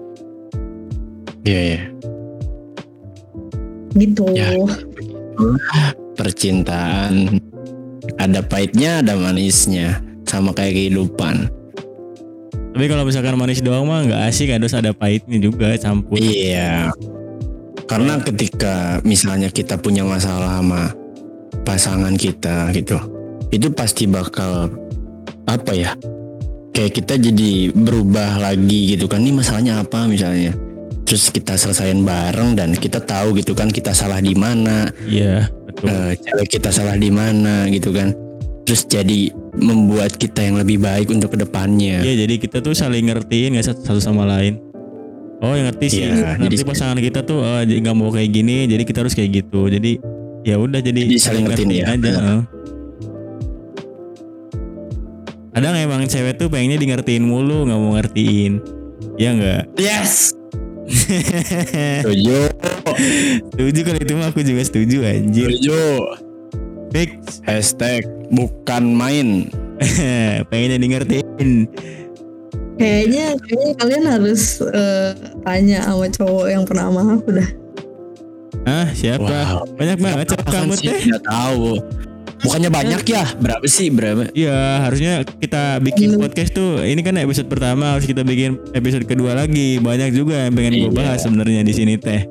Iya 1.46 1.60
iya. 1.62 1.82
Gitu. 3.94 4.26
Ya. 4.34 4.50
percintaan. 6.18 7.38
Ada 8.18 8.41
pahitnya 8.41 9.06
ada 9.06 9.14
manisnya. 9.14 10.02
Sama 10.26 10.50
kayak 10.50 10.74
kehidupan 10.74 11.62
tapi 12.74 12.86
kalau 12.89 13.05
misalkan 13.05 13.38
manis 13.38 13.61
doang 13.61 13.86
mah 13.86 14.01
nggak 14.01 14.21
asik 14.34 14.49
harus 14.49 14.74
ada 14.74 14.91
pahitnya 14.97 15.38
juga 15.38 15.78
campur 15.78 16.17
Iya. 16.17 16.89
Karena 17.86 18.17
ketika 18.17 18.97
misalnya 19.05 19.53
kita 19.53 19.78
punya 19.78 20.01
masalah 20.01 20.57
sama 20.57 20.89
pasangan 21.61 22.17
kita 22.17 22.74
gitu, 22.74 22.97
itu 23.53 23.69
pasti 23.69 24.09
bakal 24.09 24.71
apa 25.45 25.71
ya? 25.78 25.93
Kayak 26.74 26.91
kita 26.97 27.13
jadi 27.21 27.69
berubah 27.69 28.41
lagi 28.41 28.97
gitu 28.97 29.05
kan. 29.05 29.21
Ini 29.21 29.38
masalahnya 29.38 29.84
apa 29.86 30.09
misalnya? 30.09 30.57
Terus 31.05 31.30
kita 31.30 31.53
selesain 31.53 32.01
bareng 32.01 32.57
dan 32.57 32.74
kita 32.74 32.97
tahu 32.97 33.38
gitu 33.38 33.53
kan 33.53 33.69
kita 33.69 33.93
salah 33.93 34.17
di 34.17 34.34
mana, 34.34 34.89
iya 35.05 35.45
betul 35.67 35.91
eh, 35.91 36.17
cewek 36.17 36.47
kita 36.57 36.74
salah 36.74 36.97
di 36.97 37.13
mana 37.13 37.69
gitu 37.69 37.93
kan. 37.93 38.15
Terus 38.65 38.88
jadi 38.89 39.30
membuat 39.54 40.14
kita 40.14 40.41
yang 40.41 40.56
lebih 40.56 40.78
baik 40.78 41.08
untuk 41.08 41.30
ke 41.30 41.39
depannya. 41.39 42.01
Iya 42.01 42.26
jadi 42.26 42.36
kita 42.38 42.58
tuh 42.60 42.74
saling 42.74 43.06
ngertiin 43.06 43.54
nggak 43.54 43.66
satu, 43.66 43.82
satu 43.84 43.99
sama 43.99 44.26
lain. 44.26 44.58
Oh 45.39 45.51
yang 45.51 45.68
ngerti 45.68 45.86
sih, 45.89 46.01
Iya, 46.04 46.39
ngerti 46.39 46.56
jadi- 46.58 46.68
pasangan 46.68 46.97
kita 46.97 47.20
tuh 47.22 47.39
eh, 47.39 47.64
jadi 47.66 47.80
nggak 47.82 47.95
mau 47.95 48.10
kayak 48.10 48.32
gini, 48.32 48.64
jadi 48.66 48.82
kita 48.82 49.01
harus 49.01 49.12
kayak 49.12 49.43
gitu. 49.43 49.68
Jadi 49.68 49.99
ya 50.41 50.56
udah 50.56 50.80
jadi, 50.80 50.99
Jadi 51.04 51.16
saling 51.18 51.43
ngertiin 51.45 51.70
ya. 51.72 51.86
aja. 51.89 52.12
eh. 52.12 52.41
kadang 55.54 55.78
emang 55.78 56.01
cewek 56.04 56.34
tuh 56.36 56.49
pengennya 56.49 56.76
di 56.76 56.88
ngertiin 56.88 57.22
mulu 57.22 57.64
nggak 57.64 57.78
mau 57.78 57.93
ngertiin 57.93 58.58
ya 59.16 59.30
nggak 59.32 59.78
Yes. 59.78 60.34
Setuju. 62.01 62.49
setuju 63.54 63.80
kalau 63.84 63.99
itu 64.01 64.14
mah 64.14 64.28
aku 64.28 64.41
juga 64.41 64.62
setuju 64.64 65.06
anjir 65.06 65.47
Setuju. 65.47 65.78
Fix 66.94 67.41
Hashtag 67.41 68.06
bukan 68.30 68.94
main. 68.94 69.50
pengennya 70.48 70.78
di 70.78 70.88
ngertiin 70.88 71.50
Kayaknya 72.74 73.26
kayaknya 73.38 73.72
kalian 73.76 74.04
harus 74.08 74.41
eh, 74.64 75.12
tanya 75.41 75.80
sama 75.84 76.06
cowok 76.08 76.46
yang 76.48 76.64
pernah 76.64 76.86
sama 76.88 77.02
aku 77.16 77.30
dah. 77.34 77.50
ah 78.64 78.88
siapa 78.91 79.28
Wow. 79.28 79.66
banyak 79.76 79.98
banget 80.00 80.26
cewek 80.30 80.41
Apaan 80.41 80.56
kamu 80.56 80.74
sih? 80.74 80.88
teh 80.88 81.00
Nggak 81.06 81.24
tahu. 81.24 81.68
Bukannya 82.39 82.70
banyak 82.70 83.02
ya? 83.06 83.24
Berapa 83.36 83.66
sih? 83.66 83.88
Berapa? 83.88 84.28
Iya 84.32 84.56
harusnya 84.82 85.12
kita 85.24 85.80
bikin 85.80 86.16
Belum. 86.16 86.22
podcast 86.24 86.52
tuh 86.52 86.80
ini 86.80 87.00
kan 87.00 87.16
episode 87.16 87.48
pertama 87.48 87.94
harus 87.94 88.04
kita 88.04 88.22
bikin 88.22 88.56
episode 88.72 89.04
kedua 89.04 89.32
lagi 89.34 89.78
banyak 89.78 90.12
juga 90.12 90.44
yang 90.44 90.54
pengen 90.54 90.74
gue 90.78 90.89
Iya. 90.89 90.96
bahas 90.96 91.20
sebenarnya 91.20 91.62
di 91.62 91.74
sini 91.74 91.94
teh 91.96 92.24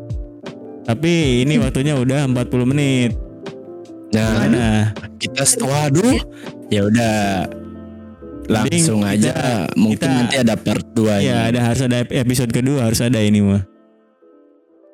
tapi 0.83 1.13
ini 1.41 1.57
waktunya 1.63 1.95
udah 1.95 2.27
40 2.27 2.35
menit 2.67 3.13
Nah, 4.13 4.45
nah 4.45 4.79
kita 5.17 5.43
setelah 5.43 5.89
aduh 5.89 6.21
ya 6.69 6.85
udah. 6.85 7.49
Langsung 8.43 9.07
aja. 9.07 9.31
kita- 9.33 9.71
mungkin 9.79 9.97
kita- 10.03 10.13
nanti 10.13 10.37
ada 10.37 10.55
part 10.59 10.85
2 10.93 11.23
ya 11.23 11.49
ada 11.49 11.63
harus 11.63 11.81
ada 11.81 12.03
episode 12.05 12.51
kedua 12.51 12.85
harus 12.85 12.99
ada 12.99 13.17
ini 13.17 13.39
mah. 13.41 13.63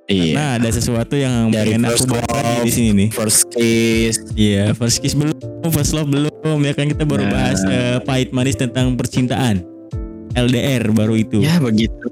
Iya. 0.07 0.33
Nah 0.37 0.51
ada 0.57 0.69
sesuatu 0.69 1.13
yang 1.13 1.49
Dari 1.49 1.75
pengen 1.75 1.85
aku 1.85 2.05
bahas 2.09 2.63
di 2.63 2.71
sini 2.71 2.91
nih. 2.95 3.09
first 3.11 3.49
kiss. 3.51 4.17
Iya 4.33 4.73
first 4.73 5.01
kiss 5.01 5.13
belum 5.13 5.37
first 5.69 5.93
love 5.93 6.07
belum. 6.07 6.31
Ya 6.61 6.73
kan 6.73 6.87
kita 6.87 7.03
baru 7.03 7.25
Nah. 7.25 7.33
bahas 7.33 7.61
eh, 7.65 7.99
pahit 8.01 8.31
manis 8.31 8.55
tentang 8.55 8.95
percintaan. 8.95 9.65
LDR 10.33 10.93
baru 10.93 11.13
itu. 11.13 11.41
Ya 11.41 11.57
begitu. 11.59 12.09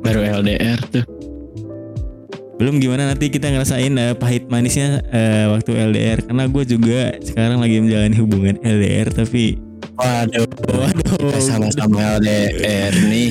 Baru 0.00 0.20
LDR 0.20 0.80
tuh 0.84 1.04
belum 2.54 2.78
gimana 2.78 3.10
nanti 3.10 3.34
kita 3.34 3.50
ngerasain 3.50 3.90
eh, 3.98 4.14
pahit 4.14 4.46
manisnya 4.46 5.02
eh, 5.10 5.50
waktu 5.50 5.74
LDR 5.74 6.22
karena 6.22 6.44
gue 6.46 6.64
juga 6.64 7.00
sekarang 7.18 7.58
lagi 7.58 7.82
menjalani 7.82 8.16
hubungan 8.18 8.54
LDR 8.62 9.10
tapi 9.10 9.58
waduh. 9.98 10.46
Waduh. 10.70 11.38
Sama-sama 11.42 12.18
LDR 12.22 12.94
nih. 13.10 13.30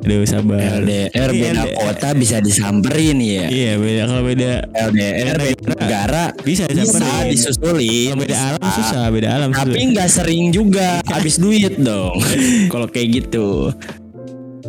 Aduh 0.00 0.24
sabar. 0.24 0.80
LDR 0.80 1.30
beda 1.32 1.62
LDR. 1.68 1.76
kota 1.76 2.08
bisa 2.16 2.36
disamperin 2.40 3.16
ya 3.20 3.48
iya 3.52 3.72
beda. 3.76 4.02
Kalau 4.08 4.22
beda 4.24 4.50
LDR 4.92 5.36
beda 5.40 5.72
negara 5.76 6.24
bisa 6.40 6.64
bisa 6.68 6.84
disamperin. 6.84 7.28
disusulin 7.32 8.08
kalau 8.12 8.20
beda 8.24 8.36
alam 8.36 8.60
bisa. 8.64 8.76
susah 8.80 9.02
beda 9.12 9.28
alam 9.28 9.48
tapi 9.52 9.80
nggak 9.92 10.08
sering 10.08 10.44
juga 10.52 11.04
habis 11.08 11.36
duit 11.36 11.76
dong. 11.80 12.16
Kalau 12.72 12.88
kayak 12.88 13.08
gitu 13.24 13.72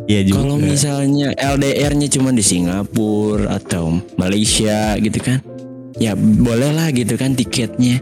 iya 0.05 0.21
juga 0.23 0.41
Kalau 0.41 0.57
misalnya 0.57 1.33
LDR-nya 1.35 2.07
cuma 2.07 2.29
di 2.29 2.41
Singapura 2.41 3.57
atau 3.57 3.99
Malaysia 4.15 4.95
gitu 4.97 5.19
kan, 5.19 5.39
ya 5.97 6.13
boleh 6.15 6.71
lah 6.71 6.89
gitu 6.89 7.13
kan 7.15 7.33
tiketnya. 7.33 8.01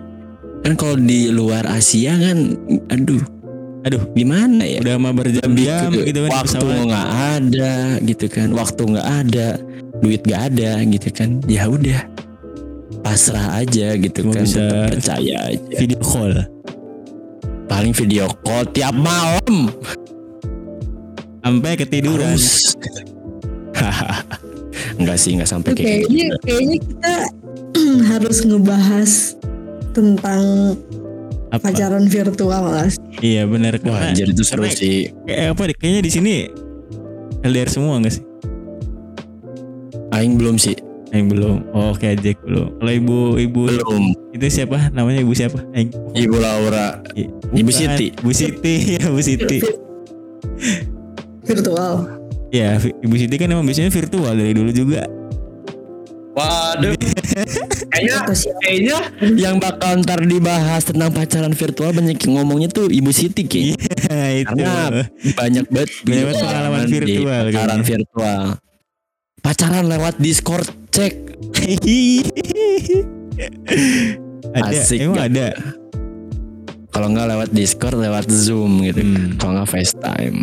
Kan 0.59 0.75
kalau 0.75 0.99
di 0.99 1.31
luar 1.31 1.63
Asia 1.65 2.19
kan, 2.19 2.55
aduh, 2.91 3.23
aduh 3.87 4.03
gimana 4.11 4.67
ya? 4.67 4.83
udah 4.83 4.95
mah 4.99 5.15
berjam-jam 5.15 5.87
gitu 5.95 6.19
kan 6.27 6.31
waktu 6.35 6.65
nggak 6.83 7.09
ada 7.39 7.73
gitu 8.03 8.25
kan, 8.27 8.47
waktu 8.51 8.81
nggak 8.83 9.07
ada, 9.07 9.47
duit 10.03 10.21
nggak 10.27 10.41
ada 10.51 10.71
gitu 10.83 11.09
kan, 11.15 11.29
ya 11.47 11.63
udah 11.71 12.03
pasrah 12.99 13.63
aja 13.63 13.95
gitu 13.95 14.27
Cuma 14.27 14.35
kan, 14.35 14.43
bisa- 14.43 14.59
tetap 14.59 14.91
percaya 14.91 15.35
aja. 15.47 15.75
video 15.79 15.99
call 16.03 16.35
Paling 17.69 17.93
video 17.93 18.25
call 18.43 18.65
tiap 18.73 18.97
malam. 18.97 19.69
Sampai 21.39 21.71
ketiduran. 21.75 22.35
Enggak 24.95 25.15
sih, 25.15 25.31
enggak 25.31 25.47
sampai 25.47 25.71
Itu 25.71 25.79
kayak 25.79 25.99
gitu. 26.01 26.07
kayaknya 26.07 26.27
kayaknya 26.41 26.77
kita 26.81 27.13
harus 28.11 28.37
ngebahas 28.41 29.11
tentang 29.91 30.43
apa 31.49 31.65
pacaran 31.65 32.05
virtual 32.05 32.63
lah. 32.63 32.85
iya 33.19 33.41
benar 33.43 33.81
Wah, 33.81 34.05
anjir 34.05 34.29
itu 34.29 34.43
seru 34.45 34.67
sih. 34.67 35.09
kayak 35.25 35.57
apa 35.57 35.61
deh, 35.65 35.75
kayaknya 35.75 36.01
di 36.05 36.11
sini 36.11 36.33
LDR 37.41 37.65
semua 37.67 37.97
nggak 37.97 38.13
sih 38.13 38.23
Aing 40.11 40.35
belum 40.35 40.55
sih. 40.55 40.77
yang 41.09 41.25
belum 41.25 41.65
oh 41.73 41.97
kayak 41.97 42.21
Jack 42.21 42.37
belum 42.45 42.77
kalau 42.77 42.91
ibu 42.93 43.17
ibu 43.35 43.61
Belum. 43.65 44.13
itu 44.29 44.45
siapa 44.47 44.93
namanya 44.93 45.25
ibu 45.25 45.33
siapa 45.33 45.65
Aing 45.73 45.89
Ibu 46.13 46.37
Laura. 46.37 47.01
I- 47.17 47.25
Ibu 47.49 47.65
bukan. 47.65 47.97
Siti. 47.97 48.05
Ibu 48.13 48.29
Siti 48.31 48.73
ya 48.93 49.09
Ibu 49.09 49.17
Siti 49.19 49.57
Virtual. 51.49 51.93
ya 52.49 52.77
Ibu 52.77 53.15
Siti 53.15 53.35
kan 53.35 53.49
emang 53.49 53.61
biasanya 53.63 53.89
virtual 53.89 54.33
dari 54.33 54.53
dulu 54.53 54.69
juga 54.69 55.05
Waduh. 56.29 56.93
kayaknya 57.91 58.17
kayaknya 58.61 58.97
yang 59.35 59.57
bakal 59.57 59.97
ntar 59.99 60.23
dibahas 60.23 60.87
tentang 60.87 61.11
pacaran 61.11 61.51
virtual 61.51 61.91
banyak 61.91 62.15
yang 62.15 62.33
ngomongnya 62.37 62.69
tuh 62.69 62.87
Ibu 62.87 63.11
Siti 63.11 63.43
Ki. 63.43 63.75
Iya, 63.75 64.23
itu 64.39 64.55
Karena 64.55 65.03
banyak 65.35 65.65
banget 65.67 65.89
Banyak 65.99 66.23
banget 66.23 66.35
pengalaman 66.39 66.83
virtual 66.87 67.43
Pacaran 67.43 67.51
kayaknya. 67.51 67.83
virtual. 67.83 68.41
Pacaran 69.39 69.85
lewat 69.89 70.15
Discord 70.17 70.67
cek. 70.89 71.13
ada 74.49 74.69
Asik 74.71 74.97
emang 75.01 75.17
gak? 75.17 75.27
ada 75.27 75.47
Kalau 76.89 77.07
nggak 77.09 77.27
lewat 77.29 77.49
Discord 77.51 77.97
lewat 77.99 78.25
Zoom 78.27 78.81
gitu. 78.81 79.01
Hmm. 79.01 79.35
Kalau 79.35 79.51
nggak 79.55 79.69
FaceTime. 79.69 80.37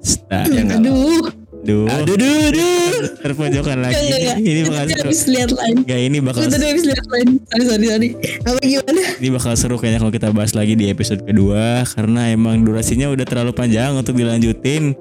Sta- 0.00 0.46
Ya? 0.46 0.62
Aduh, 0.78 1.26
Aduh, 1.58 1.90
Aduh, 1.90 2.14
duh, 2.14 2.48
duh. 2.54 3.18
terpojokan 3.18 3.82
lagi. 3.82 3.98
enggak 3.98 4.18
enggak. 4.20 4.36
Ini 4.40 4.60
bakal 4.62 4.78
tadi 4.80 4.94
seru. 4.94 5.04
habis 5.04 5.22
lihat 5.26 5.50
lain. 5.50 5.76
Enggak, 5.82 6.00
ini 6.00 6.18
bakal 6.22 6.40
tadi 6.46 6.64
habis 6.64 6.84
lihat 6.86 7.06
lain. 7.08 7.28
Sorry 7.42 7.64
sorry 7.66 7.86
sorry. 7.86 8.08
Apa 8.40 8.58
gimana? 8.62 9.02
ini 9.18 9.28
bakal 9.28 9.52
seru 9.52 9.76
kayaknya 9.76 9.98
kalau 9.98 10.12
kita 10.14 10.28
bahas 10.30 10.52
lagi 10.54 10.74
di 10.74 10.86
episode 10.86 11.20
kedua 11.22 11.82
karena 11.84 12.30
emang 12.30 12.62
durasinya 12.62 13.10
udah 13.10 13.26
terlalu 13.26 13.52
panjang 13.52 13.90
untuk 13.92 14.14
dilanjutin 14.14 14.94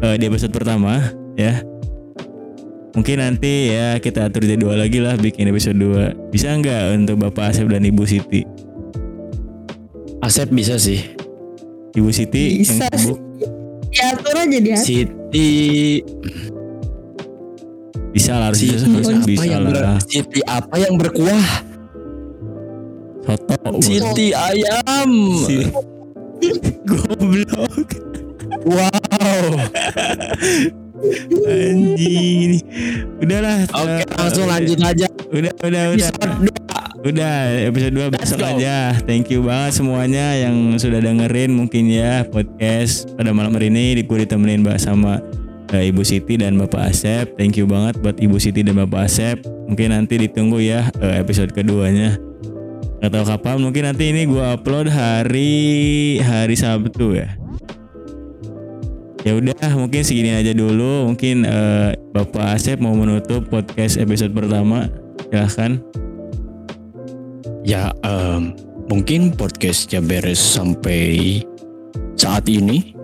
eh, 0.00 0.16
di 0.16 0.24
episode 0.24 0.50
pertama 0.50 1.12
ya. 1.36 1.60
Mungkin 2.90 3.22
nanti 3.22 3.70
ya 3.70 4.00
kita 4.00 4.26
atur 4.26 4.42
jadwal 4.42 4.74
lagi 4.74 4.98
lah 4.98 5.14
bikin 5.14 5.46
episode 5.46 5.78
2 5.78 6.34
Bisa 6.34 6.50
nggak 6.50 6.98
untuk 6.98 7.22
Bapak 7.22 7.54
Asep 7.54 7.70
dan 7.70 7.86
Ibu 7.86 8.02
Siti? 8.02 8.42
Asep 10.20 10.50
bisa 10.50 10.74
sih. 10.74 10.98
Ibu 11.94 12.10
Siti 12.10 12.62
Bisa 12.62 12.82
yang 12.82 12.98
sibuk 12.98 13.18
Ya 14.40 14.48
aja 14.48 14.58
dia. 14.64 14.78
Siti 14.80 15.52
bisa 18.10 18.40
lah 18.40 18.48
harus 18.48 18.64
Siti 18.64 18.72
bisa, 18.72 18.88
apa 18.88 19.28
bisa 19.28 19.44
yang 19.44 19.64
ber, 19.68 19.76
lah. 19.76 19.98
Siti 20.00 20.40
apa 20.48 20.74
yang 20.80 20.94
berkuah? 20.96 21.46
Soto. 23.28 23.84
Siti 23.84 24.32
ayam. 24.32 25.10
Si- 25.44 25.68
Goblok. 26.88 27.84
Wow. 28.64 29.44
Anjing. 31.44 32.64
Udahlah. 33.20 33.68
Oke, 33.76 33.92
eh, 33.92 34.04
langsung 34.16 34.48
lanjut 34.48 34.80
aja. 34.80 35.06
Udah, 35.36 35.52
udah, 35.68 35.82
udah. 35.92 36.08
Episode 36.08 36.32
dua. 36.48 36.59
Udah 37.00 37.64
episode 37.64 37.96
2 37.96 38.12
besok 38.12 38.44
go. 38.44 38.60
aja. 38.60 38.92
Thank 39.08 39.32
you 39.32 39.40
banget 39.40 39.80
semuanya 39.80 40.36
yang 40.36 40.76
sudah 40.76 41.00
dengerin 41.00 41.48
mungkin 41.48 41.88
ya 41.88 42.28
podcast 42.28 43.08
pada 43.16 43.32
malam 43.32 43.56
hari 43.56 43.72
ini 43.72 44.04
gue 44.04 44.18
ditemenin 44.28 44.60
Mbak 44.60 44.76
sama 44.76 45.16
eh, 45.72 45.88
Ibu 45.88 46.04
Siti 46.04 46.36
dan 46.36 46.60
Bapak 46.60 46.92
Asep. 46.92 47.40
Thank 47.40 47.56
you 47.56 47.64
banget 47.64 47.96
buat 48.04 48.20
Ibu 48.20 48.36
Siti 48.36 48.60
dan 48.60 48.76
Bapak 48.76 49.08
Asep. 49.08 49.40
Mungkin 49.64 49.96
nanti 49.96 50.20
ditunggu 50.20 50.60
ya 50.60 50.92
eh, 51.00 51.16
episode 51.24 51.56
keduanya. 51.56 52.20
Gak 53.00 53.16
tahu 53.16 53.24
kapan, 53.32 53.56
mungkin 53.64 53.88
nanti 53.88 54.12
ini 54.12 54.28
gue 54.28 54.44
upload 54.60 54.92
hari 54.92 56.20
hari 56.20 56.52
Sabtu 56.52 57.16
ya. 57.16 57.32
Ya 59.24 59.40
udah, 59.40 59.72
mungkin 59.72 60.04
segini 60.04 60.36
aja 60.36 60.52
dulu. 60.52 61.08
Mungkin 61.08 61.48
eh, 61.48 61.96
Bapak 62.12 62.60
Asep 62.60 62.76
mau 62.76 62.92
menutup 62.92 63.48
podcast 63.48 63.96
episode 63.96 64.36
pertama. 64.36 64.92
Silahkan. 65.32 65.80
Ya, 65.80 66.09
em, 68.04 68.56
mungkin 68.88 69.34
podcastnya 69.36 70.00
beres 70.00 70.40
sampai 70.40 71.40
saat 72.16 72.48
ini. 72.48 72.96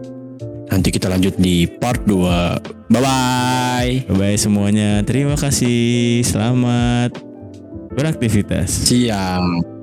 Nanti 0.67 0.91
kita 0.91 1.09
lanjut 1.09 1.39
di 1.39 1.69
part 1.69 2.03
2. 2.05 2.91
Bye-bye. 2.91 4.11
Bye 4.13 4.37
semuanya. 4.37 5.01
Terima 5.07 5.39
kasih. 5.39 6.21
Selamat 6.27 7.15
beraktivitas. 7.97 8.69
Siang. 8.91 9.76